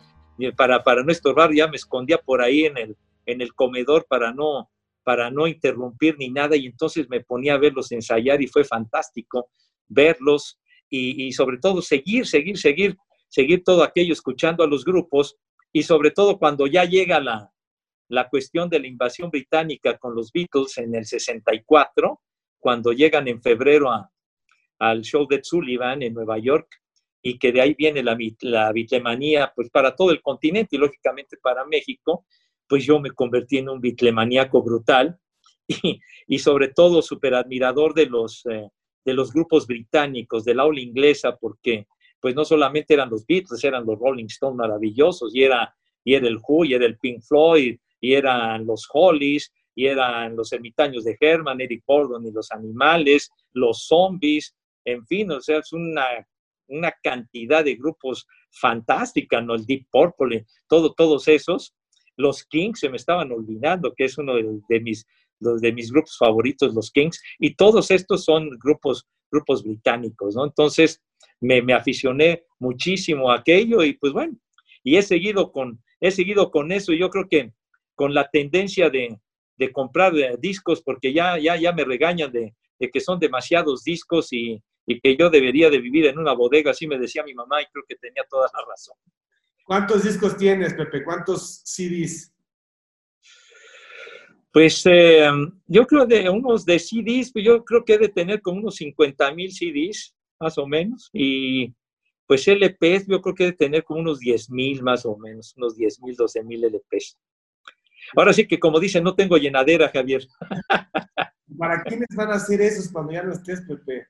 para, 0.56 0.84
para 0.84 1.04
no 1.04 1.12
estorbar 1.12 1.54
ya 1.54 1.68
me 1.68 1.78
escondía 1.78 2.18
por 2.18 2.42
ahí 2.42 2.66
en 2.66 2.78
el, 2.78 2.98
en 3.26 3.42
el 3.42 3.54
comedor 3.54 4.06
para 4.08 4.34
no, 4.34 4.70
para 5.04 5.30
no 5.30 5.48
interrumpir 5.48 6.18
ni 6.18 6.30
nada 6.30 6.56
y 6.56 6.66
entonces 6.66 7.08
me 7.10 7.22
ponía 7.22 7.54
a 7.54 7.58
verlos 7.58 7.92
ensayar 7.92 8.42
y 8.42 8.48
fue 8.48 8.64
fantástico 8.64 9.50
verlos 9.88 10.60
y, 10.90 11.32
sobre 11.34 11.58
todo 11.58 11.82
seguir, 11.82 12.26
seguir, 12.26 12.58
seguir, 12.58 12.98
seguir 13.28 13.64
todo 13.64 13.84
aquello 13.84 14.14
escuchando 14.14 14.64
a 14.64 14.68
los 14.68 14.86
grupos 14.86 15.36
y 15.74 15.84
sobre 15.84 16.12
todo 16.12 16.38
cuando 16.38 16.68
ya 16.68 16.86
llega 16.86 17.20
la, 17.20 17.52
la 18.08 18.30
cuestión 18.30 18.70
de 18.70 18.80
la 18.80 18.88
invasión 18.88 19.30
británica 19.30 19.98
con 19.98 20.16
los 20.16 20.32
Beatles 20.32 20.78
en 20.78 20.96
el 20.96 21.06
64, 21.06 22.22
cuando 22.60 22.94
llegan 22.94 23.28
en 23.28 23.42
febrero 23.42 23.92
a, 23.92 24.10
al 24.80 25.02
show 25.02 25.28
de 25.28 25.44
Sullivan 25.44 26.02
en 26.02 26.14
Nueva 26.14 26.38
York 26.38 26.68
y 27.28 27.40
que 27.40 27.52
de 27.52 27.60
ahí 27.60 27.74
viene 27.74 28.04
la, 28.04 28.16
la 28.42 28.72
bitlemanía 28.72 29.52
pues 29.56 29.72
para 29.72 29.96
todo 29.96 30.12
el 30.12 30.22
continente 30.22 30.76
y 30.76 30.80
lógicamente 30.80 31.38
para 31.42 31.66
México, 31.66 32.28
pues 32.68 32.86
yo 32.86 33.00
me 33.00 33.10
convertí 33.10 33.58
en 33.58 33.70
un 33.70 33.82
bitlemaníaco 33.82 34.62
brutal 34.62 35.18
y, 35.68 36.00
y 36.28 36.38
sobre 36.38 36.68
todo 36.68 37.02
súper 37.02 37.34
admirador 37.34 37.96
de 37.96 38.06
los, 38.06 38.46
eh, 38.46 38.70
de 39.04 39.14
los 39.16 39.34
grupos 39.34 39.66
británicos, 39.66 40.46
de 40.46 40.54
la 40.54 40.66
ola 40.66 40.80
inglesa, 40.80 41.36
porque 41.36 41.88
pues 42.20 42.36
no 42.36 42.46
solamente 42.46 42.94
eran 42.94 43.10
los 43.10 43.26
Beatles, 43.26 43.64
eran 43.64 43.88
los 43.88 43.98
Rolling 43.98 44.26
Stones 44.26 44.58
maravillosos, 44.58 45.34
y 45.34 45.42
era, 45.42 45.76
y 46.04 46.14
era 46.14 46.28
el 46.28 46.38
Who, 46.48 46.66
y 46.66 46.76
era 46.76 46.86
el 46.86 47.00
Pink 47.00 47.24
Floyd, 47.24 47.80
y 48.02 48.14
eran 48.14 48.68
los 48.68 48.88
Hollies, 48.94 49.52
y 49.74 49.88
eran 49.88 50.36
los 50.36 50.54
ermitaños 50.54 51.04
de 51.04 51.18
Herman, 51.20 51.60
Eric 51.60 51.84
Gordon 51.88 52.24
y 52.28 52.32
los 52.32 52.52
animales, 52.52 53.32
los 53.54 53.88
zombies, 53.88 54.56
en 54.86 55.04
fin, 55.08 55.32
o 55.32 55.42
sea, 55.42 55.58
es 55.58 55.74
una, 55.74 56.06
una 56.68 56.94
cantidad 57.04 57.64
de 57.64 57.76
grupos 57.76 58.28
fantástica, 58.52 59.42
¿no? 59.42 59.56
El 59.56 59.66
Deep 59.66 59.88
Purple, 59.92 60.46
todo, 60.68 60.94
todos 60.94 61.28
esos, 61.28 61.76
los 62.18 62.44
Kings 62.46 62.80
se 62.80 62.90
me 62.90 62.98
estaban 62.98 63.32
olvidando, 63.32 63.94
que 63.94 64.06
es 64.06 64.18
uno 64.18 64.36
de, 64.36 64.80
mis, 64.80 65.06
de 65.40 65.74
mis 65.74 65.92
grupos 65.92 66.18
favoritos, 66.18 66.74
los 66.74 66.92
Kings, 66.92 67.22
y 67.40 67.56
todos 67.56 67.92
estos 67.92 68.24
son 68.24 68.50
grupos, 68.60 69.08
grupos 69.32 69.64
británicos, 69.64 70.36
¿no? 70.36 70.46
Entonces 70.46 71.02
me, 71.42 71.62
me 71.62 71.74
aficioné 71.74 72.44
muchísimo 72.60 73.32
a 73.32 73.40
aquello 73.40 73.84
y 73.84 73.94
pues 73.94 74.14
bueno, 74.14 74.38
y 74.84 74.96
he 74.96 75.02
seguido 75.02 75.52
con, 75.52 75.84
he 76.00 76.12
seguido 76.12 76.52
con 76.52 76.72
eso 76.72 76.94
yo 76.94 77.10
creo 77.10 77.28
que 77.28 77.52
con 77.96 78.14
la 78.14 78.30
tendencia 78.30 78.90
de, 78.90 79.18
de 79.58 79.72
comprar 79.72 80.18
eh, 80.18 80.38
discos, 80.40 80.82
porque 80.82 81.14
ya, 81.14 81.38
ya, 81.38 81.56
ya 81.56 81.72
me 81.74 81.84
regañan 81.84 82.32
de, 82.32 82.56
de 82.80 82.90
que 82.90 83.00
son 83.00 83.20
demasiados 83.20 83.84
discos 83.84 84.32
y, 84.32 84.62
y, 84.86 85.00
que 85.00 85.18
yo 85.18 85.30
debería 85.30 85.70
de 85.70 85.80
vivir 85.80 86.06
en 86.06 86.20
una 86.20 86.34
bodega, 86.34 86.72
así 86.72 86.88
me 86.88 86.98
decía 86.98 87.24
mi 87.24 87.34
mamá 87.34 87.62
y 87.62 87.66
creo 87.66 87.84
que 87.88 87.96
tenía 87.96 88.24
toda 88.30 88.50
la 88.54 88.66
razón. 88.68 88.98
¿Cuántos 89.66 90.04
discos 90.04 90.38
tienes, 90.38 90.74
Pepe? 90.74 91.04
¿Cuántos 91.04 91.62
CDs? 91.66 92.32
Pues 94.52 94.84
eh, 94.86 95.30
yo 95.68 95.86
creo 95.86 96.06
de 96.06 96.30
unos 96.30 96.64
de 96.66 96.80
CDs, 96.80 97.32
pues 97.34 97.44
yo 97.44 97.66
creo 97.66 97.84
que 97.84 97.96
he 97.96 97.98
de 97.98 98.10
tener 98.10 98.42
como 98.42 98.60
unos 98.60 98.76
50 98.76 99.34
mil 99.34 99.52
CDs, 99.52 100.16
más 100.40 100.58
o 100.58 100.66
menos. 100.68 101.10
Y 101.12 101.74
pues 102.28 102.48
LPs, 102.48 103.08
yo 103.08 103.22
creo 103.22 103.36
que 103.36 103.44
he 103.44 103.48
de 103.48 103.58
tener 103.58 103.84
como 103.84 104.00
unos 104.00 104.20
10 104.20 104.50
mil 104.52 104.82
más 104.82 105.06
o 105.06 105.18
menos, 105.18 105.54
unos 105.58 105.76
10 105.76 106.02
mil, 106.04 106.16
12 106.16 106.44
mil 106.44 106.64
LPs. 106.64 107.18
Ahora 108.16 108.34
sí 108.34 108.48
que 108.48 108.60
como 108.60 108.80
dicen, 108.80 109.04
no 109.04 109.16
tengo 109.16 109.38
llenadera, 109.38 109.90
Javier. 109.90 110.26
¿Para 111.58 111.84
quiénes 111.84 112.08
van 112.16 112.32
a 112.32 112.36
hacer 112.36 112.62
esos 112.62 112.92
cuando 112.92 113.14
ya 113.14 113.24
no 113.24 113.34
estés, 113.34 113.62
Pepe? 113.62 114.08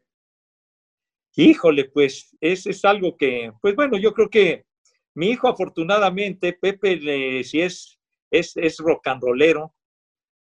Híjole, 1.38 1.86
pues 1.86 2.36
es, 2.40 2.66
es 2.66 2.86
algo 2.86 3.18
que, 3.18 3.52
pues 3.62 3.76
bueno, 3.76 3.98
yo 3.98 4.14
creo 4.14 4.30
que 4.30 4.66
mi 5.16 5.32
hijo, 5.32 5.48
afortunadamente, 5.48 6.54
Pepe, 6.54 7.44
si 7.44 7.62
es, 7.62 8.00
es, 8.32 8.56
es 8.56 8.78
rock 8.78 9.08
and 9.08 9.22
rollero, 9.22 9.74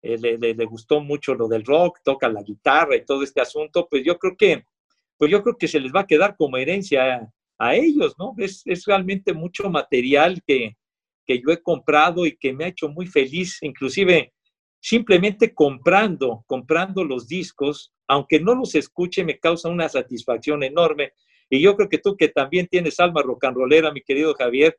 eh, 0.02 0.18
le, 0.18 0.66
gustó 0.66 1.00
mucho 1.00 1.36
lo 1.36 1.48
del 1.48 1.64
rock, 1.64 2.00
toca 2.04 2.28
la 2.28 2.42
guitarra 2.42 2.96
y 2.96 3.06
todo 3.06 3.24
este 3.24 3.40
asunto, 3.40 3.88
pues 3.90 4.04
yo 4.04 4.18
creo 4.18 4.36
que, 4.36 4.64
pues 5.18 5.30
yo 5.30 5.44
creo 5.44 5.58
que 5.58 5.68
se 5.68 5.80
les 5.80 5.94
va 5.94 6.02
a 6.02 6.08
quedar 6.08 6.36
como 6.36 6.58
herencia 6.58 7.32
a, 7.58 7.76
ellos, 7.76 8.16
¿no? 8.18 8.34
Es, 8.38 8.64
es, 8.66 8.86
realmente 8.86 9.34
mucho 9.34 9.70
material 9.70 10.42
que, 10.48 10.78
que 11.26 11.40
yo 11.40 11.52
he 11.52 11.62
comprado 11.62 12.26
y 12.26 12.36
que 12.36 12.54
me 12.54 12.66
ha 12.66 12.70
hecho 12.70 12.90
muy 12.90 13.06
feliz, 13.06 13.60
inclusive 13.62 14.34
simplemente 14.82 15.54
comprando, 15.54 16.44
comprando 16.48 17.04
los 17.04 17.28
discos, 17.28 17.94
aunque 18.08 18.40
no 18.40 18.56
los 18.56 18.76
escuche, 18.76 19.24
me 19.24 19.40
causa 19.40 19.70
una 19.70 19.88
satisfacción 19.88 20.64
enorme. 20.64 21.14
Y 21.50 21.62
yo 21.62 21.76
creo 21.76 21.88
que 21.88 22.00
tú 22.00 22.18
que 22.18 22.30
también 22.30 22.68
tienes 22.68 23.00
alma 23.00 23.22
rock 23.22 23.46
and 23.46 23.56
rollera, 23.56 23.92
mi 23.92 24.02
querido 24.02 24.34
Javier, 24.34 24.76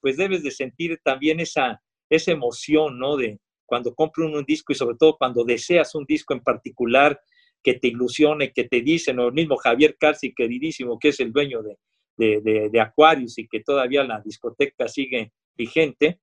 pues 0.00 0.16
debes 0.16 0.42
de 0.42 0.50
sentir 0.50 0.98
también 1.02 1.38
esa, 1.38 1.80
esa 2.10 2.32
emoción, 2.32 2.98
¿no? 2.98 3.16
De 3.16 3.38
cuando 3.64 3.94
compras 3.94 4.28
un, 4.28 4.44
disco 4.44 4.72
y 4.72 4.76
sobre 4.76 4.96
todo 4.96 5.16
cuando 5.16 5.44
deseas 5.44 5.94
un 5.94 6.04
disco 6.04 6.34
en 6.34 6.40
particular 6.40 7.18
que 7.62 7.74
te 7.74 7.88
ilusione, 7.88 8.52
que 8.52 8.64
te 8.64 8.82
dicen, 8.82 9.18
o 9.20 9.28
el 9.28 9.32
mismo 9.32 9.56
Javier 9.56 9.96
Carci, 9.98 10.34
queridísimo, 10.34 10.98
que 10.98 11.08
es 11.08 11.20
el 11.20 11.32
dueño 11.32 11.62
de, 11.62 11.78
de, 12.16 12.68
de 12.70 12.80
Aquarius 12.80 13.38
y 13.38 13.46
que 13.46 13.60
todavía 13.60 14.04
la 14.04 14.20
discoteca 14.20 14.88
sigue 14.88 15.32
vigente, 15.56 16.20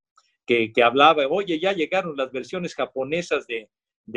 que, 0.74 0.84
hablaba, 0.84 1.28
oye, 1.28 1.60
ya 1.60 1.74
llegaron 1.74 2.18
las 2.18 2.32
versiones 2.32 2.76
japonesas 2.76 3.46
de, 3.48 3.70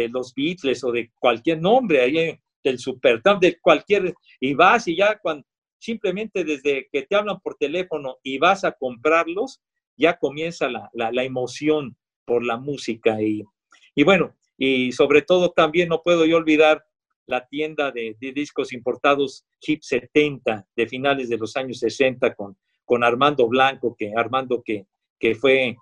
los 0.08 0.34
Beatles 0.34 0.82
o 0.82 0.90
de 0.90 1.10
cualquier 1.18 1.60
nombre, 1.60 2.00
ahí 2.00 2.38
del 2.62 2.78
Supertramp, 2.78 3.40
de 3.40 3.58
cualquier, 3.60 4.14
y 4.40 4.54
vas 4.54 4.88
y 4.88 4.96
ya 4.96 5.18
cuando, 5.18 5.46
simplemente 5.78 6.44
desde 6.44 6.88
que 6.90 7.02
te 7.02 7.14
hablan 7.14 7.38
por 7.40 7.56
teléfono 7.56 8.16
y 8.22 8.38
vas 8.38 8.64
a 8.64 8.72
comprarlos, 8.72 9.60
ya 9.96 10.18
comienza 10.18 10.68
la, 10.68 11.24
emoción 11.24 11.96
por 12.24 12.44
la 12.44 12.56
música. 12.56 13.20
Y, 13.20 13.44
y, 13.94 14.02
bueno, 14.02 14.34
y 14.56 14.92
sobre 14.92 15.22
todo 15.22 15.50
también 15.50 15.88
no 15.88 16.02
puedo 16.02 16.24
yo 16.24 16.38
olvidar 16.38 16.84
la 17.26 17.46
tienda 17.46 17.90
de, 17.90 18.16
discos 18.18 18.72
importados 18.72 19.46
Hip 19.66 19.82
70 19.82 20.66
de 20.74 20.86
finales 20.86 21.28
de 21.28 21.38
los 21.38 21.56
años 21.56 21.78
60 21.78 22.34
con, 22.34 22.56
con 22.84 23.04
Armando 23.04 23.46
Blanco, 23.48 23.94
que 23.96 24.12
Armando 24.16 24.62
que, 24.62 24.86
que 25.18 25.34
fue 25.34 25.76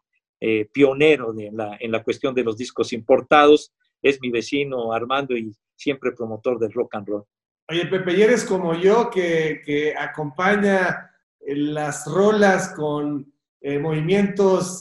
eh, 0.44 0.68
pionero 0.72 1.32
en 1.38 1.56
la, 1.56 1.76
en 1.78 1.92
la 1.92 2.02
cuestión 2.02 2.34
de 2.34 2.42
los 2.42 2.56
discos 2.56 2.92
importados. 2.92 3.72
Es 4.02 4.20
mi 4.20 4.28
vecino 4.28 4.92
Armando 4.92 5.36
y 5.36 5.54
siempre 5.76 6.10
promotor 6.10 6.58
del 6.58 6.72
rock 6.72 6.96
and 6.96 7.06
roll. 7.06 7.24
Oye, 7.68 7.86
Pepe, 7.86 8.12
¿y 8.14 8.22
eres 8.22 8.44
como 8.44 8.74
yo 8.74 9.08
que, 9.08 9.62
que 9.64 9.94
acompaña 9.96 11.12
eh, 11.38 11.54
las 11.54 12.06
rolas 12.06 12.74
con 12.74 13.32
eh, 13.60 13.78
movimientos 13.78 14.80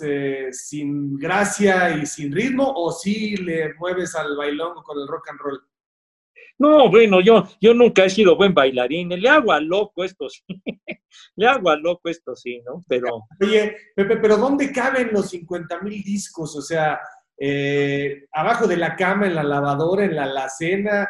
sin 0.50 1.16
gracia 1.20 1.96
y 1.96 2.08
sin 2.08 2.34
ritmo 2.34 2.74
o 2.76 2.92
si 2.92 3.38
le 3.38 3.76
mueves 3.76 4.16
al 4.16 4.36
bailongo 4.36 4.82
con 4.82 5.00
el 5.00 5.08
rock 5.08 5.30
and 5.30 5.40
roll? 5.42 5.62
No, 6.62 6.92
bueno, 6.92 7.22
yo, 7.22 7.48
yo 7.60 7.74
nunca 7.74 8.06
he 8.06 8.10
sido 8.12 8.36
buen 8.36 8.54
bailarín. 8.54 9.10
Le 9.10 9.28
hago 9.28 9.52
a 9.52 9.60
loco 9.60 10.04
esto 10.04 10.30
sí. 10.30 10.44
Le 11.36 11.48
hago 11.48 11.72
a 11.72 11.76
loco 11.76 12.08
esto 12.08 12.36
sí, 12.36 12.62
¿no? 12.64 12.84
Pero. 12.88 13.26
Oye, 13.42 13.76
Pepe, 13.96 14.18
pero 14.18 14.38
¿dónde 14.38 14.72
caben 14.72 15.10
los 15.12 15.32
50 15.32 15.82
mil 15.82 16.04
discos? 16.04 16.56
O 16.56 16.62
sea, 16.62 17.00
eh, 17.36 18.28
abajo 18.32 18.68
de 18.68 18.78
la 18.78 18.96
cama, 18.96 19.26
en 19.26 19.34
la 19.34 19.42
lavadora, 19.42 20.06
en 20.06 20.16
la 20.16 20.26
alacena. 20.26 21.10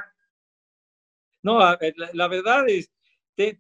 No, 1.43 1.60
la, 1.60 2.28
verdad 2.30 2.70
es, 2.70 2.89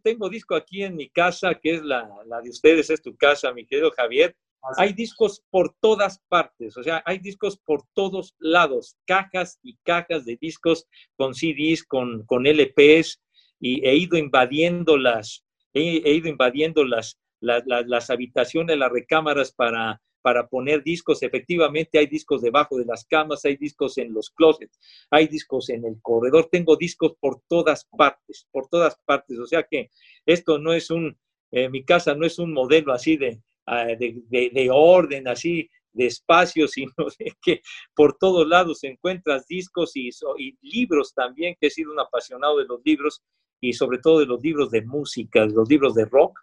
tengo 0.01 0.29
disco 0.29 0.55
aquí 0.55 0.83
en 0.83 0.95
mi 0.95 1.09
casa, 1.09 1.55
que 1.55 1.75
es 1.75 1.81
la, 1.81 2.07
la 2.25 2.39
de 2.39 2.51
ustedes, 2.51 2.89
es 2.89 3.01
tu 3.01 3.17
casa, 3.17 3.51
mi 3.51 3.65
querido 3.65 3.91
Javier. 3.91 4.33
Hay 4.77 4.93
discos 4.93 5.43
por 5.49 5.75
todas 5.79 6.19
partes, 6.27 6.77
o 6.77 6.83
sea, 6.83 7.01
hay 7.05 7.17
discos 7.17 7.57
por 7.57 7.83
todos 7.93 8.35
lados, 8.37 8.95
cajas 9.05 9.59
y 9.63 9.77
cajas 9.83 10.23
de 10.25 10.37
discos 10.39 10.87
con 11.15 11.33
CDs, 11.33 11.83
con, 11.83 12.25
con 12.25 12.45
LPs, 12.45 13.19
y 13.59 13.85
he 13.87 13.95
ido 13.95 14.17
invadiendo 14.17 14.97
las, 14.97 15.43
he, 15.73 16.13
ido 16.13 16.29
invadiendo 16.29 16.85
las, 16.85 17.17
las, 17.39 17.63
las, 17.65 18.09
habitaciones, 18.11 18.77
las 18.77 18.91
recámaras 18.91 19.51
para, 19.51 20.01
para 20.21 20.47
poner 20.47 20.83
discos. 20.83 21.23
Efectivamente, 21.23 21.97
hay 21.97 22.07
discos 22.07 22.41
debajo 22.41 22.77
de 22.77 22.85
las 22.85 23.05
camas, 23.05 23.45
hay 23.45 23.57
discos 23.57 23.97
en 23.97 24.13
los 24.13 24.29
closets, 24.29 24.79
hay 25.09 25.27
discos 25.27 25.69
en 25.69 25.85
el 25.85 25.99
corredor, 26.01 26.49
tengo 26.51 26.75
discos 26.75 27.13
por 27.19 27.41
todas 27.47 27.85
partes, 27.85 28.47
por 28.51 28.67
todas 28.67 28.97
partes. 29.05 29.39
O 29.39 29.45
sea 29.45 29.63
que 29.63 29.89
esto 30.25 30.59
no 30.59 30.73
es 30.73 30.91
un, 30.91 31.17
mi 31.51 31.83
casa 31.83 32.15
no 32.15 32.25
es 32.25 32.39
un 32.39 32.53
modelo 32.53 32.93
así 32.93 33.17
de, 33.17 33.41
Ah, 33.65 33.85
de, 33.85 34.69
orden, 34.71 35.27
así, 35.27 35.69
de 35.93 36.07
espacio, 36.07 36.67
sino 36.67 36.93
de 37.19 37.33
que 37.41 37.61
por 37.95 38.17
todos 38.17 38.47
lados 38.47 38.83
encuentras 38.83 39.45
discos 39.47 39.95
y, 39.95 40.09
y, 40.37 40.57
libros 40.61 41.13
también, 41.13 41.55
que 41.59 41.67
he 41.67 41.71
sido 41.71 41.91
un 41.91 41.99
apasionado 41.99 42.57
de 42.57 42.65
los 42.65 42.81
libros 42.83 43.21
y 43.59 43.73
sobre 43.73 43.99
todo 43.99 44.19
de 44.19 44.25
los 44.25 44.41
libros 44.41 44.71
de 44.71 44.81
música, 44.81 45.45
de 45.45 45.53
los 45.53 45.69
libros 45.69 45.93
de 45.93 46.05
rock, 46.05 46.39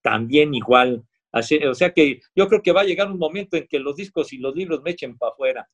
también 0.00 0.54
igual. 0.54 1.04
o 1.32 1.74
sea 1.74 1.92
que 1.92 2.20
yo 2.34 2.48
creo 2.48 2.62
que 2.62 2.72
va 2.72 2.80
a 2.80 2.84
llegar 2.84 3.10
un 3.10 3.18
momento 3.18 3.56
en 3.56 3.66
que 3.66 3.78
los 3.78 3.94
discos 3.94 4.32
y 4.32 4.38
los 4.38 4.54
libros 4.54 4.82
me 4.82 4.92
echen 4.92 5.18
para 5.18 5.32
afuera. 5.32 5.68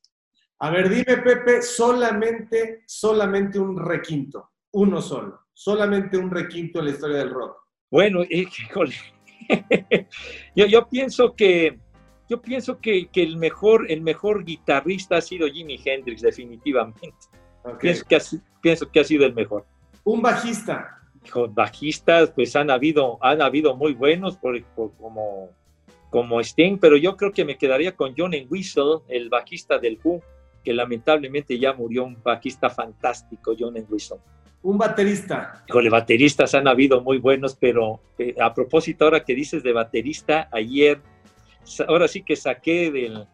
A 0.59 0.71
ver, 0.71 0.89
dime, 0.89 1.17
Pepe, 1.23 1.61
solamente, 1.61 2.83
solamente 2.85 3.57
un 3.57 3.77
requinto, 3.77 4.51
uno 4.73 5.01
solo, 5.01 5.47
solamente 5.53 6.17
un 6.17 6.29
requinto 6.29 6.79
en 6.79 6.85
la 6.85 6.91
historia 6.91 7.17
del 7.19 7.29
rock. 7.29 7.57
Bueno, 7.89 8.23
híjole, 8.29 8.93
yo, 10.55 10.65
yo, 10.65 10.87
pienso 10.89 11.35
que 11.35 11.79
yo 12.29 12.41
pienso 12.41 12.79
que, 12.79 13.07
que, 13.07 13.23
el, 13.23 13.37
mejor, 13.37 13.91
el 13.91 14.01
mejor 14.01 14.45
guitarrista 14.45 15.17
ha 15.17 15.21
sido 15.21 15.47
Jimi 15.47 15.79
Hendrix, 15.83 16.21
definitivamente. 16.21 17.27
Pienso, 17.79 18.05
que 18.07 18.15
ha, 18.15 18.21
pienso 18.61 18.91
que 18.91 18.99
ha 18.99 19.03
sido 19.03 19.25
el 19.25 19.33
mejor. 19.33 19.65
Un 20.03 20.21
bajista. 20.21 20.95
Bajistas, 21.49 22.31
pues 22.31 22.55
han 22.55 22.69
habido, 22.69 23.17
han 23.21 23.41
habido 23.41 23.75
muy 23.75 23.93
buenos 23.93 24.37
por, 24.37 24.61
como, 24.73 25.49
como 26.09 26.39
Sting, 26.39 26.77
pero 26.77 26.97
yo 26.97 27.17
creo 27.17 27.31
que 27.31 27.45
me 27.45 27.57
quedaría 27.57 27.95
con 27.95 28.13
John 28.17 28.33
Whistle, 28.49 28.99
el 29.09 29.29
bajista 29.29 29.77
del 29.79 29.99
Who, 30.03 30.21
que 30.63 30.73
lamentablemente 30.73 31.59
ya 31.59 31.73
murió, 31.73 32.05
un 32.05 32.21
bajista 32.23 32.69
fantástico, 32.69 33.55
John 33.57 33.75
Whistle. 33.89 34.19
Un 34.61 34.77
baterista. 34.77 35.63
Híjole, 35.67 35.89
bateristas 35.89 36.53
han 36.53 36.67
habido 36.67 37.01
muy 37.01 37.17
buenos, 37.17 37.55
pero 37.55 38.01
eh, 38.17 38.35
a 38.39 38.53
propósito, 38.53 39.05
ahora 39.05 39.23
que 39.23 39.33
dices 39.33 39.63
de 39.63 39.71
baterista, 39.71 40.49
ayer, 40.51 41.01
ahora 41.87 42.07
sí 42.07 42.23
que 42.23 42.35
saqué 42.35 42.91
del, 42.91 43.25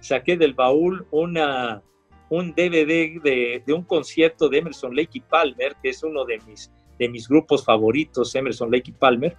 saqué 0.00 0.38
del 0.38 0.54
baúl 0.54 1.06
una, 1.10 1.82
un 2.30 2.52
DVD 2.52 3.20
de, 3.20 3.62
de, 3.66 3.72
un 3.74 3.82
concierto 3.82 4.48
de 4.48 4.58
Emerson 4.58 4.96
Lake 4.96 5.10
y 5.18 5.20
Palmer, 5.20 5.76
que 5.82 5.90
es 5.90 6.02
uno 6.02 6.24
de 6.24 6.38
mis, 6.46 6.72
de 6.98 7.08
mis 7.10 7.28
grupos 7.28 7.62
favoritos, 7.62 8.34
Emerson 8.34 8.70
Lake 8.70 8.90
y 8.90 8.94
Palmer, 8.94 9.36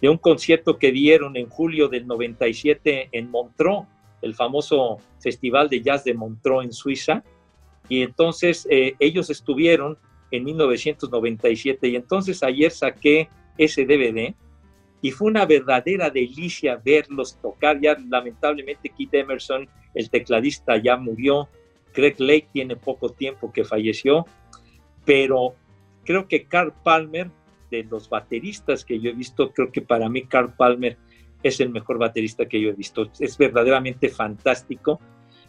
de 0.00 0.08
un 0.08 0.18
concierto 0.18 0.78
que 0.78 0.90
dieron 0.90 1.36
en 1.36 1.48
julio 1.48 1.88
del 1.88 2.08
97 2.08 3.10
en 3.12 3.30
Montreux, 3.30 3.86
el 4.20 4.34
famoso 4.34 4.98
Festival 5.20 5.68
de 5.68 5.80
Jazz 5.80 6.02
de 6.02 6.14
Montreux 6.14 6.64
en 6.64 6.72
Suiza. 6.72 7.22
Y 7.88 8.02
entonces 8.02 8.66
eh, 8.68 8.94
ellos 8.98 9.30
estuvieron 9.30 9.98
en 10.32 10.44
1997 10.44 11.88
y 11.88 11.96
entonces 11.96 12.42
ayer 12.42 12.72
saqué 12.72 13.28
ese 13.56 13.84
DVD 13.84 14.34
y 15.02 15.10
fue 15.10 15.28
una 15.28 15.44
verdadera 15.44 16.10
delicia 16.10 16.80
verlos 16.82 17.36
tocar. 17.40 17.80
Ya 17.80 17.96
lamentablemente 18.08 18.88
Keith 18.88 19.12
Emerson, 19.12 19.68
el 19.94 20.08
tecladista, 20.08 20.76
ya 20.76 20.96
murió. 20.96 21.48
Craig 21.92 22.14
Lake 22.18 22.48
tiene 22.52 22.76
poco 22.76 23.10
tiempo 23.10 23.52
que 23.52 23.64
falleció, 23.64 24.24
pero 25.04 25.54
creo 26.04 26.26
que 26.26 26.44
Carl 26.44 26.72
Palmer, 26.82 27.30
de 27.70 27.84
los 27.84 28.08
bateristas 28.08 28.84
que 28.84 28.98
yo 29.00 29.10
he 29.10 29.14
visto, 29.14 29.52
creo 29.52 29.70
que 29.70 29.82
para 29.82 30.08
mí 30.08 30.24
Carl 30.24 30.54
Palmer 30.54 30.96
es 31.42 31.60
el 31.60 31.70
mejor 31.70 31.98
baterista 31.98 32.46
que 32.46 32.60
yo 32.60 32.70
he 32.70 32.72
visto. 32.72 33.10
Es 33.18 33.36
verdaderamente 33.36 34.08
fantástico. 34.08 35.00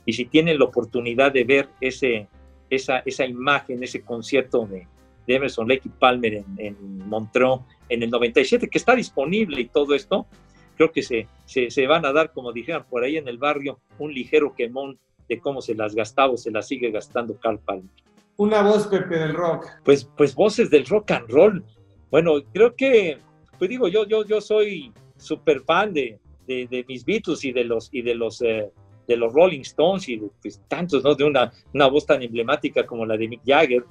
Y 0.06 0.14
si 0.14 0.26
tienen 0.26 0.60
la 0.60 0.66
oportunidad 0.66 1.32
de 1.32 1.44
ver 1.44 1.70
ese, 1.80 2.28
esa, 2.70 3.00
esa 3.00 3.26
imagen, 3.26 3.84
ese 3.84 4.02
concierto 4.02 4.66
de, 4.66 4.88
Emerson 5.26 5.70
Lake 5.70 5.84
y 5.86 5.90
Palmer 5.90 6.34
en, 6.34 6.46
en, 6.58 7.08
Montreux 7.08 7.62
en 7.88 8.04
el 8.04 8.10
97, 8.10 8.70
que 8.70 8.78
está 8.78 8.94
disponible 8.94 9.62
y 9.62 9.68
todo 9.68 9.94
esto, 9.96 10.28
creo 10.76 10.92
que 10.92 11.02
se, 11.02 11.28
se, 11.46 11.88
van 11.88 12.06
a 12.06 12.12
dar, 12.12 12.34
como 12.34 12.52
dijeron 12.52 12.86
por 12.90 13.04
ahí 13.04 13.18
en 13.18 13.28
el 13.28 13.38
barrio, 13.38 13.80
un 14.00 14.14
ligero 14.14 14.54
quemón 14.54 15.00
de 15.30 15.40
cómo 15.40 15.62
se 15.62 15.76
las 15.76 15.96
gastaba 15.96 16.34
o 16.34 16.38
se 16.38 16.52
las 16.52 16.68
sigue 16.68 16.92
gastando 16.92 17.38
Carl 17.40 17.60
Palmer. 17.60 17.90
Una 18.36 18.62
voz, 18.64 18.88
Pepe, 18.88 19.18
del 19.18 19.34
rock. 19.34 19.68
Pues, 19.84 20.10
pues 20.18 20.34
voces 20.34 20.70
del 20.70 20.86
rock 20.86 21.12
and 21.12 21.30
roll. 21.30 21.64
Bueno, 22.10 22.34
creo 22.52 22.76
que, 22.76 23.18
pues 23.58 23.70
digo, 23.70 23.88
yo, 23.88 24.06
yo, 24.06 24.26
yo 24.26 24.42
soy 24.42 24.92
súper 25.18 25.62
fan 25.62 25.94
de, 25.94 26.20
de, 26.48 26.86
mis 26.88 27.06
Beatles 27.06 27.46
y 27.46 27.52
de 27.52 27.64
los, 27.64 27.90
y 27.92 28.02
de 28.02 28.16
los 28.16 28.42
eh, 28.42 28.72
de 29.08 29.18
los 29.18 29.34
Rolling 29.34 29.62
Stones 29.62 30.08
y 30.10 30.22
pues, 30.42 30.62
tantos, 30.68 31.04
¿no? 31.04 31.16
De 31.16 31.24
una, 31.24 31.52
una 31.74 31.88
voz 31.88 32.06
tan 32.06 32.22
emblemática 32.22 32.86
como 32.86 33.06
la 33.06 33.18
de 33.18 33.28
Mick 33.28 33.42
Jagger. 33.46 33.84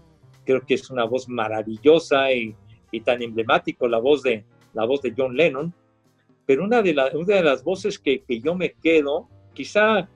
Creo 0.45 0.61
que 0.63 0.75
es 0.75 0.91
una 0.91 1.05
voz 1.05 1.29
maravillosa 1.29 2.33
y, 2.33 2.55
y 2.91 3.01
tan 3.01 3.23
emblemático 3.23 3.87
la 3.89 3.99
voz 3.99 4.23
de, 4.23 4.45
la 4.75 4.85
voz 4.85 5.03
de 5.03 5.15
John 5.17 5.37
Lennon. 5.37 5.73
Pero 6.47 6.65
una 6.65 6.83
de, 6.83 6.93
una 7.15 7.37
de 7.37 7.43
las 7.43 7.63
voces 7.63 7.99
que, 7.99 8.23
que, 8.23 8.41
yo 8.41 8.55
me 8.55 8.73
quedo, 8.73 9.29
quizá 9.53 10.09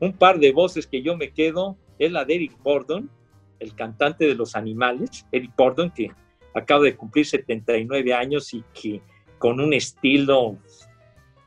un 0.00 0.12
par 0.12 0.38
de 0.38 0.52
voces 0.52 0.86
que 0.86 1.02
yo 1.02 1.16
me 1.16 1.32
quedo, 1.32 1.76
es 1.98 2.10
la 2.12 2.24
de 2.24 2.34
Eric 2.34 2.56
Bordon, 2.62 3.10
el 3.58 3.74
cantante 3.74 4.26
de 4.26 4.34
Los 4.34 4.56
Animales, 4.56 5.26
Eric 5.30 5.52
Bordon, 5.56 5.90
que 5.90 6.10
acaba 6.54 6.84
de 6.84 6.96
cumplir 6.96 7.26
79 7.26 8.12
años 8.12 8.52
y 8.54 8.64
que 8.74 9.00
con 9.38 9.60
un 9.60 9.72
estilo 9.72 10.56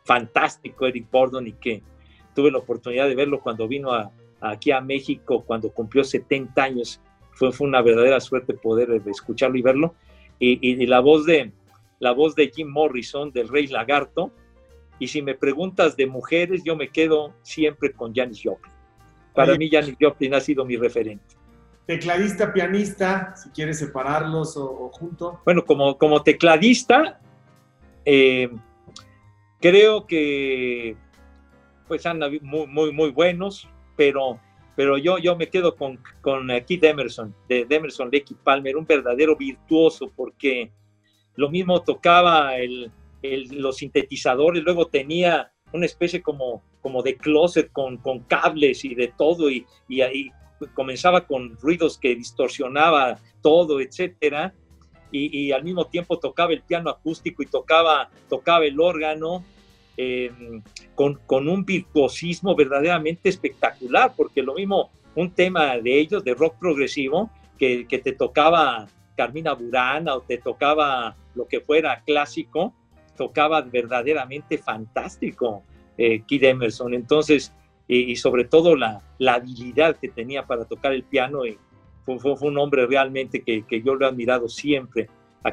fantástico, 0.03 0.85
Eric 0.85 1.09
Bordon, 1.09 1.47
y 1.47 1.53
que 1.53 1.81
tuve 2.35 2.51
la 2.51 2.59
oportunidad 2.59 3.07
de 3.07 3.15
verlo 3.15 3.39
cuando 3.39 3.67
vino 3.67 3.91
aquí 4.41 4.71
a 4.71 4.81
México, 4.81 5.43
cuando 5.43 5.71
cumplió 5.71 6.03
70 6.03 6.61
años. 6.61 7.01
Fue, 7.31 7.51
fue 7.51 7.67
una 7.67 7.81
verdadera 7.81 8.19
suerte 8.19 8.53
poder 8.53 9.01
escucharlo 9.07 9.57
y 9.57 9.61
verlo. 9.61 9.95
Y, 10.37 10.85
la, 10.85 10.99
voz 10.99 11.25
de, 11.25 11.51
la 11.99 12.11
voz 12.11 12.35
de 12.35 12.51
Jim 12.53 12.69
Morrison, 12.69 13.31
del 13.31 13.47
Rey 13.47 13.67
Lagarto. 13.67 14.31
Y 14.99 15.07
si 15.07 15.21
me 15.21 15.33
preguntas 15.33 15.97
de 15.97 16.07
mujeres, 16.07 16.63
yo 16.63 16.75
me 16.75 16.89
quedo 16.89 17.33
siempre 17.41 17.91
con 17.91 18.13
Janis 18.13 18.41
Joplin. 18.43 18.73
Para 19.33 19.55
mí, 19.57 19.69
Janis 19.69 19.95
Joplin 19.99 20.33
ha 20.33 20.39
sido 20.39 20.63
mi 20.65 20.77
referente. 20.77 21.35
Tecladista, 21.85 22.51
pianista, 22.51 23.35
si 23.35 23.49
quieres 23.49 23.79
separarlos 23.79 24.55
o, 24.57 24.89
junto. 24.93 25.41
Bueno, 25.45 25.65
como, 25.65 25.97
como 25.97 26.23
tecladista, 26.23 27.19
eh, 28.05 28.49
creo 29.59 30.07
que 30.07 30.95
pues 31.87 32.05
andan 32.05 32.37
muy, 32.41 32.67
muy, 32.67 32.91
muy 32.91 33.11
buenos, 33.11 33.67
pero, 33.95 34.39
pero 34.75 34.97
yo, 34.97 35.17
yo 35.17 35.35
me 35.35 35.49
quedo 35.49 35.75
con, 35.75 35.99
con 36.21 36.47
Keith 36.67 36.83
Emerson, 36.83 37.33
de, 37.47 37.65
Emerson 37.69 38.09
Lecky 38.11 38.35
Palmer, 38.35 38.77
un 38.77 38.85
verdadero 38.85 39.35
virtuoso, 39.35 40.11
porque 40.15 40.71
lo 41.35 41.49
mismo 41.49 41.81
tocaba 41.81 42.55
el, 42.57 42.91
los 43.21 43.77
sintetizadores, 43.77 44.63
luego 44.63 44.87
tenía 44.87 45.51
una 45.71 45.85
especie 45.85 46.21
como, 46.21 46.63
como 46.81 47.01
de 47.03 47.17
closet 47.17 47.71
con, 47.71 47.97
con 47.97 48.19
cables 48.21 48.85
y 48.85 48.95
de 48.95 49.09
todo, 49.17 49.49
y, 49.49 49.65
y 49.87 50.01
ahí 50.01 50.31
comenzaba 50.73 51.25
con 51.25 51.57
ruidos 51.57 51.97
que 51.97 52.15
distorsionaba 52.15 53.19
todo, 53.41 53.79
etcétera, 53.81 54.53
y, 55.11 55.37
y, 55.37 55.51
al 55.51 55.63
mismo 55.63 55.87
tiempo 55.87 56.19
tocaba 56.19 56.51
el 56.51 56.63
piano 56.63 56.89
acústico 56.89 57.41
y 57.41 57.45
tocaba, 57.45 58.09
tocaba 58.27 58.65
el 58.65 58.79
órgano, 58.79 59.45
eh, 59.97 60.31
con, 60.93 61.19
con, 61.25 61.47
un 61.47 61.65
virtuosismo 61.65 62.55
verdaderamente 62.55 63.29
espectacular, 63.29 64.13
porque 64.15 64.41
lo 64.41 64.53
mismo 64.53 64.91
un 65.15 65.31
tema 65.31 65.77
de 65.77 65.99
ellos, 65.99 66.23
de 66.23 66.33
rock 66.33 66.57
progresivo, 66.59 67.29
que, 67.57 67.87
que 67.87 67.99
te 67.99 68.11
tocaba 68.11 68.87
Carmina 69.15 69.53
Burana 69.53 70.15
o 70.15 70.21
te 70.21 70.37
tocaba 70.37 71.15
lo 71.35 71.47
que 71.47 71.61
fuera 71.61 72.01
clásico, 72.05 72.73
tocaba 73.15 73.61
verdaderamente 73.61 74.57
fantástico 74.57 75.63
eh, 75.97 76.21
Kid 76.21 76.43
Emerson. 76.43 76.93
Entonces, 76.93 77.53
y, 77.87 78.15
sobre 78.15 78.45
todo 78.45 78.75
la, 78.75 79.01
la, 79.19 79.35
habilidad 79.35 79.95
que 79.97 80.09
tenía 80.09 80.45
para 80.45 80.65
tocar 80.65 80.91
el 80.91 81.03
piano, 81.03 81.45
y 81.45 81.57
fue, 82.03 82.19
fue, 82.19 82.49
un 82.49 82.57
hombre 82.57 82.87
realmente 82.87 83.41
que, 83.41 83.63
que, 83.63 83.81
yo 83.81 83.95
lo 83.95 84.05
he 84.05 84.09
admirado 84.09 84.49
siempre, 84.49 85.07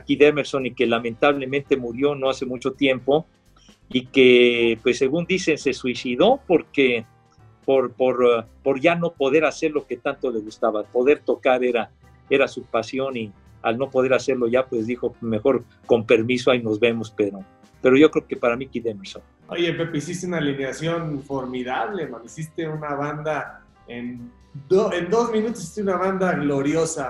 Kid 0.07 0.22
Emerson, 0.22 0.66
y 0.66 0.72
que 0.72 0.86
lamentablemente 0.86 1.76
murió 1.76 2.14
no 2.14 2.30
hace 2.30 2.47
mucho 2.47 2.72
tiempo, 2.72 3.26
y 3.93 4.07
que, 4.07 4.78
pues 4.82 4.99
según 4.99 5.26
dicen, 5.26 5.59
se 5.59 5.72
suicidó 5.72 6.40
porque 6.47 7.05
por, 7.64 7.93
por, 7.93 8.47
por 8.62 8.80
ya 8.80 8.95
no 8.95 9.12
poder 9.12 9.45
hacer 9.45 9.72
lo 9.72 9.86
que 9.86 9.97
tanto 9.97 10.30
le 10.30 10.40
gustaba, 10.40 10.82
poder 10.84 11.20
tocar 11.20 11.62
era, 11.62 11.90
era 12.30 12.49
su 12.49 12.64
pasión 12.64 13.16
y 13.16 13.32
al 13.62 13.78
no 13.78 13.90
poder 13.90 14.14
hacerlo 14.14 14.49
ya, 14.49 14.66
pues 14.66 14.86
dijo, 14.86 15.14
mejor 15.20 15.62
con 15.86 16.05
permiso, 16.05 16.51
ahí 16.51 16.62
nos 16.62 16.80
vemos, 16.80 17.12
pero, 17.16 17.45
pero 17.80 17.97
yo 17.97 18.11
creo 18.11 18.26
que 18.26 18.36
para 18.36 18.57
mí 18.57 18.66
Kid 18.66 18.86
Emerson. 18.86 19.22
Oye, 19.49 19.72
Pepe, 19.74 19.99
hiciste 19.99 20.26
una 20.26 20.38
alineación 20.38 21.22
formidable, 21.22 22.07
man. 22.07 22.22
Hiciste 22.24 22.66
una 22.66 22.95
banda 22.95 23.62
en, 23.86 24.32
en 24.70 25.11
dos 25.11 25.30
minutos, 25.30 25.62
hiciste 25.62 25.82
una 25.82 25.97
banda 25.97 26.32
gloriosa 26.32 27.09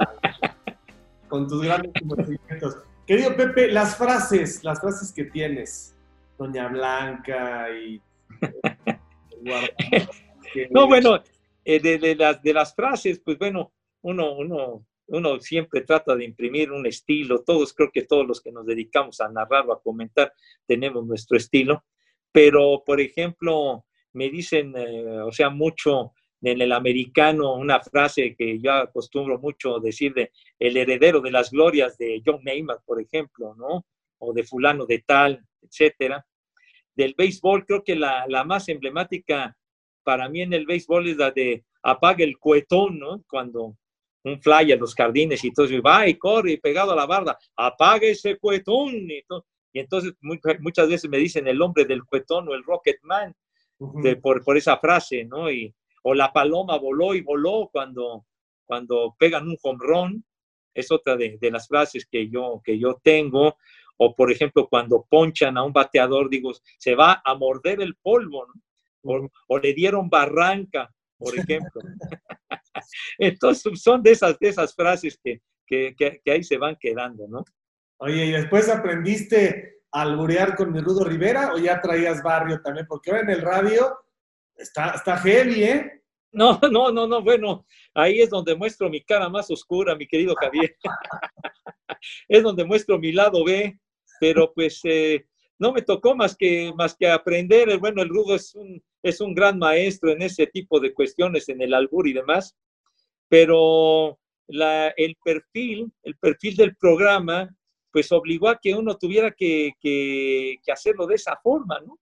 con 1.29 1.49
tus 1.49 1.63
grandes 1.63 1.93
conocimientos. 2.07 2.79
Querido 3.07 3.35
Pepe, 3.37 3.71
las 3.71 3.97
frases, 3.97 4.63
las 4.65 4.81
frases 4.81 5.13
que 5.13 5.25
tienes, 5.25 5.95
Doña 6.43 6.69
Blanca 6.69 7.69
y... 7.71 8.01
no, 10.71 10.89
bueno, 10.89 11.23
eh, 11.65 11.79
de, 11.79 12.17
las, 12.17 12.43
de 12.43 12.53
las 12.53 12.75
frases, 12.75 13.21
pues 13.25 13.39
bueno, 13.39 13.73
uno, 14.03 14.33
uno, 14.33 14.85
uno 15.07 15.41
siempre 15.41 15.83
trata 15.83 16.17
de 16.17 16.25
imprimir 16.25 16.73
un 16.73 16.85
estilo, 16.87 17.45
todos, 17.45 17.73
creo 17.73 17.93
que 17.93 18.03
todos 18.03 18.27
los 18.27 18.41
que 18.41 18.51
nos 18.51 18.67
dedicamos 18.67 19.21
a 19.21 19.29
narrar 19.29 19.67
o 19.69 19.73
a 19.73 19.81
comentar 19.81 20.33
tenemos 20.67 21.07
nuestro 21.07 21.37
estilo, 21.37 21.85
pero 22.33 22.83
por 22.85 23.01
ejemplo, 23.01 23.85
me 24.15 24.29
dicen, 24.29 24.75
eh, 24.77 25.21
o 25.21 25.31
sea, 25.31 25.49
mucho 25.49 26.13
en 26.41 26.61
el 26.61 26.73
americano, 26.73 27.55
una 27.55 27.79
frase 27.79 28.35
que 28.37 28.59
yo 28.59 28.73
acostumbro 28.73 29.39
mucho 29.39 29.79
decir 29.79 30.13
de 30.13 30.33
el 30.59 30.77
heredero 30.77 31.21
de 31.21 31.31
las 31.31 31.53
glorias 31.53 31.97
de 31.99 32.21
John 32.27 32.41
Neymar, 32.43 32.81
por 32.85 33.01
ejemplo, 33.01 33.55
¿no? 33.55 33.87
O 34.19 34.33
de 34.33 34.43
fulano 34.43 34.85
de 34.85 35.05
tal, 35.07 35.47
etcétera 35.63 36.27
del 36.95 37.15
béisbol, 37.17 37.65
creo 37.67 37.83
que 37.83 37.97
la, 37.97 38.27
la, 38.29 38.45
más 38.45 38.69
emblemática 38.69 39.57
para 40.03 40.29
mí 40.29 40.43
en 40.43 40.53
el 40.53 40.67
béisbol 40.67 41.09
es 41.09 41.17
la 41.17 41.31
de 41.31 41.65
apaga 41.83 42.25
el 42.25 42.39
cuetón, 42.39 42.99
¿no? 42.99 43.23
Cuando 43.29 43.77
un 44.25 44.41
fly 44.41 44.73
a 44.73 44.77
los 44.77 44.95
jardines 44.95 45.43
y 45.45 45.49
entonces 45.49 45.81
va 45.85 46.07
y 46.07 46.15
corre 46.15 46.53
y 46.53 46.57
pegado 46.57 46.93
a 46.93 46.97
la 46.97 47.07
barda, 47.07 47.39
apaga 47.57 48.07
ese 48.07 48.37
cuetón. 48.39 49.11
Y, 49.11 49.25
y 49.73 49.81
entonces 49.81 50.15
muchas 50.21 50.89
veces 50.89 51.11
me 51.11 51.19
dicen 51.19 51.47
el 51.49 51.61
hombre 51.61 51.85
del 51.85 52.05
cuetón 52.05 52.49
o 52.49 52.55
el 52.55 52.65
Rocket 52.65 52.99
Man 53.03 53.35
de, 53.79 54.17
por, 54.17 54.45
por, 54.45 54.57
esa 54.57 54.79
frase, 54.79 55.25
¿no? 55.25 55.51
Y, 55.51 55.75
o 56.05 56.15
la 56.15 56.33
paloma 56.33 56.79
voló 56.79 57.15
y 57.15 57.21
voló 57.21 57.69
cuando, 57.73 58.27
cuando 58.65 59.17
pegan 59.19 59.49
un 59.49 59.57
home 59.63 60.23
es 60.75 60.91
otra 60.91 61.17
de, 61.17 61.39
de, 61.39 61.51
las 61.51 61.69
frases 61.69 62.07
que 62.07 62.29
yo, 62.29 62.61
que 62.65 62.79
yo 62.79 62.99
tengo 63.03 63.57
o 63.97 64.15
por 64.15 64.31
ejemplo 64.33 64.69
cuando 64.69 65.07
ponchan 65.09 65.57
a 65.57 65.65
un 65.65 65.73
bateador, 65.73 66.29
digo, 66.29 66.53
se 66.79 66.95
va 66.95 67.23
a 67.25 67.35
morder 67.35 67.81
el 67.81 67.97
polvo, 67.97 68.47
o, 69.03 69.59
le 69.59 69.75
dieron 69.75 70.09
barranca, 70.09 70.93
por 71.19 71.39
ejemplo. 71.39 71.81
Entonces 73.19 73.81
son 73.81 74.03
de 74.03 74.13
esas, 74.13 74.39
de 74.39 74.49
esas 74.49 74.75
frases 74.75 75.19
que, 75.23 75.41
que, 75.67 75.95
que, 75.97 76.31
ahí 76.31 76.43
se 76.43 76.59
van 76.59 76.77
quedando, 76.81 77.27
¿no? 77.29 77.45
Oye, 77.99 78.27
¿y 78.27 78.33
después 78.33 78.69
aprendiste 78.69 79.83
a 79.93 80.03
alburear 80.03 80.57
con 80.57 80.73
Nerudo 80.73 81.05
Rivera 81.05 81.53
o 81.55 81.59
ya 81.59 81.81
traías 81.81 82.23
barrio 82.23 82.61
también? 82.63 82.87
Porque 82.89 83.11
ahora 83.11 83.23
en 83.23 83.31
el 83.31 83.43
radio 83.43 83.97
está, 84.57 84.93
está 84.93 85.17
heavy, 85.19 85.65
¿eh? 85.65 86.03
No, 86.33 86.59
no, 86.71 86.91
no, 86.91 87.07
no, 87.07 87.23
bueno, 87.23 87.67
ahí 87.95 88.21
es 88.21 88.31
donde 88.31 88.55
muestro 88.55 88.89
mi 88.89 89.03
cara 89.05 89.29
más 89.29 89.51
oscura, 89.51 89.95
mi 89.95 90.07
querido 90.07 90.35
Javier. 90.35 90.77
es 92.29 92.43
donde 92.43 92.65
muestro 92.65 92.99
mi 92.99 93.13
lado 93.13 93.45
B, 93.45 93.79
pero 94.21 94.53
pues 94.53 94.81
eh, 94.85 95.27
no 95.59 95.73
me 95.73 95.83
tocó 95.83 96.15
más 96.15 96.37
que, 96.37 96.73
más 96.77 96.97
que 96.97 97.09
aprender. 97.09 97.79
Bueno, 97.79 98.03
el 98.03 98.09
Rudo 98.09 98.35
es 98.35 98.55
un, 98.55 98.83
es 99.03 99.21
un 99.21 99.35
gran 99.35 99.59
maestro 99.59 100.11
en 100.11 100.23
ese 100.23 100.47
tipo 100.47 100.81
de 100.81 100.93
cuestiones, 100.93 101.49
en 101.49 101.63
el 101.63 101.75
albur 101.75 102.09
y 102.09 102.13
demás, 102.13 102.57
pero 103.29 104.19
la, 104.49 104.89
el 104.97 105.17
perfil, 105.25 105.93
el 106.03 106.17
perfil 106.17 106.57
del 106.57 106.77
programa, 106.77 107.49
pues 107.93 108.11
obligó 108.11 108.49
a 108.49 108.59
que 108.61 108.75
uno 108.75 108.97
tuviera 108.97 109.31
que, 109.31 109.73
que, 109.81 110.57
que 110.65 110.73
hacerlo 110.73 111.07
de 111.07 111.17
esa 111.17 111.39
forma, 111.43 111.81
¿no? 111.81 111.99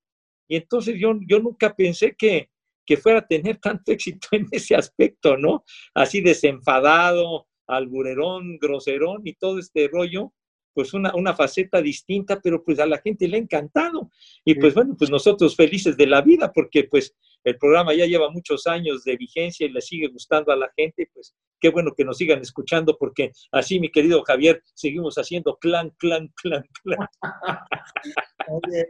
Y 0.48 0.56
entonces 0.56 0.96
yo, 0.98 1.14
yo 1.28 1.38
nunca 1.38 1.74
pensé 1.74 2.14
que, 2.16 2.50
que 2.84 2.96
fuera 2.96 3.20
a 3.20 3.26
tener 3.26 3.58
tanto 3.58 3.92
éxito 3.92 4.28
en 4.32 4.46
ese 4.50 4.74
aspecto, 4.74 5.36
¿no? 5.36 5.64
Así 5.94 6.20
desenfadado, 6.20 7.46
alburerón, 7.70 8.58
groserón 8.58 9.22
y 9.24 9.34
todo 9.34 9.58
este 9.58 9.88
rollo, 9.88 10.32
pues 10.72 10.94
una, 10.94 11.14
una 11.14 11.34
faceta 11.34 11.82
distinta, 11.82 12.40
pero 12.40 12.62
pues 12.62 12.78
a 12.78 12.86
la 12.86 12.98
gente 12.98 13.26
le 13.28 13.36
ha 13.36 13.40
encantado. 13.40 14.10
Y 14.44 14.54
pues 14.54 14.74
bueno, 14.74 14.94
pues 14.96 15.10
nosotros 15.10 15.56
felices 15.56 15.96
de 15.96 16.06
la 16.06 16.22
vida, 16.22 16.52
porque 16.52 16.84
pues 16.84 17.14
el 17.44 17.56
programa 17.56 17.94
ya 17.94 18.06
lleva 18.06 18.30
muchos 18.30 18.66
años 18.66 19.04
de 19.04 19.16
vigencia 19.16 19.66
y 19.66 19.70
le 19.70 19.80
sigue 19.80 20.08
gustando 20.08 20.52
a 20.52 20.56
la 20.56 20.70
gente, 20.76 21.10
pues 21.12 21.34
qué 21.58 21.70
bueno 21.70 21.92
que 21.96 22.04
nos 22.04 22.18
sigan 22.18 22.40
escuchando, 22.40 22.96
porque 22.98 23.32
así, 23.52 23.80
mi 23.80 23.90
querido 23.90 24.22
Javier, 24.22 24.62
seguimos 24.74 25.16
haciendo 25.16 25.56
clan, 25.56 25.90
clan, 25.98 26.32
clan, 26.36 26.64
clan. 26.82 27.08
Oye, 28.48 28.88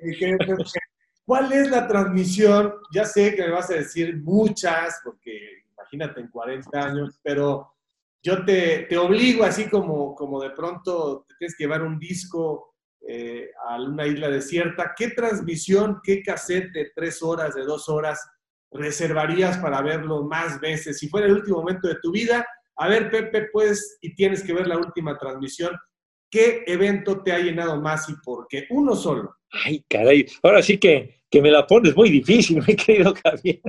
¿Cuál 1.24 1.52
es 1.52 1.70
la 1.70 1.86
transmisión? 1.86 2.74
Ya 2.92 3.04
sé 3.04 3.36
que 3.36 3.42
me 3.42 3.50
vas 3.50 3.70
a 3.70 3.74
decir 3.74 4.16
muchas, 4.20 5.00
porque 5.04 5.62
imagínate 5.72 6.20
en 6.20 6.28
40 6.28 6.80
años, 6.80 7.20
pero 7.22 7.72
yo 8.22 8.44
te, 8.44 8.86
te 8.88 8.96
obligo 8.98 9.44
así 9.44 9.68
como, 9.68 10.14
como 10.14 10.40
de 10.40 10.50
pronto 10.50 11.24
te 11.26 11.34
tienes 11.38 11.56
que 11.56 11.64
llevar 11.64 11.82
un 11.82 11.98
disco 11.98 12.74
eh, 13.08 13.50
a 13.66 13.80
una 13.80 14.06
isla 14.06 14.28
desierta. 14.28 14.92
¿Qué 14.96 15.08
transmisión, 15.08 16.00
qué 16.02 16.22
cassette 16.22 16.70
de 16.72 16.92
tres 16.94 17.22
horas, 17.22 17.54
de 17.54 17.62
dos 17.62 17.88
horas 17.88 18.20
reservarías 18.70 19.56
para 19.58 19.80
verlo 19.80 20.24
más 20.24 20.60
veces? 20.60 20.98
Si 20.98 21.08
fuera 21.08 21.26
el 21.26 21.34
último 21.34 21.58
momento 21.58 21.88
de 21.88 21.96
tu 22.02 22.12
vida, 22.12 22.46
a 22.76 22.88
ver, 22.88 23.10
Pepe, 23.10 23.48
pues, 23.52 23.98
y 24.02 24.14
tienes 24.14 24.42
que 24.42 24.52
ver 24.52 24.66
la 24.66 24.78
última 24.78 25.16
transmisión. 25.18 25.76
¿Qué 26.30 26.62
evento 26.66 27.22
te 27.22 27.32
ha 27.32 27.38
llenado 27.38 27.80
más 27.80 28.08
y 28.08 28.14
por 28.24 28.46
qué? 28.48 28.66
Uno 28.70 28.94
solo. 28.94 29.34
Ay, 29.64 29.84
caray. 29.88 30.26
Ahora 30.42 30.62
sí 30.62 30.78
que, 30.78 31.22
que 31.30 31.42
me 31.42 31.50
la 31.50 31.66
pones 31.66 31.96
muy 31.96 32.10
difícil, 32.10 32.62
mi 32.68 32.76
querido 32.76 33.14
Javier. 33.22 33.60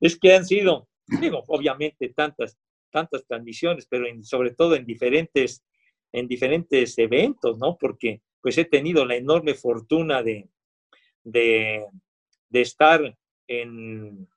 es 0.00 0.18
que 0.18 0.34
han 0.34 0.44
sido, 0.44 0.88
digo, 1.20 1.42
obviamente 1.46 2.08
tantas, 2.10 2.58
tantas 2.90 3.26
transmisiones, 3.26 3.86
pero 3.86 4.06
sobre 4.22 4.52
todo 4.52 4.74
en 4.74 4.84
diferentes, 4.84 5.64
en 6.12 6.28
diferentes 6.28 6.98
eventos, 6.98 7.58
¿no? 7.58 7.76
Porque 7.78 8.22
pues 8.40 8.58
he 8.58 8.64
tenido 8.64 9.04
la 9.04 9.16
enorme 9.16 9.54
fortuna 9.54 10.22
de, 10.22 10.48
de, 11.24 11.86
estar 12.50 13.16
en, 13.46 14.28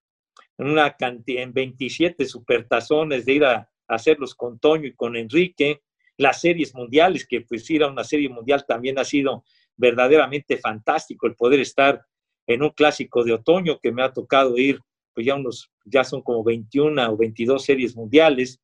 una 0.57 0.95
cantidad, 0.95 1.43
en 1.43 1.53
27 1.53 2.25
supertazones, 2.25 3.25
de 3.25 3.33
ir 3.33 3.45
a, 3.45 3.69
hacerlos 3.87 4.33
con 4.33 4.59
Toño 4.59 4.87
y 4.87 4.93
con 4.93 5.15
Enrique, 5.15 5.81
las 6.17 6.41
series 6.41 6.73
mundiales, 6.73 7.27
que 7.27 7.41
pues 7.41 7.69
ir 7.69 7.83
a 7.83 7.91
una 7.91 8.03
serie 8.03 8.29
mundial 8.29 8.65
también 8.67 8.97
ha 8.97 9.03
sido 9.03 9.43
verdaderamente 9.75 10.57
fantástico 10.57 11.27
el 11.27 11.35
poder 11.35 11.59
estar 11.59 12.05
en 12.47 12.63
un 12.63 12.69
clásico 12.69 13.23
de 13.23 13.33
otoño 13.33 13.79
que 13.79 13.91
me 13.91 14.03
ha 14.03 14.13
tocado 14.13 14.57
ir, 14.57 14.79
pues 15.13 15.25
ya 15.25 15.35
unos, 15.35 15.71
ya 15.85 16.03
son 16.03 16.21
como 16.21 16.43
21 16.43 17.11
o 17.11 17.17
22 17.17 17.63
series 17.63 17.95
mundiales. 17.95 18.61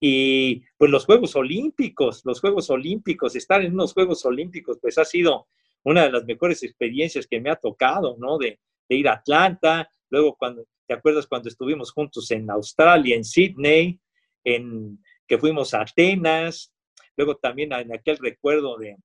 Y 0.00 0.62
pues 0.76 0.90
los 0.90 1.04
Juegos 1.04 1.36
Olímpicos, 1.36 2.22
los 2.24 2.40
Juegos 2.40 2.70
Olímpicos, 2.70 3.36
estar 3.36 3.62
en 3.62 3.72
unos 3.72 3.92
Juegos 3.92 4.24
Olímpicos, 4.24 4.78
pues 4.80 4.98
ha 4.98 5.04
sido 5.04 5.48
una 5.84 6.04
de 6.04 6.12
las 6.12 6.24
mejores 6.24 6.62
experiencias 6.62 7.26
que 7.26 7.40
me 7.40 7.50
ha 7.50 7.56
tocado, 7.56 8.16
¿no? 8.18 8.38
De, 8.38 8.58
de 8.88 8.96
ir 8.96 9.08
a 9.08 9.14
Atlanta, 9.14 9.88
luego 10.10 10.36
cuando, 10.36 10.66
¿te 10.86 10.94
acuerdas 10.94 11.26
cuando 11.26 11.48
estuvimos 11.48 11.92
juntos 11.92 12.30
en 12.30 12.50
Australia, 12.50 13.16
en 13.16 13.24
Sydney, 13.24 14.00
en 14.44 14.98
que 15.26 15.38
fuimos 15.38 15.72
a 15.74 15.82
Atenas, 15.82 16.72
luego 17.16 17.36
también 17.36 17.72
en 17.72 17.92
aquel 17.92 18.18
recuerdo 18.18 18.76
de, 18.76 18.96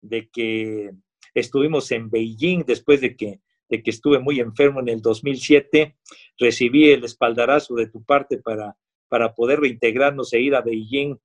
de 0.00 0.28
que 0.30 0.90
estuvimos 1.34 1.90
en 1.92 2.10
Beijing 2.10 2.64
después 2.66 3.00
de 3.00 3.16
que, 3.16 3.40
que 3.80 3.90
estuve 3.90 4.18
muy 4.18 4.40
enfermo 4.40 4.80
en 4.80 4.88
el 4.88 5.00
2007, 5.00 5.96
recibí 6.36 6.90
el 6.90 7.04
espaldarazo 7.04 7.76
de 7.76 7.86
tu 7.86 8.02
parte 8.02 8.38
para, 8.38 8.76
para 9.08 9.32
poder 9.32 9.60
reintegrarnos 9.60 10.32
e 10.32 10.40
ir 10.40 10.56
a 10.56 10.60
Beijing 10.60 11.16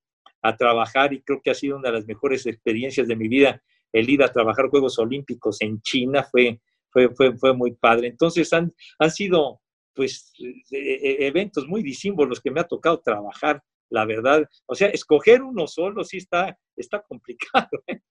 a 0.43 0.55
trabajar 0.55 1.13
y 1.13 1.21
creo 1.23 1.41
que 1.43 1.49
ha 1.49 1.55
sido 1.55 1.77
una 1.77 1.89
de 1.89 1.95
las 1.95 2.05
mejores 2.05 2.45
experiencias 2.45 3.07
de 3.07 3.15
mi 3.15 3.27
vida 3.27 3.61
el 3.91 4.09
ir 4.09 4.23
a 4.23 4.31
trabajar 4.31 4.69
Juegos 4.69 4.99
Olímpicos 4.99 5.61
en 5.61 5.81
China 5.81 6.23
fue, 6.23 6.61
fue, 6.89 7.09
fue, 7.15 7.35
fue 7.37 7.53
muy 7.53 7.71
padre. 7.71 8.07
Entonces 8.07 8.51
han, 8.53 8.73
han 8.99 9.11
sido 9.11 9.61
pues 9.93 10.31
e, 10.39 10.77
e, 10.77 11.27
eventos 11.27 11.67
muy 11.67 11.81
disímbolos 11.81 12.29
los 12.29 12.41
que 12.41 12.51
me 12.51 12.59
ha 12.59 12.67
tocado 12.67 12.99
trabajar, 12.99 13.63
la 13.89 14.05
verdad. 14.05 14.47
O 14.65 14.75
sea, 14.75 14.89
escoger 14.89 15.41
uno 15.41 15.67
solo 15.67 16.03
sí 16.03 16.17
está, 16.17 16.57
está 16.75 17.01
complicado. 17.01 17.69
¿eh? 17.87 18.01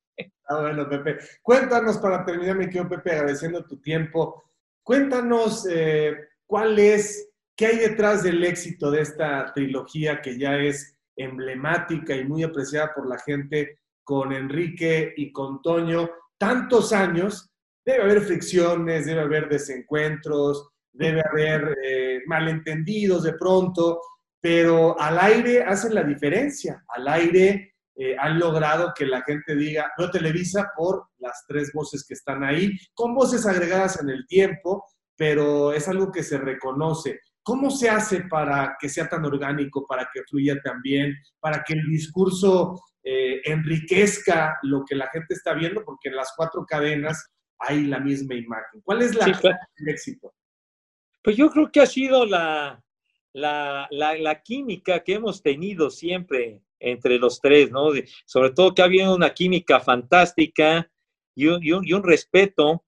Ah, 0.48 0.60
bueno, 0.60 0.88
Pepe. 0.88 1.18
Cuéntanos 1.42 1.98
para 1.98 2.24
terminar, 2.24 2.56
mi 2.56 2.66
querido 2.66 2.88
Pepe, 2.88 3.12
agradeciendo 3.12 3.64
tu 3.64 3.80
tiempo. 3.80 4.50
Cuéntanos 4.82 5.66
eh, 5.68 6.16
cuál 6.46 6.78
es, 6.78 7.30
qué 7.56 7.66
hay 7.66 7.78
detrás 7.78 8.22
del 8.22 8.42
éxito 8.44 8.90
de 8.90 9.02
esta 9.02 9.52
trilogía 9.52 10.22
que 10.22 10.38
ya 10.38 10.56
es 10.56 10.96
emblemática 11.16 12.14
y 12.14 12.24
muy 12.24 12.42
apreciada 12.44 12.94
por 12.94 13.08
la 13.08 13.18
gente 13.18 13.80
con 14.04 14.32
Enrique 14.32 15.14
y 15.16 15.32
con 15.32 15.60
Toño. 15.62 16.08
Tantos 16.38 16.92
años, 16.92 17.50
debe 17.84 18.02
haber 18.02 18.20
fricciones, 18.22 19.06
debe 19.06 19.22
haber 19.22 19.48
desencuentros, 19.48 20.68
debe 20.92 21.22
haber 21.28 21.76
eh, 21.82 22.22
malentendidos 22.26 23.24
de 23.24 23.34
pronto, 23.34 24.00
pero 24.46 24.96
al 25.00 25.18
aire 25.18 25.64
hacen 25.64 25.92
la 25.92 26.04
diferencia. 26.04 26.80
Al 26.94 27.08
aire 27.08 27.74
eh, 27.96 28.14
han 28.16 28.38
logrado 28.38 28.92
que 28.94 29.04
la 29.04 29.20
gente 29.22 29.56
diga, 29.56 29.90
no 29.98 30.08
Televisa 30.08 30.70
por 30.76 31.08
las 31.18 31.44
tres 31.48 31.72
voces 31.74 32.04
que 32.06 32.14
están 32.14 32.44
ahí, 32.44 32.70
con 32.94 33.12
voces 33.12 33.44
agregadas 33.44 34.00
en 34.00 34.08
el 34.08 34.24
tiempo, 34.28 34.84
pero 35.16 35.72
es 35.72 35.88
algo 35.88 36.12
que 36.12 36.22
se 36.22 36.38
reconoce. 36.38 37.18
¿Cómo 37.42 37.72
se 37.72 37.90
hace 37.90 38.20
para 38.30 38.76
que 38.78 38.88
sea 38.88 39.08
tan 39.08 39.24
orgánico, 39.24 39.84
para 39.84 40.08
que 40.14 40.22
fluya 40.30 40.54
tan 40.62 40.80
bien, 40.80 41.12
para 41.40 41.64
que 41.64 41.72
el 41.72 41.84
discurso 41.90 42.80
eh, 43.02 43.40
enriquezca 43.46 44.58
lo 44.62 44.84
que 44.84 44.94
la 44.94 45.08
gente 45.08 45.34
está 45.34 45.54
viendo? 45.54 45.84
Porque 45.84 46.08
en 46.08 46.14
las 46.14 46.32
cuatro 46.36 46.64
cadenas 46.64 47.32
hay 47.58 47.82
la 47.82 47.98
misma 47.98 48.36
imagen. 48.36 48.80
¿Cuál 48.84 49.02
es 49.02 49.12
la 49.16 49.26
éxito? 49.88 50.32
Pues 51.20 51.36
yo 51.36 51.50
creo 51.50 51.68
que 51.72 51.80
ha 51.80 51.86
sido 51.86 52.24
la, 52.24 52.80
la, 53.36 54.42
química 54.42 55.02
que 55.02 55.14
hemos 55.14 55.42
tenido 55.42 55.90
siempre 55.90 56.62
entre 56.80 57.18
los 57.18 57.40
tres, 57.40 57.70
¿no? 57.70 57.90
sobre 58.24 58.50
todo 58.50 58.74
que 58.74 58.82
ha 58.82 58.86
habido 58.86 59.14
una 59.14 59.32
química 59.32 59.80
fantástica 59.80 60.90
y 61.34 61.46
un, 61.46 61.60
y 61.62 61.92
un, 61.92 62.02
respeto 62.02 62.84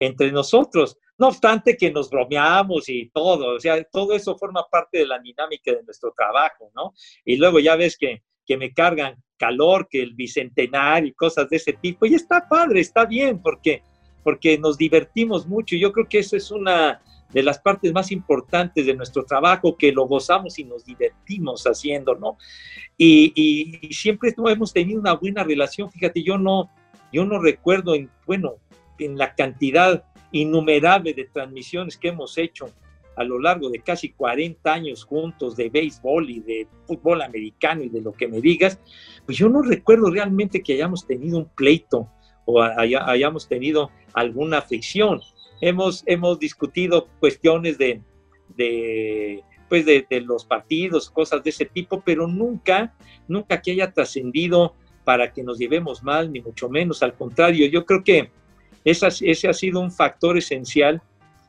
entre 0.00 0.32
nosotros. 0.32 0.98
No 1.16 1.28
obstante 1.28 1.76
que 1.76 1.92
nos 1.92 2.10
bromeamos 2.10 2.88
y 2.88 3.08
todo, 3.10 3.54
o 3.54 3.60
sea, 3.60 3.82
todo 3.84 4.14
eso 4.14 4.36
forma 4.36 4.66
parte 4.68 4.98
de 4.98 5.06
la 5.06 5.20
dinámica 5.20 5.72
de 5.72 5.84
nuestro 5.84 6.12
trabajo, 6.16 6.72
¿no? 6.74 6.92
Y 7.24 7.36
luego 7.36 7.60
ya 7.60 7.76
ves 7.76 7.96
que, 7.96 8.24
que 8.44 8.56
me 8.56 8.72
cargan 8.72 9.22
calor, 9.36 9.86
que 9.88 10.02
el 10.02 10.14
bicentenario 10.14 11.10
y 11.10 11.14
cosas 11.14 11.48
de 11.48 11.56
ese 11.56 11.72
tipo, 11.74 12.06
y 12.06 12.14
está 12.14 12.48
padre, 12.48 12.80
está 12.80 13.04
bien, 13.04 13.40
porque, 13.40 13.82
porque 14.24 14.58
nos 14.58 14.76
divertimos 14.76 15.46
mucho. 15.46 15.76
Yo 15.76 15.92
creo 15.92 16.08
que 16.08 16.18
eso 16.18 16.36
es 16.36 16.50
una, 16.50 17.00
de 17.34 17.42
las 17.42 17.58
partes 17.58 17.92
más 17.92 18.12
importantes 18.12 18.86
de 18.86 18.94
nuestro 18.94 19.24
trabajo, 19.24 19.76
que 19.76 19.90
lo 19.90 20.06
gozamos 20.06 20.58
y 20.60 20.64
nos 20.64 20.84
divertimos 20.84 21.64
haciendo, 21.64 22.14
¿no? 22.14 22.38
Y, 22.96 23.90
siempre 23.90 24.32
hemos 24.36 24.72
tenido 24.72 25.00
una 25.00 25.14
buena 25.14 25.42
relación, 25.42 25.90
fíjate, 25.90 26.22
yo 26.22 26.38
no, 26.38 26.70
yo 27.12 27.24
no 27.26 27.40
recuerdo, 27.40 27.96
en, 27.96 28.08
bueno, 28.24 28.54
en 29.00 29.18
la 29.18 29.34
cantidad 29.34 30.04
innumerable 30.30 31.12
de 31.12 31.24
transmisiones 31.24 31.96
que 31.96 32.08
hemos 32.08 32.38
hecho 32.38 32.66
a 33.16 33.24
lo 33.24 33.40
largo 33.40 33.68
de 33.68 33.80
casi 33.80 34.10
40 34.10 34.72
años 34.72 35.04
juntos 35.04 35.56
de 35.56 35.70
béisbol 35.70 36.30
y 36.30 36.40
de 36.40 36.68
fútbol 36.86 37.22
americano 37.22 37.82
y 37.82 37.88
de 37.88 38.00
lo 38.00 38.12
que 38.12 38.28
me 38.28 38.40
digas, 38.40 38.78
pues 39.26 39.38
yo 39.38 39.48
no 39.48 39.62
recuerdo 39.62 40.10
realmente 40.10 40.62
que 40.62 40.74
hayamos 40.74 41.06
tenido 41.06 41.38
un 41.38 41.48
pleito 41.48 42.08
o 42.44 42.62
hayamos 42.62 43.48
tenido 43.48 43.90
alguna 44.12 44.62
fricción 44.62 45.20
hemos, 45.60 46.02
hemos 46.06 46.38
discutido 46.38 47.08
cuestiones 47.20 47.78
de, 47.78 48.00
de 48.56 49.42
pues 49.68 49.86
de, 49.86 50.06
los 50.20 50.44
partidos, 50.44 51.10
cosas 51.10 51.42
de 51.42 51.50
ese 51.50 51.64
tipo, 51.64 52.02
pero 52.04 52.28
nunca, 52.28 52.94
nunca 53.26 53.60
que 53.60 53.72
haya 53.72 53.92
trascendido 53.92 54.74
para 55.04 55.32
que 55.32 55.42
nos 55.42 55.58
llevemos 55.58 56.02
mal, 56.02 56.32
ni 56.32 56.40
mucho 56.40 56.68
menos. 56.68 57.02
Al 57.02 57.14
contrario, 57.14 57.66
yo 57.66 57.84
creo 57.84 58.04
que 58.04 58.30
ese 58.84 59.48
ha 59.48 59.52
sido 59.52 59.80
un 59.80 59.90
factor 59.90 60.36
esencial, 60.38 61.02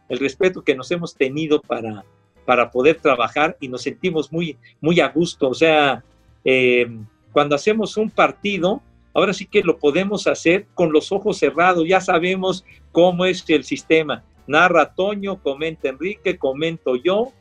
el 0.09 0.19
respeto 0.19 0.63
que 0.63 0.75
nos 0.75 0.89
hemos 0.91 1.15
tenido 1.15 1.61
para, 1.61 2.03
para 2.45 2.71
poder 2.71 2.97
trabajar 2.97 3.57
y 3.59 3.67
nos 3.67 3.81
sentimos 3.81 4.31
muy, 4.31 4.57
muy 4.81 4.99
a 4.99 5.09
gusto. 5.09 5.49
O 5.49 5.53
sea, 5.53 6.03
eh, 6.43 6.87
cuando 7.31 7.55
hacemos 7.55 7.97
un 7.97 8.09
partido, 8.09 8.81
Ahora 9.16 9.34
sí 9.34 9.45
que 9.45 9.63
lo 9.63 9.80
podemos 9.80 10.28
hacer 10.28 10.68
con 10.74 10.91
los 10.91 11.13
ojos 11.13 11.38
cerrados, 11.38 11.88
ya 11.88 12.01
sabemos 12.01 12.66
cómo 12.91 13.26
es 13.26 13.45
el 13.47 13.63
sistema. 13.63 14.26
Narra 14.45 14.93
Toño, 14.93 15.41
comenta 15.41 15.88
Enrique, 15.88 16.38
comento 16.38 16.97
yo, 16.97 17.32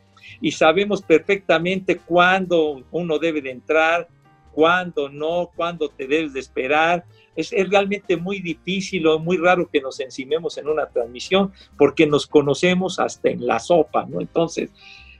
y 0.41 0.53
sabemos 0.53 1.03
perfectamente 1.03 1.97
cuándo 1.99 2.85
uno 2.93 3.18
debe 3.18 3.43
de 3.43 3.51
entrar, 3.51 4.09
cuándo 4.53 5.09
no, 5.09 5.51
cuándo 5.57 5.89
te 5.89 6.07
debes 6.07 6.33
de 6.33 6.41
esperar. 6.41 7.05
Es, 7.35 7.51
realmente 7.51 8.16
muy 8.16 8.41
difícil 8.41 9.09
o 9.09 9.18
muy 9.18 9.37
raro 9.37 9.68
que 9.68 9.81
nos 9.81 9.99
encimemos 9.99 10.57
en 10.57 10.68
una 10.68 10.87
transmisión 10.87 11.53
porque 11.77 12.07
nos 12.07 12.29
conocemos 12.29 13.01
hasta 13.01 13.31
en 13.31 13.45
la 13.45 13.59
sopa, 13.59 14.07
¿no? 14.07 14.20
Entonces, 14.20 14.70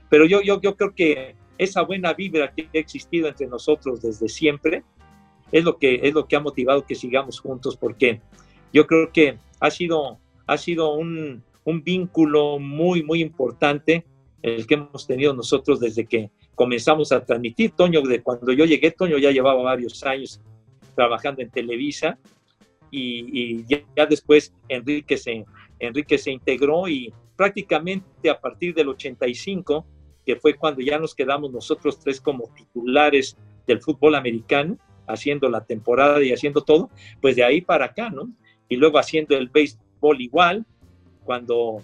pero 0.09 0.25
yo, 0.25 0.41
yo, 0.41 0.61
yo 0.61 0.77
creo 0.77 0.95
que 0.95 1.35
esa 1.57 1.81
buena 1.81 2.13
vibra 2.13 2.53
que 2.53 2.69
ha 2.73 2.77
existido 2.77 3.27
entre 3.27 3.47
nosotros 3.47 4.01
desde 4.01 4.29
siempre, 4.29 4.83
es 5.57 5.63
lo 5.63 5.77
que, 5.77 6.01
es 6.03 6.13
lo 6.13 6.27
que 6.27 6.35
ha 6.35 6.41
motivado 6.41 6.85
que 6.85 6.95
sigamos 6.95 7.39
juntos, 7.39 7.77
porque 7.77 8.19
yo 8.73 8.85
creo 8.85 9.09
que 9.13 9.37
ha 9.61 9.71
sido, 9.71 10.19
ha 10.47 10.57
sido 10.57 10.93
un, 10.93 11.41
un 11.63 11.81
vínculo 11.81 12.59
muy, 12.59 13.03
muy 13.03 13.21
importante 13.21 14.05
el 14.41 14.67
que 14.67 14.73
hemos 14.73 15.07
tenido 15.07 15.33
nosotros 15.33 15.79
desde 15.79 16.05
que 16.05 16.29
comenzamos 16.55 17.13
a 17.13 17.23
transmitir. 17.23 17.71
Toño, 17.71 18.01
de 18.01 18.21
cuando 18.21 18.51
yo 18.51 18.65
llegué, 18.65 18.91
Toño 18.91 19.17
ya 19.17 19.31
llevaba 19.31 19.63
varios 19.63 20.03
años 20.03 20.41
trabajando 20.93 21.41
en 21.41 21.49
Televisa 21.49 22.17
y, 22.91 23.61
y 23.61 23.65
ya, 23.95 24.05
después 24.05 24.53
Enrique 24.67 25.15
se, 25.15 25.45
Enrique 25.79 26.17
se 26.17 26.31
integró 26.31 26.89
y 26.89 27.13
prácticamente 27.37 28.29
a 28.29 28.37
partir 28.41 28.73
del 28.75 28.89
85, 28.89 29.85
que 30.25 30.35
fue 30.35 30.55
cuando 30.55 30.81
ya 30.81 30.99
nos 30.99 31.15
quedamos 31.15 31.49
nosotros 31.53 31.97
tres 31.97 32.19
como 32.19 32.49
titulares 32.53 33.37
del 33.65 33.81
fútbol 33.81 34.15
americano, 34.15 34.77
haciendo 35.07 35.49
la 35.49 35.63
temporada 35.65 36.23
y 36.23 36.31
haciendo 36.31 36.61
todo, 36.61 36.89
pues 37.21 37.35
de 37.35 37.43
ahí 37.43 37.61
para 37.61 37.85
acá, 37.85 38.09
¿no? 38.09 38.29
Y 38.67 38.75
luego 38.75 38.97
haciendo 38.97 39.35
el 39.35 39.49
béisbol 39.49 40.21
igual, 40.21 40.65
cuando 41.23 41.81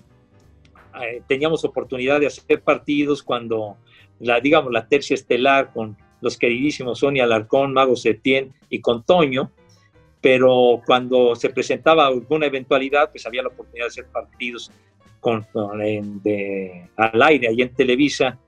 eh, 1.01 1.21
teníamos 1.27 1.63
oportunidad 1.63 2.19
de 2.19 2.27
hacer 2.27 2.61
partidos, 2.61 3.23
cuando 3.23 3.77
la, 4.19 4.39
digamos, 4.39 4.71
la 4.71 4.87
tercia 4.87 5.13
estelar 5.13 5.71
con 5.73 5.97
los 6.21 6.37
queridísimos 6.37 6.99
Sonia 6.99 7.23
Alarcón, 7.23 7.73
Mago 7.73 7.95
Setién 7.95 8.53
y 8.69 8.79
con 8.79 9.03
Toño, 9.03 9.51
pero 10.21 10.81
cuando 10.85 11.35
se 11.35 11.49
presentaba 11.49 12.05
alguna 12.05 12.45
eventualidad, 12.45 13.09
pues 13.11 13.25
había 13.25 13.41
la 13.41 13.49
oportunidad 13.49 13.85
de 13.85 13.89
hacer 13.89 14.05
partidos 14.05 14.71
con, 15.19 15.45
al 15.53 17.21
aire 17.21 17.47
ahí 17.47 17.61
en 17.61 17.73
Televisa 17.73 18.39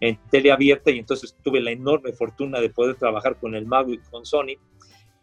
en 0.00 0.18
teleabierta 0.30 0.90
y 0.90 0.98
entonces 0.98 1.36
tuve 1.42 1.60
la 1.60 1.70
enorme 1.70 2.12
fortuna 2.12 2.60
de 2.60 2.70
poder 2.70 2.96
trabajar 2.96 3.36
con 3.38 3.54
el 3.54 3.66
Mago 3.66 3.92
y 3.92 3.98
con 3.98 4.24
Sony. 4.24 4.56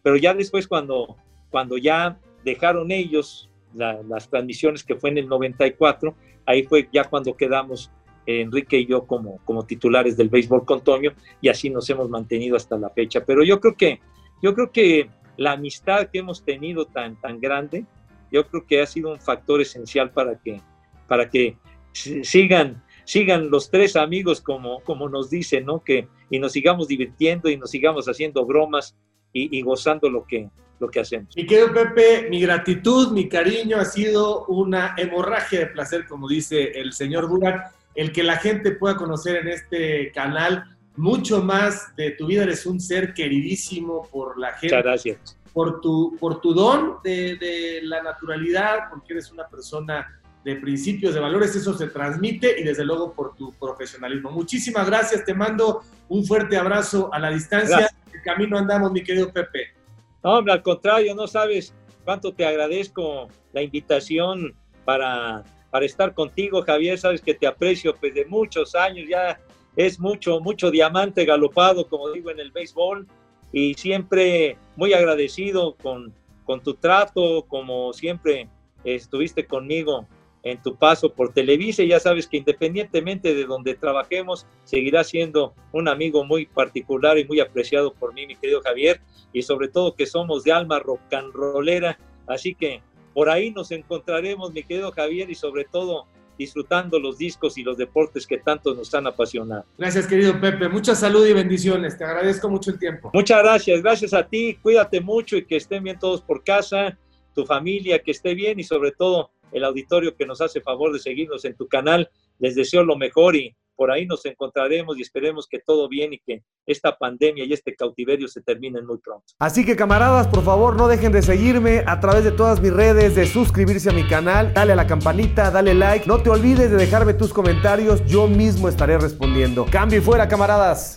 Pero 0.02 0.16
ya 0.16 0.34
después 0.34 0.68
cuando, 0.68 1.16
cuando 1.50 1.76
ya 1.76 2.18
dejaron 2.44 2.90
ellos 2.90 3.50
las 3.74 4.30
transmisiones 4.30 4.82
que 4.84 4.94
fue 4.94 5.10
en 5.10 5.18
el 5.18 5.28
94, 5.28 6.14
ahí 6.46 6.62
fue 6.62 6.88
ya 6.92 7.04
cuando 7.04 7.36
quedamos 7.36 7.90
Enrique 8.26 8.78
y 8.78 8.86
yo 8.86 9.06
como, 9.06 9.38
como 9.44 9.64
titulares 9.64 10.16
del 10.16 10.28
béisbol 10.28 10.64
con 10.64 10.82
Toño 10.82 11.12
y 11.40 11.48
así 11.48 11.70
nos 11.70 11.88
hemos 11.90 12.08
mantenido 12.08 12.56
hasta 12.56 12.76
la 12.76 12.90
fecha. 12.90 13.24
Pero 13.24 13.42
yo 13.42 13.60
creo 13.60 13.74
que, 13.74 14.00
yo 14.42 14.54
creo 14.54 14.70
que 14.70 15.10
la 15.36 15.52
amistad 15.52 16.08
que 16.08 16.18
hemos 16.18 16.44
tenido 16.44 16.86
tan, 16.86 17.18
tan 17.20 17.40
grande, 17.40 17.86
yo 18.30 18.46
creo 18.46 18.66
que 18.66 18.82
ha 18.82 18.86
sido 18.86 19.12
un 19.12 19.20
factor 19.20 19.60
esencial 19.60 20.10
para 20.10 20.38
que, 20.38 20.60
para 21.06 21.30
que 21.30 21.56
sigan, 21.92 22.82
sigan 23.08 23.50
los 23.50 23.70
tres 23.70 23.96
amigos 23.96 24.42
como, 24.42 24.80
como 24.80 25.08
nos 25.08 25.30
dicen, 25.30 25.64
¿no? 25.64 25.82
Que, 25.82 26.06
y 26.28 26.38
nos 26.38 26.52
sigamos 26.52 26.88
divirtiendo 26.88 27.48
y 27.48 27.56
nos 27.56 27.70
sigamos 27.70 28.06
haciendo 28.06 28.44
bromas 28.44 28.94
y, 29.32 29.62
gozando 29.62 30.10
lo 30.10 30.26
que, 30.26 30.50
lo 30.78 30.90
que 30.90 31.00
hacemos. 31.00 31.34
Mi 31.34 31.46
querido 31.46 31.72
Pepe, 31.72 32.28
mi 32.28 32.40
gratitud, 32.40 33.12
mi 33.12 33.26
cariño 33.26 33.78
ha 33.78 33.86
sido 33.86 34.44
una 34.46 34.94
hemorragia 34.98 35.60
de 35.60 35.66
placer, 35.68 36.06
como 36.06 36.28
dice 36.28 36.72
el 36.74 36.92
señor 36.92 37.28
Burak 37.28 37.72
el 37.94 38.12
que 38.12 38.22
la 38.22 38.36
gente 38.36 38.72
pueda 38.72 38.96
conocer 38.96 39.36
en 39.36 39.48
este 39.48 40.12
canal 40.12 40.64
mucho 40.96 41.42
más 41.42 41.96
de 41.96 42.10
tu 42.10 42.26
vida. 42.26 42.42
Eres 42.42 42.66
un 42.66 42.78
ser 42.78 43.14
queridísimo 43.14 44.06
por 44.12 44.38
la 44.38 44.52
gente. 44.52 44.76
Muchas 44.76 44.84
gracias. 44.84 45.38
Por 45.54 45.80
tu, 45.80 46.16
por 46.20 46.40
tu 46.40 46.52
don 46.52 46.98
de, 47.02 47.80
la 47.82 48.02
naturalidad, 48.02 48.90
porque 48.90 49.14
eres 49.14 49.32
una 49.32 49.48
persona 49.48 50.17
de 50.44 50.56
principios, 50.56 51.14
de 51.14 51.20
valores, 51.20 51.54
eso 51.54 51.74
se 51.74 51.88
transmite 51.88 52.60
y 52.60 52.64
desde 52.64 52.84
luego 52.84 53.12
por 53.12 53.34
tu 53.34 53.52
profesionalismo. 53.52 54.30
Muchísimas 54.30 54.86
gracias, 54.86 55.24
te 55.24 55.34
mando 55.34 55.82
un 56.08 56.24
fuerte 56.24 56.56
abrazo 56.56 57.12
a 57.12 57.18
la 57.18 57.30
distancia. 57.30 57.90
El 58.12 58.22
camino 58.22 58.56
andamos, 58.56 58.92
mi 58.92 59.02
querido 59.02 59.32
Pepe. 59.32 59.74
No, 60.22 60.38
hombre, 60.38 60.52
al 60.52 60.62
contrario, 60.62 61.14
no 61.14 61.26
sabes 61.26 61.74
cuánto 62.04 62.32
te 62.32 62.46
agradezco 62.46 63.28
la 63.52 63.62
invitación 63.62 64.54
para 64.84 65.44
para 65.70 65.86
estar 65.86 66.14
contigo, 66.14 66.62
Javier. 66.62 66.98
Sabes 66.98 67.20
que 67.20 67.34
te 67.34 67.46
aprecio 67.46 67.94
pues, 67.94 68.14
de 68.14 68.24
muchos 68.24 68.74
años, 68.74 69.06
ya 69.08 69.38
es 69.76 70.00
mucho, 70.00 70.40
mucho 70.40 70.70
diamante 70.70 71.24
galopado, 71.24 71.88
como 71.88 72.10
digo, 72.10 72.30
en 72.30 72.40
el 72.40 72.50
béisbol, 72.50 73.06
y 73.52 73.74
siempre 73.74 74.56
muy 74.76 74.92
agradecido 74.92 75.76
con, 75.76 76.12
con 76.44 76.62
tu 76.62 76.74
trato, 76.74 77.44
como 77.48 77.92
siempre 77.92 78.48
estuviste 78.84 79.46
conmigo 79.46 80.06
en 80.50 80.62
tu 80.62 80.76
paso 80.76 81.12
por 81.12 81.32
Televisa 81.32 81.82
y 81.82 81.88
ya 81.88 82.00
sabes 82.00 82.26
que 82.26 82.38
independientemente 82.38 83.34
de 83.34 83.44
donde 83.44 83.74
trabajemos, 83.74 84.46
seguirá 84.64 85.04
siendo 85.04 85.54
un 85.72 85.88
amigo 85.88 86.24
muy 86.24 86.46
particular 86.46 87.18
y 87.18 87.24
muy 87.24 87.40
apreciado 87.40 87.92
por 87.92 88.14
mí, 88.14 88.26
mi 88.26 88.36
querido 88.36 88.60
Javier, 88.62 89.00
y 89.32 89.42
sobre 89.42 89.68
todo 89.68 89.94
que 89.94 90.06
somos 90.06 90.44
de 90.44 90.52
alma 90.52 90.78
rock 90.78 91.00
and 91.12 91.32
rollera, 91.32 91.98
así 92.26 92.54
que 92.54 92.82
por 93.14 93.28
ahí 93.28 93.50
nos 93.50 93.70
encontraremos, 93.70 94.52
mi 94.52 94.62
querido 94.62 94.92
Javier, 94.92 95.30
y 95.30 95.34
sobre 95.34 95.64
todo 95.64 96.06
disfrutando 96.38 97.00
los 97.00 97.18
discos 97.18 97.58
y 97.58 97.64
los 97.64 97.76
deportes 97.76 98.26
que 98.26 98.38
tanto 98.38 98.74
nos 98.74 98.94
han 98.94 99.08
apasionado. 99.08 99.64
Gracias, 99.76 100.06
querido 100.06 100.40
Pepe. 100.40 100.68
Mucha 100.68 100.94
salud 100.94 101.26
y 101.26 101.32
bendiciones. 101.32 101.98
Te 101.98 102.04
agradezco 102.04 102.48
mucho 102.48 102.70
el 102.70 102.78
tiempo. 102.78 103.10
Muchas 103.12 103.42
gracias. 103.42 103.82
Gracias 103.82 104.14
a 104.14 104.24
ti. 104.24 104.56
Cuídate 104.62 105.00
mucho 105.00 105.36
y 105.36 105.44
que 105.44 105.56
estén 105.56 105.82
bien 105.82 105.98
todos 105.98 106.22
por 106.22 106.44
casa, 106.44 106.96
tu 107.34 107.44
familia, 107.44 108.00
que 108.00 108.12
esté 108.12 108.34
bien 108.34 108.60
y 108.60 108.62
sobre 108.62 108.92
todo 108.92 109.32
el 109.52 109.64
auditorio 109.64 110.16
que 110.16 110.26
nos 110.26 110.40
hace 110.40 110.60
favor 110.60 110.92
de 110.92 110.98
seguirnos 110.98 111.44
en 111.44 111.54
tu 111.54 111.68
canal. 111.68 112.10
Les 112.38 112.54
deseo 112.54 112.84
lo 112.84 112.96
mejor 112.96 113.36
y 113.36 113.56
por 113.78 113.92
ahí 113.92 114.06
nos 114.06 114.26
encontraremos 114.26 114.98
y 114.98 115.02
esperemos 115.02 115.46
que 115.48 115.60
todo 115.60 115.88
bien 115.88 116.12
y 116.12 116.18
que 116.18 116.42
esta 116.66 116.98
pandemia 116.98 117.44
y 117.44 117.52
este 117.52 117.76
cautiverio 117.76 118.26
se 118.26 118.42
terminen 118.42 118.84
muy 118.84 118.98
pronto. 118.98 119.24
Así 119.38 119.64
que 119.64 119.76
camaradas, 119.76 120.26
por 120.26 120.42
favor, 120.42 120.74
no 120.76 120.88
dejen 120.88 121.12
de 121.12 121.22
seguirme 121.22 121.84
a 121.86 122.00
través 122.00 122.24
de 122.24 122.32
todas 122.32 122.60
mis 122.60 122.72
redes, 122.72 123.14
de 123.14 123.26
suscribirse 123.26 123.90
a 123.90 123.92
mi 123.92 124.02
canal, 124.02 124.52
dale 124.52 124.72
a 124.72 124.76
la 124.76 124.88
campanita, 124.88 125.52
dale 125.52 125.74
like, 125.74 126.08
no 126.08 126.20
te 126.20 126.28
olvides 126.28 126.72
de 126.72 126.76
dejarme 126.76 127.14
tus 127.14 127.32
comentarios, 127.32 128.04
yo 128.04 128.26
mismo 128.26 128.68
estaré 128.68 128.98
respondiendo. 128.98 129.64
Cambio 129.70 130.02
fuera, 130.02 130.26
camaradas. 130.26 130.96